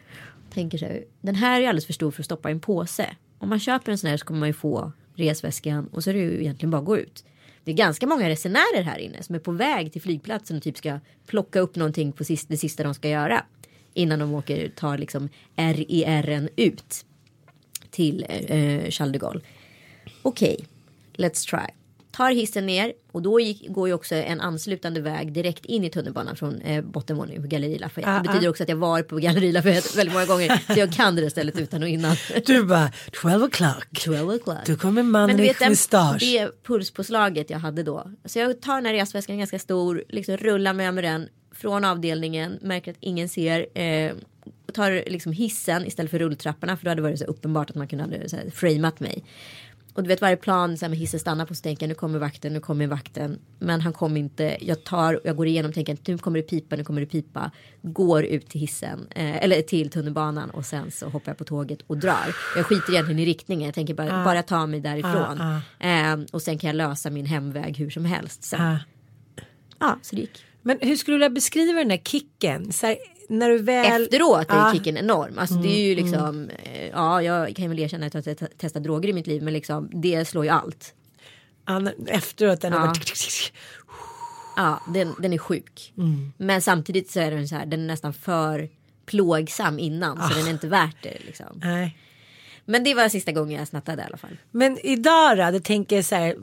Tänker 0.51 0.79
så 0.79 0.85
här, 0.85 1.05
den 1.21 1.35
här 1.35 1.61
är 1.61 1.69
alldeles 1.69 1.87
för 1.87 1.93
stor 1.93 2.11
för 2.11 2.23
att 2.23 2.27
stoppa 2.27 2.49
i 2.49 2.53
en 2.53 2.61
påse. 2.61 3.17
Om 3.39 3.49
man 3.49 3.61
köper 3.61 3.93
en 3.93 3.99
sån 3.99 4.11
här 4.11 4.17
så 4.17 4.25
kommer 4.27 4.41
man 4.41 4.49
ju 4.49 4.53
få 4.53 4.93
resväskan 5.15 5.87
och 5.93 6.05
så 6.05 6.11
är 6.11 6.15
det 6.15 6.21
ju 6.21 6.41
egentligen 6.41 6.71
bara 6.71 6.79
att 6.79 6.87
gå 6.87 6.99
ut. 6.99 7.25
Det 7.65 7.71
är 7.71 7.77
ganska 7.77 8.07
många 8.07 8.29
resenärer 8.29 8.83
här 8.83 8.99
inne 8.99 9.23
som 9.23 9.35
är 9.35 9.39
på 9.39 9.53
väg 9.53 9.93
till 9.93 10.03
flygplatsen 10.03 10.57
och 10.57 10.63
typ 10.63 10.79
ska 10.79 11.01
plocka 11.27 11.61
upp 11.61 11.77
någonting 11.77 12.13
på 12.13 12.25
sist, 12.25 12.49
det 12.49 12.57
sista 12.57 12.83
de 12.83 12.95
ska 12.95 13.09
göra. 13.09 13.45
Innan 13.95 14.19
de 14.19 14.35
åker, 14.35 14.69
tar 14.69 14.99
liksom 14.99 15.29
RERen 15.57 16.49
ut 16.57 17.05
till 17.91 18.27
eh, 18.29 18.37
eh, 18.37 18.91
Charles 18.91 19.13
de 19.13 19.19
Gaulle. 19.19 19.41
Okej, 20.23 20.67
let's 21.17 21.51
try. 21.51 21.75
Tar 22.11 22.31
hissen 22.31 22.67
ner 22.67 22.93
och 23.13 23.23
då 23.23 23.41
gick, 23.41 23.69
går 23.69 23.89
ju 23.89 23.95
också 23.95 24.15
en 24.15 24.41
anslutande 24.41 25.01
väg 25.01 25.33
direkt 25.33 25.65
in 25.65 25.85
i 25.85 25.91
tunnelbanan 25.91 26.37
från 26.37 26.61
eh, 26.61 26.85
bottenvåningen 26.85 27.43
på 27.43 27.49
Galleri 27.49 27.79
Lafayette. 27.79 28.13
Ah, 28.13 28.23
det 28.23 28.29
betyder 28.29 28.49
också 28.49 28.63
att 28.63 28.69
jag 28.69 28.77
var 28.77 29.03
på 29.03 29.17
Galleri 29.17 29.53
Lafayette 29.53 29.97
väldigt 29.97 30.13
många 30.13 30.27
gånger. 30.27 30.63
så 30.75 30.81
jag 30.81 30.93
kan 30.93 31.17
det 31.17 31.23
där 31.23 31.29
stället 31.29 31.59
utan 31.59 31.83
och 31.83 31.89
innan. 31.89 32.17
Du 32.47 32.65
bara 32.65 32.93
12 33.13 33.45
o'clock. 33.45 34.05
12 34.05 34.31
o'clock. 34.31 34.67
Då 34.67 34.77
kommer 34.77 35.03
mannen 35.03 35.41
i 35.41 35.55
mustasch. 35.69 36.21
det 36.21 36.63
pulspåslaget 36.63 37.51
jag 37.51 37.59
hade 37.59 37.83
då. 37.83 38.11
Så 38.25 38.39
jag 38.39 38.61
tar 38.61 38.75
den 38.75 38.87
här 38.87 38.95
resväskan 38.95 39.39
ganska 39.39 39.59
stor, 39.59 40.05
liksom 40.09 40.37
rullar 40.37 40.73
med 40.73 40.95
med 40.95 41.05
den 41.05 41.29
från 41.55 41.85
avdelningen, 41.85 42.59
märker 42.63 42.91
att 42.91 42.97
ingen 43.01 43.29
ser. 43.29 43.79
Eh, 43.79 44.13
och 44.69 44.75
tar 44.75 45.11
liksom 45.11 45.33
hissen 45.33 45.87
istället 45.87 46.11
för 46.11 46.19
rulltrapporna 46.19 46.77
för 46.77 46.85
då 46.85 46.91
hade 46.91 46.99
det 46.99 47.03
varit 47.03 47.19
så 47.19 47.25
uppenbart 47.25 47.71
att 47.71 47.77
man 47.77 47.89
kunde 47.89 48.05
ha 48.05 48.51
framat 48.51 49.01
mig. 49.01 49.25
Och 49.99 50.05
du 50.05 50.09
vet 50.09 50.21
varje 50.21 50.37
plan 50.37 50.79
så 50.79 50.85
här 50.85 50.91
med 50.91 50.99
hissen 50.99 51.21
stannar 51.21 51.47
på 51.47 51.55
så 51.55 51.63
tänker 51.63 51.87
jag 51.87 51.89
nu 51.89 51.95
kommer 51.95 52.19
vakten, 52.19 52.53
nu 52.53 52.61
kommer 52.61 52.87
vakten. 52.87 53.39
Men 53.59 53.81
han 53.81 53.93
kom 53.93 54.17
inte. 54.17 54.57
Jag 54.61 54.85
tar, 54.85 55.21
jag 55.25 55.37
går 55.37 55.47
igenom 55.47 55.73
tänker 55.73 55.99
nu 56.07 56.19
kommer 56.19 56.39
det 56.39 56.43
pipa, 56.43 56.77
nu 56.77 56.85
kommer 56.85 57.01
det 57.01 57.07
pipa. 57.07 57.51
Går 57.83 58.25
ut 58.25 58.49
till 58.49 58.61
hissen, 58.61 59.07
eh, 59.11 59.45
eller 59.45 59.63
till 59.63 59.91
tunnelbanan 59.91 60.51
och 60.51 60.65
sen 60.65 60.91
så 60.91 61.09
hoppar 61.09 61.31
jag 61.31 61.39
på 61.39 61.45
tåget 61.45 61.83
och 61.87 61.99
drar. 61.99 62.37
Jag 62.57 62.67
skiter 62.67 62.93
egentligen 62.93 63.19
i 63.19 63.25
riktningen, 63.25 63.67
jag 63.67 63.75
tänker 63.75 63.95
bara, 63.95 64.25
bara 64.25 64.43
ta 64.43 64.67
mig 64.67 64.81
därifrån. 64.81 65.41
Ah, 65.41 65.61
Eh, 65.81 66.17
och 66.33 66.43
sen 66.43 66.59
kan 66.59 66.69
jag 66.69 66.77
lösa 66.77 67.11
min 67.11 67.27
hemväg 67.27 67.77
hur 67.77 67.91
som 67.91 68.05
helst. 68.05 68.45
Sen. 68.45 68.61
Ah. 68.61 68.79
Ja, 69.79 69.99
så 70.03 70.17
det 70.17 70.21
gick. 70.21 70.45
Men 70.63 70.79
hur 70.81 70.97
skulle 70.97 71.15
du 71.15 71.19
vilja 71.19 71.31
beskriva 71.31 71.79
den 71.79 71.89
där 71.89 71.97
kicken? 72.05 72.73
Så 72.73 72.87
här, 72.87 72.97
när 73.29 73.49
du 73.51 73.59
väl... 73.59 74.03
Efteråt 74.03 74.51
är 74.51 74.55
Ja. 74.57 74.73
ju 74.73 74.79
kicken 74.79 74.97
enorm. 74.97 75.39
Alltså 75.39 75.55
det 75.55 75.69
är 75.69 75.71
Mm, 75.71 75.81
ju 75.89 75.95
liksom, 75.95 76.51
eh, 76.63 76.89
ja 76.89 77.23
jag 77.23 77.57
kan 77.57 77.69
väl 77.69 77.79
erkänna 77.79 78.07
att 78.07 78.15
jag 78.15 78.27
har 78.27 78.35
te- 78.35 78.47
testat 78.59 78.83
droger 78.83 79.09
i 79.09 79.13
mitt 79.13 79.27
liv 79.27 79.43
men 79.43 79.53
liksom 79.53 79.91
det 79.93 80.25
slår 80.25 80.45
ju 80.45 80.51
allt. 80.51 80.95
Ja, 81.67 81.83
efteråt 82.07 82.61
den 82.61 82.73
är 82.73 82.77
Ja. 82.77 82.83
bara... 82.87 82.95
Ja, 84.57 84.81
den, 84.95 85.15
den 85.19 85.33
är 85.33 85.39
sjuk. 85.39 85.93
Mm. 85.99 86.33
Men 86.37 86.63
samtidigt 86.63 87.11
så 87.11 87.21
är 87.21 87.31
den 87.31 87.49
så 87.49 87.55
här, 87.57 87.67
den 87.67 87.81
är 87.81 87.87
nästan 87.87 88.13
för 88.15 88.69
plågsam 89.07 89.79
innan 89.79 90.19
Ah. 90.21 90.29
så 90.29 90.35
den 90.39 90.47
är 90.47 90.51
inte 90.51 90.69
värt 90.69 90.97
det 91.03 91.17
liksom. 91.27 91.61
Nej. 91.63 91.97
Men 92.71 92.85
det 92.85 92.95
var 92.95 93.09
sista 93.09 93.33
gången 93.33 93.59
jag 93.59 93.69
snattade 93.69 94.03
i 94.03 94.05
alla 94.05 94.17
fall. 94.17 94.37
Men 94.51 94.79
idag 94.87 95.39
då, 95.39 95.51
det 95.51 95.61
tänker 95.61 95.97
jag 95.97 96.05
så 96.05 96.15
här. 96.15 96.37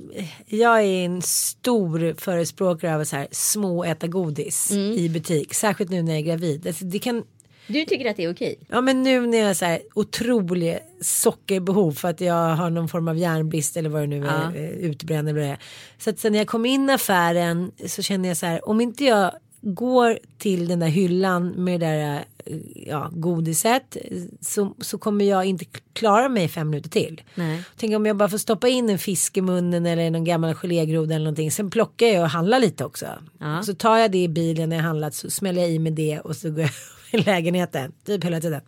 Jag 0.46 0.80
är 0.82 1.06
en 1.06 1.22
stor 1.22 2.16
förespråkare 2.22 2.96
av 2.96 3.04
så 3.04 3.16
här 3.16 3.28
små 3.32 3.84
äta 3.84 4.08
godis 4.08 4.72
Mm. 4.72 4.92
i 4.92 5.10
butik. 5.10 5.54
Särskilt 5.54 5.90
nu 5.92 6.02
när 6.02 6.12
jag 6.12 6.20
är 6.20 6.26
gravid. 6.26 6.68
Alltså, 6.68 6.86
det 6.86 7.00
kan, 7.00 7.24
Du 7.68 7.86
tycker 7.86 8.10
att 8.10 8.18
det 8.18 8.24
är 8.24 8.34
okej? 8.34 8.60
ja 8.70 8.82
men 8.82 9.04
nu 9.04 9.28
när 9.28 9.38
jag 9.38 9.46
har 9.48 9.54
så 9.54 9.66
här 9.66 9.80
otrolig 9.96 10.80
sockerbehov 11.02 11.92
för 11.92 12.08
att 12.10 12.22
jag 12.22 12.56
har 12.56 12.70
någon 12.70 12.88
form 12.90 13.08
av 13.08 13.18
järnbrist 13.18 13.78
eller 13.78 13.90
vad 13.90 14.02
det 14.02 14.08
nu 14.08 14.26
är, 14.28 14.52
Ja. 14.54 14.56
eh, 14.56 14.70
utbränd 14.70 15.30
eller 15.30 15.40
vad 15.40 15.48
det 15.50 15.54
är. 15.54 15.60
Så 15.98 16.10
att 16.10 16.20
sen 16.20 16.32
när 16.32 16.40
jag 16.40 16.48
kom 16.48 16.66
in 16.66 16.90
i 16.90 16.94
affären 16.94 17.72
så 17.88 18.02
känner 18.02 18.28
jag 18.30 18.38
så 18.38 18.46
här, 18.46 18.70
om 18.70 18.82
inte 18.82 19.04
jag 19.04 19.32
går 19.68 20.20
till 20.38 20.68
den 20.68 20.80
där 20.80 20.88
hyllan 20.88 21.48
med 21.48 21.80
det 21.80 21.86
där 21.86 22.26
eh, 22.46 22.58
ja, 22.76 23.10
godiset 23.12 23.98
så, 24.42 24.76
så 24.82 24.98
kommer 24.98 25.26
jag 25.26 25.46
inte 25.46 25.66
klara 25.94 26.30
mig 26.30 26.48
fem 26.48 26.70
minuter 26.70 26.90
till. 26.90 27.22
Nej. 27.36 27.64
Tänk 27.76 27.96
om 27.96 28.06
jag 28.06 28.18
bara 28.18 28.30
får 28.30 28.38
stoppa 28.38 28.68
in 28.68 28.90
en 28.90 29.00
fisk 29.00 29.38
i 29.38 29.42
munnen 29.42 29.86
eller 29.86 30.12
någon 30.12 30.24
gammal 30.24 30.54
gelégroda 30.54 31.16
eller 31.16 31.26
någonting. 31.26 31.52
Sen 31.52 31.70
plockar 31.70 32.08
jag 32.08 32.24
och 32.24 32.30
handlar 32.30 32.60
lite 32.60 32.86
också. 32.86 33.06
Ja. 33.40 33.64
Så 33.64 33.76
tar 33.76 33.98
jag 33.98 34.12
det 34.12 34.24
i 34.24 34.28
bilen 34.28 34.70
när 34.70 34.76
jag 34.76 34.84
handlat 34.84 35.16
så 35.16 35.30
smäller 35.30 35.62
jag 35.62 35.72
i 35.72 35.80
med 35.80 35.94
det 35.94 36.20
och 36.20 36.36
så 36.36 36.50
går 36.50 36.60
jag 36.62 36.72
i 37.22 37.24
lägenheten. 37.24 37.92
Typ 38.06 38.24
hela 38.24 38.42
tiden. 38.42 38.62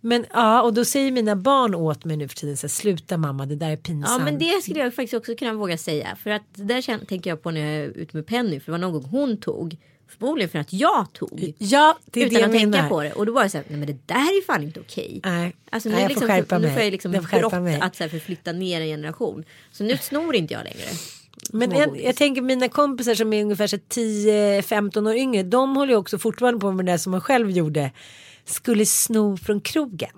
Men 0.00 0.26
ja, 0.32 0.62
och 0.62 0.74
då 0.74 0.84
säger 0.84 1.12
mina 1.12 1.36
barn 1.36 1.74
åt 1.74 2.04
mig 2.04 2.16
nu 2.16 2.28
för 2.28 2.36
tiden 2.36 2.56
så 2.56 2.66
här, 2.66 2.68
sluta 2.68 3.16
mamma, 3.16 3.46
det 3.46 3.56
där 3.56 3.70
är 3.70 3.76
pinsamt. 3.76 4.18
Ja 4.18 4.24
men 4.24 4.38
det 4.38 4.62
skulle 4.62 4.80
jag 4.80 4.94
faktiskt 4.94 5.14
också 5.14 5.34
kunna 5.34 5.52
våga 5.52 5.78
säga. 5.78 6.16
För 6.16 6.30
att 6.30 6.42
det 6.54 6.64
där 6.64 7.04
tänker 7.04 7.30
jag 7.30 7.42
på 7.42 7.50
när 7.50 7.60
jag 7.60 7.84
är 7.84 7.88
ute 7.88 8.16
med 8.16 8.26
Penny. 8.26 8.60
För 8.60 8.66
det 8.66 8.72
var 8.72 8.78
någon 8.78 8.92
gång 8.92 9.10
hon 9.10 9.36
tog. 9.36 9.76
Förmodligen 10.08 10.50
för 10.50 10.58
att 10.58 10.72
jag 10.72 11.12
tog. 11.12 11.54
Ja, 11.58 11.98
det 12.04 12.20
är 12.22 12.26
utan 12.26 12.34
det 12.34 12.40
jag 12.40 12.46
att 12.46 12.52
tänka 12.52 12.76
menar. 12.76 12.88
på 12.88 13.02
det. 13.02 13.12
Och 13.12 13.26
då 13.26 13.32
var 13.32 13.42
det 13.42 13.50
så 13.50 13.56
här, 13.58 13.64
nej 13.68 13.78
men 13.78 13.86
det 13.86 13.98
där 14.06 14.14
är 14.38 14.44
fan 14.44 14.62
inte 14.62 14.80
okej. 14.80 15.20
Nej, 15.24 15.56
Alltså 15.70 15.88
nu, 15.88 15.94
Nej, 15.94 16.04
är 16.04 16.08
jag 16.10 16.14
får 16.14 16.20
liksom, 16.20 16.28
skärpa 16.36 16.58
nu 16.58 16.66
mig. 16.66 16.74
får 16.76 16.82
jag 16.82 16.90
liksom 16.92 17.14
Jag 17.14 17.30
får 17.30 17.38
brott 17.38 17.52
mig. 17.62 17.78
att 17.80 17.96
så 17.96 18.02
här, 18.04 18.08
förflytta 18.10 18.52
ner 18.52 18.80
en 18.80 18.86
generation. 18.86 19.44
Så 19.72 19.84
nu 19.84 19.96
snor 19.96 20.34
inte 20.36 20.54
jag 20.54 20.64
längre. 20.64 20.88
Men 21.52 21.70
Små 21.70 21.96
jag, 21.96 22.16
tänker 22.16 22.42
mina 22.42 22.68
kompisar 22.68 23.14
som 23.14 23.32
är 23.32 23.42
ungefär 23.42 23.66
så 23.66 23.76
här 23.76 23.82
10-15 24.62 25.08
år 25.08 25.14
yngre. 25.16 25.42
De 25.42 25.76
håller 25.76 25.92
ju 25.92 25.98
också 25.98 26.18
fortfarande 26.18 26.60
på 26.60 26.72
med 26.72 26.86
det 26.86 26.98
som 26.98 27.10
man 27.10 27.20
själv 27.20 27.50
gjorde. 27.50 27.90
Skulle 28.44 28.86
sno 28.86 29.36
från 29.36 29.60
krogen. 29.60 30.10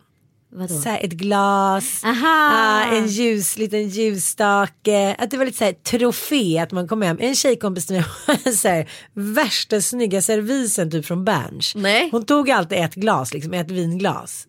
Vadå? 0.53 0.75
Så 0.75 0.89
ett 0.89 1.13
glas, 1.13 2.01
ah, 2.05 2.83
en 2.85 3.07
ljus, 3.07 3.59
liten 3.59 3.89
ljusstake. 3.89 5.15
Att 5.19 5.31
det 5.31 5.37
var 5.37 5.45
lite 5.45 5.59
så 5.59 5.65
här 5.65 5.73
trofé 5.73 6.59
att 6.59 6.73
man 6.73 6.89
kom 6.89 7.03
hem. 7.03 7.17
En 7.21 7.35
tjejkompis 7.35 7.87
till 7.87 7.97
mig 7.97 8.05
har 8.27 8.53
så 8.53 8.69
här, 8.69 8.91
värsta 9.15 9.81
snygga 9.81 10.23
servisen 10.23 10.91
typ 10.91 11.07
från 11.07 11.25
Berns. 11.25 11.75
Hon 12.13 12.25
tog 12.27 12.51
alltid 12.51 12.79
ett 12.79 12.95
glas, 12.95 13.35
liksom 13.35 13.55
ett 13.55 13.71
vinglas. 13.71 14.47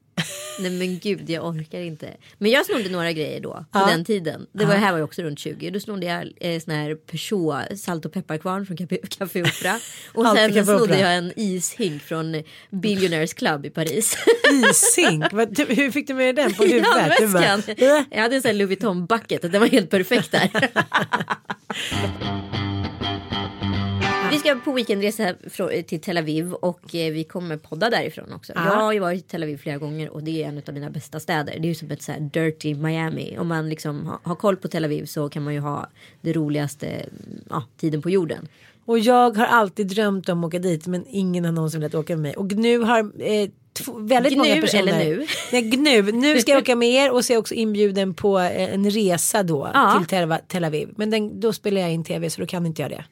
Nej 0.60 0.72
men 0.72 1.00
gud 1.00 1.30
jag 1.30 1.46
orkar 1.48 1.80
inte. 1.80 2.10
Men 2.38 2.52
jag 2.52 2.66
snodde 2.66 2.90
några 2.90 3.12
grejer 3.12 3.40
då. 3.40 3.54
På 3.72 3.80
Ja. 3.80 3.86
den 3.88 4.06
tiden. 4.06 4.48
Det 4.52 4.66
var, 4.66 4.74
här 4.76 4.92
var 4.92 5.00
jag 5.00 5.06
också 5.06 5.22
runt 5.22 5.40
20. 5.40 5.70
Då 5.70 5.80
snodde 5.80 6.06
jag 6.06 6.32
eh, 6.42 6.60
sån 6.60 6.74
här 6.74 6.96
Peugeot 6.96 7.80
salt 7.80 8.06
och 8.06 8.14
pepparkvarn 8.14 8.66
från 8.66 8.78
Café, 8.78 8.98
Opera. 9.42 9.80
Och 10.14 10.26
sen 10.26 10.50
Café 10.54 10.64
snodde 10.66 11.00
jag 11.00 11.16
en 11.16 11.34
ishink 11.36 12.04
från 12.04 12.44
Billionaires 12.70 13.34
Club 13.34 13.66
i 13.66 13.70
Paris. 13.70 14.18
Ishink, 14.72 15.26
du- 15.50 15.66
hur 15.76 15.92
fick 15.92 16.08
du 16.08 16.14
med 16.14 16.36
den 16.36 16.54
på 16.54 16.64
huvudet? 16.64 16.84
Bara, 16.94 17.02
handväskan. 17.02 17.76
"Äh." 17.78 18.04
Jag 18.12 18.22
hade 18.22 18.36
en 18.36 18.42
sån 18.42 18.50
här 18.50 18.54
Louis 18.56 18.68
Vuitton 18.70 19.06
bucket. 19.06 19.42
Den 19.42 19.60
var 19.62 19.68
helt 19.68 19.90
perfekt 19.90 20.32
där. 20.32 20.50
Vi 24.32 24.38
ska 24.40 24.56
på 24.56 24.72
weekendresa 24.72 25.34
till 25.88 26.02
Tel 26.02 26.18
Aviv 26.18 26.54
och 26.54 26.96
eh, 26.96 27.12
vi 27.14 27.24
kommer 27.24 27.58
podda 27.58 27.90
därifrån 27.90 28.34
också. 28.34 28.54
Ja. 28.56 28.66
Jag 28.66 28.74
har 28.74 28.94
ju 28.94 29.00
varit 29.00 29.20
i 29.20 29.28
Tel 29.28 29.44
Aviv 29.44 29.58
flera 29.58 29.78
gånger 29.78 30.10
och 30.10 30.24
det 30.24 30.44
är 30.44 30.48
en 30.48 30.62
av 30.68 30.74
mina 30.74 30.90
bästa 30.90 31.20
städer. 31.20 31.54
Det 31.60 31.66
är 31.66 31.70
ju 31.70 31.76
som 31.76 31.92
ett 31.92 32.02
så 32.02 32.12
dirty 32.20 32.76
Miami. 32.76 33.38
Om 33.40 33.48
man 33.48 33.70
liksom 33.70 34.12
har, 34.24 34.36
koll 34.36 34.58
på 34.58 34.68
Tel 34.68 34.86
Aviv 34.86 35.06
så 35.06 35.30
kan 35.30 35.44
man 35.44 35.54
ju 35.54 35.60
ha 35.60 35.90
det 36.22 36.34
roligaste 36.34 37.06
ja, 37.50 37.64
tiden 37.78 38.02
på 38.02 38.10
jorden. 38.10 38.48
Och 38.86 39.00
jag 39.00 39.38
har 39.38 39.46
alltid 39.46 39.88
drömt 39.88 40.30
om 40.30 40.44
att 40.44 40.48
åka 40.48 40.60
dit 40.60 40.88
men 40.88 41.06
ingen 41.10 41.46
har 41.46 41.52
någonsin 41.52 41.80
velat 41.80 41.96
åka 41.96 42.14
med 42.14 42.22
mig. 42.22 42.34
Och 42.36 42.52
nu 42.52 42.80
har 42.80 43.00
eh, 43.00 43.50
två, 43.74 43.94
väldigt 44.00 44.34
Gnu 44.34 44.40
många 44.42 44.62
personer. 44.62 44.82
eller 44.84 45.06
nu? 45.18 45.26
Nej, 45.52 45.62
gnu. 45.62 46.12
Nu 46.12 46.40
ska 46.40 46.52
jag 46.52 46.62
åka 46.62 46.76
med 46.76 46.90
er 46.90 47.12
och 47.12 47.26
så 47.26 47.34
är 47.34 47.36
jag 47.36 47.40
också 47.42 47.54
inbjuden 47.54 48.14
på 48.14 48.40
eh, 48.40 48.74
en 48.74 48.90
resa 48.92 49.44
då 49.44 49.72
Ja. 49.74 49.96
till 49.98 50.08
Tel, 50.08 50.36
Tel 50.48 50.64
Aviv. 50.64 50.90
Men 50.96 51.10
den, 51.10 51.40
då 51.40 51.54
spelar 51.54 51.82
jag 51.82 51.92
in 51.92 52.04
tv 52.04 52.30
så 52.30 52.42
då 52.42 52.48
kan 52.48 52.66
inte 52.66 52.82
jag 52.82 52.92
det. 52.92 53.04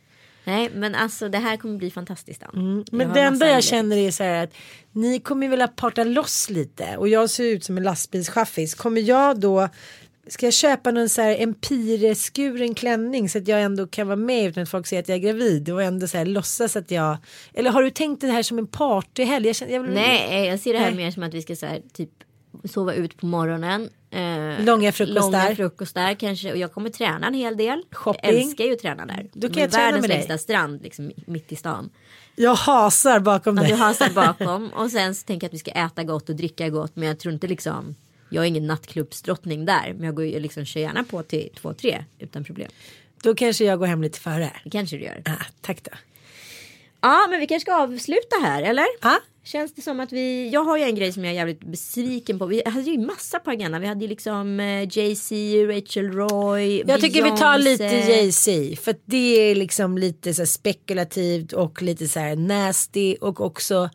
Nej 0.49 0.69
men 0.73 0.95
alltså 0.95 1.29
det 1.29 1.38
här 1.38 1.57
kommer 1.57 1.77
bli 1.77 1.91
fantastiskt. 1.91 2.43
Mm. 2.53 2.85
Men 2.91 3.13
det 3.13 3.21
enda 3.21 3.47
jag 3.47 3.63
känner 3.63 3.97
är 3.97 4.12
så 4.12 4.23
här 4.23 4.43
att 4.43 4.53
ni 4.91 5.19
kommer 5.19 5.47
vilja 5.47 5.67
parta 5.67 6.03
loss 6.03 6.49
lite 6.49 6.97
och 6.97 7.07
jag 7.07 7.29
ser 7.29 7.43
ut 7.43 7.63
som 7.63 7.77
en 7.77 7.83
lastbilschaffis. 7.83 8.75
Kommer 8.75 9.01
jag 9.01 9.39
då 9.39 9.69
Ska 10.27 10.45
jag 10.45 10.53
köpa 10.53 10.91
någon 10.91 11.09
så 11.09 11.21
här 11.21 11.35
empireskuren 11.39 12.75
klänning 12.75 13.29
så 13.29 13.38
att 13.38 13.47
jag 13.47 13.62
ändå 13.62 13.88
kan 13.88 14.07
vara 14.07 14.15
med 14.15 14.49
utan 14.49 14.63
att 14.63 14.69
folk 14.69 14.88
ser 14.88 14.99
att 14.99 15.09
jag 15.09 15.15
är 15.15 15.21
gravid 15.21 15.69
och 15.69 15.83
ändå 15.83 16.07
så 16.07 16.17
här 16.17 16.25
låtsas 16.25 16.75
att 16.75 16.91
jag 16.91 17.17
Eller 17.53 17.71
har 17.71 17.83
du 17.83 17.89
tänkt 17.89 18.21
det 18.21 18.27
här 18.27 18.43
som 18.43 18.57
en 18.57 18.67
partyhelg? 18.67 19.47
Jag 19.47 19.55
känner, 19.55 19.73
jag 19.73 19.81
vill, 19.81 19.91
Nej, 19.91 20.47
jag 20.47 20.59
ser 20.59 20.73
det 20.73 20.79
här 20.79 20.91
Nej. 20.91 21.05
mer 21.05 21.12
som 21.12 21.23
att 21.23 21.33
vi 21.33 21.41
ska 21.41 21.55
så 21.55 21.65
här, 21.65 21.81
typ 21.93 22.09
sova 22.63 22.93
ut 22.93 23.17
på 23.17 23.25
morgonen. 23.25 23.89
Eh, 24.11 24.65
Långa 24.65 24.91
frukostar. 24.91 25.21
Långa 25.21 25.55
frukostar 25.55 26.13
kanske. 26.13 26.51
Och 26.51 26.57
jag 26.57 26.73
kommer 26.73 26.89
träna 26.89 27.27
en 27.27 27.33
hel 27.33 27.57
del. 27.57 27.83
Shopping. 27.91 28.19
Jag 28.23 28.33
älskar 28.41 28.63
ju 28.63 28.73
att 28.73 28.79
träna 28.79 29.05
där. 29.05 29.29
Då 29.33 29.49
kan 29.49 29.61
jag 29.61 29.71
träna 29.71 29.83
världens 29.85 30.01
med 30.01 30.09
dig. 30.09 30.17
längsta 30.17 30.37
strand 30.37 30.81
liksom 30.83 31.11
mitt 31.27 31.51
i 31.51 31.55
stan. 31.55 31.89
Jag 32.35 32.55
hasar 32.55 33.19
bakom 33.19 33.57
Ja, 33.57 33.63
dig. 33.63 33.71
du 33.71 33.77
hasar 33.77 34.09
bakom. 34.15 34.69
Och 34.69 34.91
sen 34.91 35.15
så 35.15 35.25
tänker 35.25 35.45
jag 35.45 35.49
att 35.49 35.53
vi 35.53 35.59
ska 35.59 35.71
äta 35.71 36.03
gott 36.03 36.29
och 36.29 36.35
dricka 36.35 36.69
gott. 36.69 36.95
Men 36.95 37.07
jag 37.07 37.19
tror 37.19 37.33
inte 37.33 37.47
liksom. 37.47 37.95
Jag 38.29 38.43
är 38.43 38.47
ingen 38.47 38.67
nattklubbsdrottning 38.67 39.65
där. 39.65 39.93
Men 39.93 40.03
jag 40.05 40.15
går 40.15 40.25
ju 40.25 40.39
liksom 40.39 40.65
kör 40.65 40.79
gärna 40.81 41.03
på 41.03 41.23
till 41.23 41.49
två, 41.61 41.73
tre 41.73 42.03
utan 42.19 42.43
problem. 42.43 42.69
Då 43.23 43.35
kanske 43.35 43.65
jag 43.65 43.79
går 43.79 43.85
hem 43.85 44.01
lite 44.01 44.19
före. 44.19 44.51
Det 44.63 44.69
kanske 44.69 44.97
du 44.97 45.03
gör. 45.03 45.21
Ah, 45.25 45.43
tack 45.61 45.83
då. 45.83 45.91
Ja, 47.01 47.27
men 47.29 47.39
vi 47.39 47.47
kanske 47.47 47.71
ska 47.71 47.81
avsluta 47.81 48.35
här, 48.43 48.63
eller? 48.63 48.85
Ah, 49.01 49.15
Känns 49.43 49.73
det 49.73 49.82
som 49.82 49.99
att 49.99 50.12
vi, 50.12 50.49
jag 50.49 50.63
har 50.63 50.78
ju 50.78 50.84
en 50.84 50.95
grej 50.95 51.13
som 51.13 51.25
jag 51.25 51.32
är 51.32 51.36
jävligt 51.36 51.63
besviken 51.63 52.39
på. 52.39 52.45
Vi 52.45 52.62
hade 52.65 52.91
ju 52.91 52.99
massa 52.99 53.39
på 53.39 53.52
agendan. 53.52 53.82
Vi 53.82 53.88
hade 53.88 54.02
ju 54.02 54.08
liksom 54.08 54.60
eh, 54.60 54.97
Jay-Z, 54.97 55.36
Rachel 55.67 56.12
Roy, 56.12 56.84
jag 56.88 57.02
tycker 57.02 57.23
vi 57.23 57.38
tar 57.38 57.58
lite 57.58 57.84
Jay-Z 57.84 58.75
för 58.82 58.91
att 58.91 59.02
det 59.06 59.52
är 59.52 59.56
liksom 59.56 59.97
lite 59.97 60.34
så 60.34 60.45
spekulativt 60.45 61.54
och 61.54 61.82
lite 61.82 62.08
så 62.08 62.19
här 62.19 62.36
nasty 62.36 63.15
och 63.21 63.41
också 63.41 63.89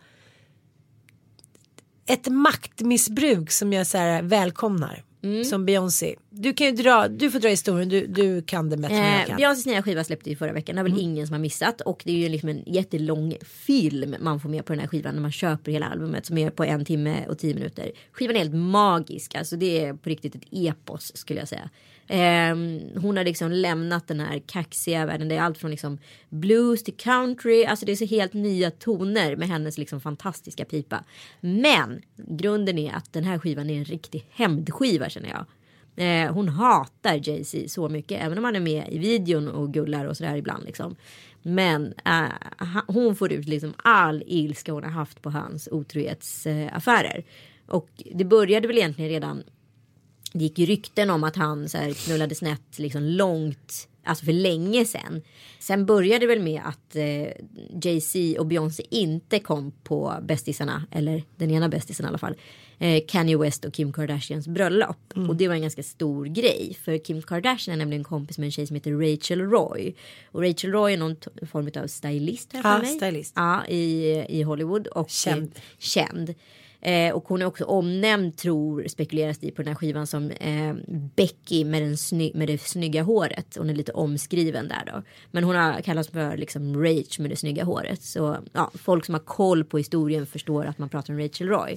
ett 2.07 2.29
maktmissbruk 2.29 3.51
som 3.51 3.73
jag 3.73 3.87
så 3.87 3.99
här 3.99 4.23
välkomnar. 4.23 5.05
Mm. 5.25 5.45
Som 5.45 5.67
Beyoncé. 5.67 6.15
Du 6.31 6.53
kan 6.53 6.67
ju 6.67 6.73
dra, 6.73 7.09
du 7.09 7.31
får 7.31 7.39
dra 7.39 7.49
historien, 7.49 7.89
du, 7.89 8.07
du 8.07 8.43
kan 8.43 8.71
det 8.71 8.77
bättre 8.77 8.97
än 8.97 9.13
jag 9.13 9.21
Eh, 9.21 9.27
kan. 9.27 9.37
Beyoncés 9.37 9.67
nya 9.67 9.83
skiva 9.83 10.05
släppte 10.05 10.31
ju 10.31 10.37
förra 10.37 10.53
veckan. 10.53 10.77
Det 10.77 10.83
har 10.83 10.89
väl 10.89 11.01
ingen 11.01 11.27
som 11.27 11.35
har 11.35 11.41
missat. 11.41 11.81
Och 11.81 12.03
det 12.05 12.13
är 12.13 12.17
ju 12.17 12.29
liksom 12.29 12.49
en 12.49 12.63
jättelång 12.67 13.35
film 13.45 14.17
man 14.21 14.41
får 14.41 14.49
med 14.49 14.65
på 14.65 14.73
den 14.73 14.81
här 14.81 14.87
skivan 14.89 15.15
när 15.15 15.23
man 15.23 15.33
köper 15.33 15.73
hela 15.73 15.87
albumet 15.87 16.27
som 16.27 16.39
är 16.39 16.51
på 16.51 16.65
en 16.65 16.85
timme 16.85 17.27
och 17.29 17.39
tio 17.39 17.55
minuter. 17.55 17.91
Skivan 18.13 18.35
är 18.37 18.41
helt 18.41 18.55
magisk. 18.55 19.35
Alltså 19.35 19.57
det 19.57 19.85
är 19.85 19.95
på 19.95 20.09
riktigt 20.09 20.35
ett 20.35 20.45
epos 20.51 21.17
skulle 21.17 21.41
jag 21.41 21.49
säga. 21.49 21.71
Eh, 22.09 22.57
hon 23.01 23.17
har 23.17 23.25
liksom 23.25 23.53
lämnat 23.53 24.09
den 24.09 24.21
här 24.21 24.38
kaxiga 24.47 25.07
världen. 25.07 25.29
Det 25.29 25.37
är 25.37 25.40
allt 25.40 25.59
från 25.59 25.71
liksom 25.71 25.99
blues 26.29 26.85
till 26.85 26.97
country. 26.97 27.64
Alltså 27.64 27.87
det 27.87 27.93
är 27.93 27.97
så 27.97 28.05
helt 28.05 28.33
nya 28.33 28.71
toner 28.71 29.37
med 29.37 29.49
hennes 29.49 29.79
liksom 29.79 30.01
fantastiska 30.01 30.64
pipa. 30.64 31.05
Men 31.40 32.03
grunden 32.17 32.79
är 32.79 32.93
att 32.93 33.12
den 33.12 33.25
här 33.25 33.38
skivan 33.38 33.71
är 33.71 33.79
en 33.79 33.85
riktig 33.85 34.27
hämndskiva 34.31 35.09
känner 35.09 35.29
jag. 35.29 35.47
Eh, 35.97 36.33
hon 36.33 36.49
hatar 36.49 37.29
Jay-Z 37.29 37.69
så 37.69 37.88
mycket, 37.88 38.23
även 38.23 38.38
om 38.38 38.45
han 38.45 38.57
är 38.57 38.61
med 38.61 38.85
i 38.88 38.99
videon 38.99 39.49
och 39.49 39.73
gullar 39.73 40.05
och 40.05 40.17
sådär 40.17 40.37
ibland 40.37 40.64
liksom. 40.64 40.97
Men 41.43 41.95
eh, 42.05 42.83
hon 42.87 43.17
får 43.17 43.33
ut 43.33 43.49
liksom 43.49 43.75
all 43.77 44.23
ilska 44.27 44.73
hon 44.73 44.85
har 44.85 44.90
haft 44.90 45.23
på 45.23 45.31
hans 45.31 45.69
otrohetsaffärer. 45.73 47.19
Eh, 47.19 47.75
och 47.75 47.88
det 48.14 48.25
började 48.25 48.69
väl 48.69 48.79
egentligen 48.79 49.11
redan 49.11 49.43
det 50.35 50.44
gick 50.44 50.59
ju 50.59 50.66
rykten 50.66 51.11
om 51.11 51.25
att 51.25 51.37
han 51.37 51.68
så 51.68 51.79
här 51.79 51.92
knullade 51.92 52.35
snett 52.35 52.79
liksom 52.79 53.03
långt, 53.03 53.88
alltså 54.05 54.25
för 54.25 54.33
länge 54.33 54.85
sedan. 54.85 55.23
Sen 55.59 55.87
började 55.87 56.18
det 56.18 56.27
väl 56.27 56.40
med 56.42 56.62
att 56.64 56.97
eh, 56.97 57.29
Jay-Z 57.83 58.38
och 58.40 58.47
Beyoncé 58.47 58.83
inte 58.90 59.38
kom 59.38 59.73
på 59.83 60.14
bästisarna, 60.23 60.87
eller 60.90 61.23
den 61.37 61.51
ena 61.51 61.68
bästisen 61.68 62.07
i 62.07 62.09
alla 62.09 62.18
fall. 62.18 62.35
Eh, 62.79 63.03
Kanye 63.09 63.37
West 63.38 63.64
och 63.64 63.73
Kim 63.75 63.92
Kardashians 63.92 64.49
bröllop. 64.49 65.12
Och 65.29 65.37
det 65.37 65.49
var 65.49 65.55
en 65.55 65.62
ganska 65.62 65.83
stor 65.83 66.27
grej. 66.27 66.77
För 66.85 66.99
Kim 66.99 67.23
Kardashian 67.23 67.75
är 67.75 67.79
nämligen 67.79 68.05
kompis 68.05 68.38
med 68.38 68.47
en 68.47 68.53
tjej 68.53 68.66
som 68.66 68.75
heter 68.77 68.92
Rachel 69.12 69.40
Roy. 69.40 69.94
Och 70.33 70.42
Rachel 70.42 70.70
Roy 70.73 70.92
är 70.92 70.97
någon 70.97 71.16
form 71.51 71.70
av 71.83 71.87
stylist 71.87 72.53
här 72.53 72.62
för 72.62 72.68
Ja, 72.68 72.79
mig. 72.79 72.97
stylist. 72.97 73.33
Ja, 73.37 73.66
i, 73.66 74.11
i 74.29 74.42
Hollywood. 74.42 74.87
Och, 74.87 75.11
Känd. 75.11 75.53
Eh, 75.55 75.61
känd. 75.79 76.35
Eh, 76.85 77.14
och 77.14 77.25
hon 77.29 77.42
är 77.42 77.47
också 77.47 77.64
omnämnd 77.64 78.37
tror 78.37 78.88
spekuleras 78.88 79.38
det 79.38 79.51
på 79.51 79.62
den 79.62 79.68
här 79.68 79.75
skivan 79.75 80.07
som 80.07 80.31
eh, 80.31 80.75
Becky 81.16 81.64
med, 81.64 81.83
den 81.83 81.94
sny- 81.94 82.37
med 82.37 82.49
det 82.49 82.62
snygga 82.62 83.03
håret. 83.03 83.57
Hon 83.59 83.70
är 83.70 83.75
lite 83.75 83.92
omskriven 83.92 84.69
där 84.69 84.83
då. 84.87 85.02
Men 85.31 85.44
hon 85.44 85.56
har 85.56 85.81
kallats 85.81 86.09
för 86.09 86.37
liksom 86.37 86.83
Rach 86.83 87.19
med 87.19 87.31
det 87.31 87.37
snygga 87.37 87.65
håret. 87.65 88.02
Så 88.02 88.37
ja, 88.52 88.71
folk 88.75 89.04
som 89.04 89.15
har 89.15 89.21
koll 89.21 89.65
på 89.65 89.79
historien 89.79 90.27
förstår 90.27 90.65
att 90.65 90.79
man 90.79 90.88
pratar 90.88 91.15
om 91.15 91.21
Rachel 91.21 91.48
Roy. 91.48 91.77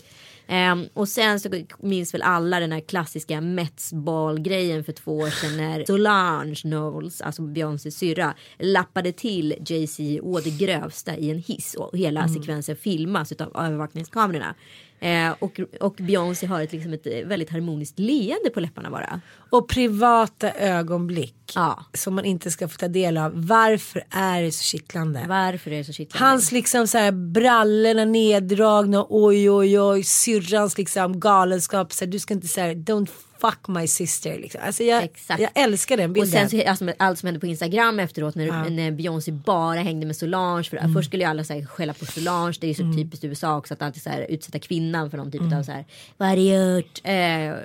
Um, 0.72 0.90
och 0.94 1.10
sen 1.10 1.40
så 1.40 1.50
minns 1.80 2.14
väl 2.14 2.22
alla 2.22 2.60
den 2.60 2.72
här 2.72 2.80
klassiska 2.80 3.42
Mets-ball-grejen 3.42 4.84
för 4.84 4.92
två 4.92 5.18
år 5.18 5.30
sedan 5.30 5.58
när 5.58 5.86
Solange 5.86 6.56
Knowles, 6.56 7.22
alltså 7.22 7.42
Beyoncés 7.42 7.98
syrra, 7.98 8.34
lappade 8.60 9.12
till 9.12 9.56
Jay-Z 9.66 10.20
å 10.22 10.40
det 10.40 10.58
grövsta 10.58 11.18
i 11.18 11.32
en 11.32 11.38
hiss 11.38 11.76
och 11.76 11.98
hela 11.98 12.20
mm. 12.20 12.34
sekvensen 12.34 12.76
filmas 12.76 13.32
av 13.32 13.66
övervakningskamerorna. 13.66 14.56
Eh, 15.00 15.36
och, 15.40 15.60
och 15.80 15.94
Beyoncé 15.94 16.46
har 16.46 16.62
ett, 16.62 16.72
liksom 16.72 16.94
ett 16.94 17.08
eh, 17.08 17.28
väldigt 17.28 17.50
harmoniskt 17.50 18.00
leende 18.00 18.50
på 18.50 18.60
läpparna 18.60 18.92
bara. 18.92 19.22
Och 19.50 19.70
privata 19.70 20.52
ögonblick 20.52 21.52
ja. 21.56 21.86
som 21.94 22.16
man 22.16 22.26
inte 22.26 22.52
ska 22.52 22.68
få 22.68 22.78
ta 22.78 22.88
del 22.88 23.18
av. 23.18 23.32
Varför 23.36 24.04
är 24.10 24.42
det 24.42 24.52
så 24.52 24.64
kittlande? 24.64 25.26
Varför 25.28 25.72
är 25.72 25.78
det 25.78 25.84
så 25.84 25.94
kittlande? 25.94 26.28
Hans 26.28 26.52
liksom 26.52 26.88
så 26.88 26.98
här 26.98 27.12
brallorna 27.12 28.06
neddragna, 28.06 29.06
oj 29.10 29.52
oj 29.52 29.80
oj, 29.80 30.04
syrrans 30.04 30.78
liksom 30.78 31.20
galenskap. 31.20 31.94
Så 31.94 32.06
här, 32.06 32.12
du 32.12 32.20
ska 32.20 32.34
inte 32.34 32.48
säga 32.48 32.74
don't 32.74 33.10
fuck 33.42 33.68
my 33.68 33.88
sister. 33.88 34.40
Liksom. 34.40 34.62
Alltså 34.64 34.84
jag, 34.84 35.10
jag 35.28 35.50
älskar 35.56 35.98
den 35.98 36.14
bilden. 36.14 36.44
Och 36.44 36.50
sen 36.50 36.62
så, 36.62 36.70
alltså, 36.70 36.94
allt 37.00 37.20
som 37.20 37.28
hände 37.28 37.40
på 37.40 37.46
Instagram 37.46 38.00
efteråt 38.00 38.36
när, 38.36 38.46
ja. 38.46 38.70
när 38.70 38.92
Beyoncé 38.92 39.32
bara 39.32 39.80
hängde 39.80 40.06
med 40.06 40.16
Solange. 40.16 40.64
För, 40.64 40.78
mm. 40.78 40.94
Först 40.94 41.08
skulle 41.08 41.24
ju 41.24 41.30
alla 41.30 41.44
så 41.44 41.54
här, 41.54 41.66
skälla 41.66 41.94
på 41.94 42.06
Solange. 42.06 42.58
Det 42.62 42.68
är 42.68 42.70
ju 42.70 42.74
så 42.74 42.84
mm. 42.84 42.98
typiskt 42.98 43.24
USA 43.24 43.58
också 43.58 43.74
att 43.74 43.82
alltid 43.82 44.04
så 44.04 44.10
här, 44.10 44.26
utsätta 44.30 44.60
kvinnan 44.60 45.12
för 45.12 45.18
någon 45.18 45.32
typ 45.32 45.42
mm. 45.42 45.60
av 45.60 45.64
så 45.64 45.72
här. 45.72 45.86
Vad 46.18 46.30
har 46.30 46.36
du 46.36 46.42
gjort? 46.42 47.02
Eh, 47.04 47.56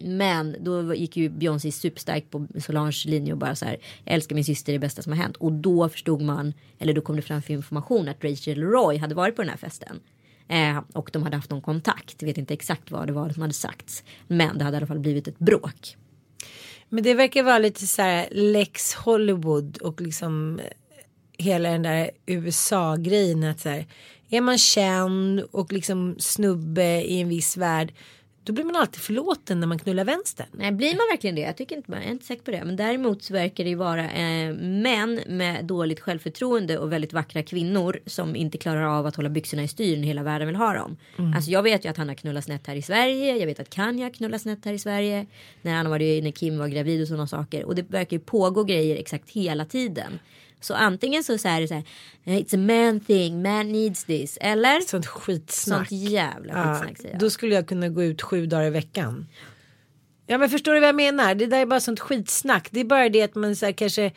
men 0.00 0.56
då 0.60 0.94
gick 0.94 1.16
ju 1.16 1.19
Beyoncé 1.28 1.72
superstarkt 1.72 2.30
på 2.30 2.46
Solanges 2.58 3.04
linje 3.04 3.32
och 3.32 3.38
bara 3.38 3.54
så 3.54 3.64
här. 3.64 3.76
Älskar 4.04 4.34
min 4.34 4.44
syster, 4.44 4.72
det 4.72 4.78
bästa 4.78 5.02
som 5.02 5.12
har 5.12 5.22
hänt. 5.22 5.36
Och 5.36 5.52
då 5.52 5.88
förstod 5.88 6.22
man, 6.22 6.54
eller 6.78 6.92
då 6.92 7.00
kom 7.00 7.16
det 7.16 7.22
fram 7.22 7.42
för 7.42 7.52
information 7.52 8.08
att 8.08 8.24
Rachel 8.24 8.62
Roy 8.62 8.96
hade 8.96 9.14
varit 9.14 9.36
på 9.36 9.42
den 9.42 9.48
här 9.48 9.56
festen. 9.56 10.00
Eh, 10.48 10.80
och 10.92 11.10
de 11.12 11.22
hade 11.22 11.36
haft 11.36 11.50
någon 11.50 11.62
kontakt. 11.62 12.16
Jag 12.18 12.26
vet 12.26 12.38
inte 12.38 12.54
exakt 12.54 12.90
vad 12.90 13.06
det 13.06 13.12
var 13.12 13.30
som 13.30 13.42
hade 13.42 13.54
sagts. 13.54 14.04
Men 14.26 14.58
det 14.58 14.64
hade 14.64 14.74
i 14.74 14.78
alla 14.78 14.86
fall 14.86 14.98
blivit 14.98 15.28
ett 15.28 15.38
bråk. 15.38 15.96
Men 16.88 17.04
det 17.04 17.14
verkar 17.14 17.42
vara 17.42 17.58
lite 17.58 17.86
så 17.86 18.02
här 18.02 18.28
Lex 18.30 18.94
Hollywood 18.94 19.78
och 19.78 20.00
liksom 20.00 20.58
eh, 20.58 21.44
hela 21.44 21.70
den 21.70 21.82
där 21.82 22.10
USA-grejen. 22.26 23.44
Att 23.44 23.60
så 23.60 23.68
här, 23.68 23.86
är 24.30 24.40
man 24.40 24.58
känd 24.58 25.40
och 25.40 25.72
liksom 25.72 26.14
snubbe 26.18 27.02
i 27.02 27.20
en 27.20 27.28
viss 27.28 27.56
värld 27.56 27.92
då 28.50 28.54
blir 28.54 28.64
man 28.64 28.76
alltid 28.76 29.02
förlåten 29.02 29.60
när 29.60 29.66
man 29.66 29.78
knullar 29.78 30.04
vänster. 30.04 30.46
Nej, 30.52 30.72
blir 30.72 30.90
man 30.90 31.06
verkligen 31.10 31.36
det? 31.36 31.42
Jag 31.42 31.56
tycker 31.56 31.76
inte, 31.76 31.92
jag 31.92 32.04
är 32.04 32.10
inte 32.10 32.24
säker 32.24 32.42
på 32.42 32.50
det. 32.50 32.64
Men 32.64 32.76
däremot 32.76 33.22
så 33.22 33.32
verkar 33.32 33.64
det 33.64 33.70
ju 33.70 33.76
vara 33.76 34.10
eh, 34.10 34.54
män 34.54 35.20
med 35.26 35.64
dåligt 35.64 36.00
självförtroende 36.00 36.78
och 36.78 36.92
väldigt 36.92 37.12
vackra 37.12 37.42
kvinnor 37.42 38.00
som 38.06 38.36
inte 38.36 38.58
klarar 38.58 38.82
av 38.82 39.06
att 39.06 39.16
hålla 39.16 39.28
byxorna 39.28 39.62
i 39.62 39.68
styr 39.68 39.96
när 39.96 40.04
hela 40.04 40.22
världen 40.22 40.46
vill 40.46 40.56
ha 40.56 40.74
dem. 40.74 40.96
Mm. 41.18 41.34
Alltså 41.34 41.50
jag 41.50 41.62
vet 41.62 41.84
ju 41.84 41.88
att 41.88 41.96
han 41.96 42.08
har 42.08 42.14
knullat 42.14 42.44
snett 42.44 42.66
här 42.66 42.76
i 42.76 42.82
Sverige. 42.82 43.36
Jag 43.36 43.46
vet 43.46 43.60
att 43.60 43.70
Kanye 43.70 44.10
knullar 44.10 44.38
snett 44.38 44.64
här 44.64 44.72
i 44.72 44.78
Sverige. 44.78 45.26
När 45.62 45.74
han 45.74 45.90
var 45.90 45.98
när 45.98 46.30
Kim 46.30 46.58
var 46.58 46.68
gravid 46.68 47.02
och 47.02 47.08
sådana 47.08 47.26
saker. 47.26 47.64
Och 47.64 47.74
det 47.74 47.82
verkar 47.82 48.16
ju 48.16 48.20
pågå 48.20 48.64
grejer 48.64 48.96
exakt 48.96 49.30
hela 49.30 49.64
tiden. 49.64 50.18
Så 50.60 50.74
antingen 50.74 51.24
så, 51.24 51.38
så 51.38 51.48
är 51.48 51.60
det 51.60 51.68
så 51.68 51.74
här, 51.74 51.84
it's 52.24 52.54
a 52.54 52.58
man 52.58 53.00
thing, 53.00 53.42
man 53.42 53.72
needs 53.72 54.04
this. 54.04 54.38
Eller? 54.40 54.80
Sånt 54.80 55.06
skitsnack. 55.06 55.88
Sånt 55.88 56.00
jävla 56.00 56.52
skitsnack 56.52 57.12
ja, 57.12 57.18
Då 57.18 57.30
skulle 57.30 57.54
jag 57.54 57.68
kunna 57.68 57.88
gå 57.88 58.02
ut 58.02 58.22
sju 58.22 58.46
dagar 58.46 58.66
i 58.66 58.70
veckan. 58.70 59.26
Ja 60.26 60.38
men 60.38 60.50
förstår 60.50 60.74
du 60.74 60.80
vad 60.80 60.88
jag 60.88 60.96
menar? 60.96 61.34
Det 61.34 61.46
där 61.46 61.58
är 61.58 61.66
bara 61.66 61.80
sånt 61.80 62.00
skitsnack. 62.00 62.68
Det 62.70 62.80
är 62.80 62.84
bara 62.84 63.08
det 63.08 63.22
att 63.22 63.34
man 63.34 63.56
så 63.56 63.66
här, 63.66 63.72
kanske 63.72 64.12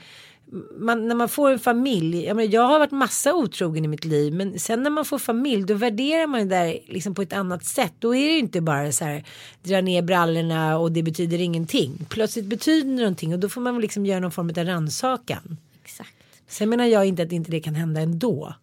man, 0.77 1.07
när 1.07 1.15
man 1.15 1.29
får 1.29 1.51
en 1.51 1.59
familj, 1.59 2.25
jag, 2.25 2.35
menar, 2.35 2.53
jag 2.53 2.61
har 2.61 2.79
varit 2.79 2.91
massa 2.91 3.33
otrogen 3.33 3.85
i 3.85 3.87
mitt 3.87 4.05
liv 4.05 4.33
men 4.33 4.59
sen 4.59 4.83
när 4.83 4.89
man 4.89 5.05
får 5.05 5.19
familj 5.19 5.63
då 5.63 5.73
värderar 5.73 6.27
man 6.27 6.39
det 6.39 6.55
där 6.55 6.79
liksom 6.85 7.15
på 7.15 7.21
ett 7.21 7.33
annat 7.33 7.65
sätt. 7.65 7.93
Då 7.99 8.15
är 8.15 8.27
det 8.27 8.39
inte 8.39 8.61
bara 8.61 8.91
så 8.91 9.05
här 9.05 9.23
dra 9.63 9.81
ner 9.81 10.01
brallorna 10.01 10.77
och 10.77 10.91
det 10.91 11.03
betyder 11.03 11.41
ingenting. 11.41 12.05
Plötsligt 12.09 12.45
betyder 12.45 12.89
det 12.89 12.95
någonting 12.95 13.33
och 13.33 13.39
då 13.39 13.49
får 13.49 13.61
man 13.61 13.81
liksom 13.81 14.05
göra 14.05 14.19
någon 14.19 14.31
form 14.31 14.49
av 14.49 14.65
rannsakan. 14.65 15.57
Exakt. 15.83 16.22
Sen 16.53 16.69
menar 16.69 16.85
jag 16.85 17.05
inte 17.05 17.23
att 17.23 17.31
inte 17.31 17.51
det 17.51 17.59
kan 17.59 17.75
hända 17.75 18.01
ändå. 18.01 18.53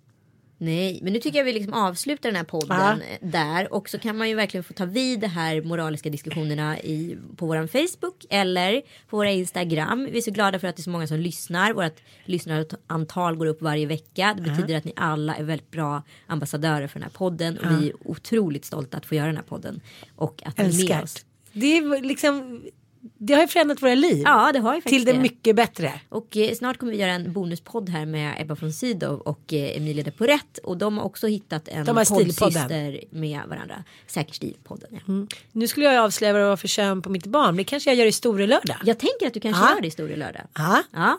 Nej, 0.58 1.00
men 1.02 1.12
nu 1.12 1.18
tycker 1.18 1.38
jag 1.38 1.44
vi 1.44 1.52
liksom 1.52 1.74
avslutar 1.74 2.28
den 2.28 2.36
här 2.36 2.44
podden 2.44 3.02
ja. 3.10 3.16
där 3.20 3.72
och 3.74 3.88
så 3.88 3.98
kan 3.98 4.18
man 4.18 4.28
ju 4.28 4.34
verkligen 4.34 4.64
få 4.64 4.72
ta 4.72 4.84
vid 4.84 5.20
de 5.20 5.26
här 5.26 5.62
moraliska 5.62 6.10
diskussionerna 6.10 6.80
i, 6.80 7.18
på 7.36 7.46
våran 7.46 7.68
Facebook 7.68 8.26
eller 8.30 8.82
på 9.08 9.16
våra 9.16 9.30
Instagram. 9.30 10.08
Vi 10.12 10.18
är 10.18 10.22
så 10.22 10.30
glada 10.30 10.58
för 10.58 10.68
att 10.68 10.76
det 10.76 10.80
är 10.80 10.82
så 10.82 10.90
många 10.90 11.06
som 11.06 11.18
lyssnar. 11.18 11.72
Vårt 11.72 12.00
lyssnarantal 12.24 13.36
går 13.36 13.46
upp 13.46 13.62
varje 13.62 13.86
vecka. 13.86 14.34
Det 14.36 14.42
betyder 14.42 14.72
ja. 14.72 14.78
att 14.78 14.84
ni 14.84 14.92
alla 14.96 15.36
är 15.36 15.42
väldigt 15.42 15.70
bra 15.70 16.02
ambassadörer 16.26 16.86
för 16.86 16.98
den 16.98 17.02
här 17.02 17.10
podden 17.10 17.58
och 17.58 17.64
ja. 17.64 17.76
vi 17.80 17.88
är 17.88 17.94
otroligt 18.04 18.64
stolta 18.64 18.96
att 18.96 19.06
få 19.06 19.14
göra 19.14 19.26
den 19.26 19.36
här 19.36 19.44
podden 19.44 19.80
och 20.16 20.42
att 20.44 20.58
ni 20.58 20.64
är 20.64 20.88
med 20.88 21.02
oss. 21.02 21.24
Det 21.52 21.76
är 21.76 22.02
liksom 22.02 22.62
det 23.00 23.34
har 23.34 23.40
ju 23.42 23.48
förändrat 23.48 23.82
våra 23.82 23.94
liv. 23.94 24.22
Ja, 24.24 24.50
det 24.52 24.58
har 24.58 24.74
ju 24.74 24.80
Till 24.80 25.04
det, 25.04 25.12
det. 25.12 25.18
mycket 25.18 25.56
bättre. 25.56 25.92
Och 26.08 26.36
eh, 26.36 26.54
snart 26.54 26.78
kommer 26.78 26.92
vi 26.92 26.98
göra 26.98 27.12
en 27.12 27.32
bonuspodd 27.32 27.88
här 27.88 28.06
med 28.06 28.34
Ebba 28.38 28.54
von 28.54 28.72
Sydow 28.72 29.20
och 29.20 29.52
eh, 29.52 29.76
Emilia 29.76 30.04
de 30.04 30.10
Porrett. 30.10 30.58
Och 30.58 30.76
de 30.76 30.98
har 30.98 31.04
också 31.04 31.26
hittat 31.26 31.68
en 31.68 31.86
poddsyster 31.86 33.04
med 33.10 33.40
varandra. 33.48 33.84
Säker 34.06 34.32
stil-podden. 34.32 34.88
Ja. 34.90 34.98
Mm. 35.08 35.28
Nu 35.52 35.68
skulle 35.68 35.86
jag 35.86 36.04
avslöja 36.04 36.32
vad 36.32 36.42
det 36.42 36.48
var 36.48 36.56
för 36.56 36.68
kön 36.68 37.02
på 37.02 37.10
mitt 37.10 37.26
barn. 37.26 37.56
Det 37.56 37.64
kanske 37.64 37.90
jag 37.90 37.96
gör 37.96 38.06
i 38.06 38.12
Store 38.12 38.46
lördag. 38.46 38.76
Jag 38.84 38.98
tänker 38.98 39.26
att 39.26 39.34
du 39.34 39.40
kanske 39.40 39.62
Aha. 39.62 39.74
gör 39.74 39.80
det 39.80 39.88
i 39.88 39.90
Store 39.90 40.16
lördag. 40.16 40.42
Aha. 40.58 40.82
Ja. 40.92 41.18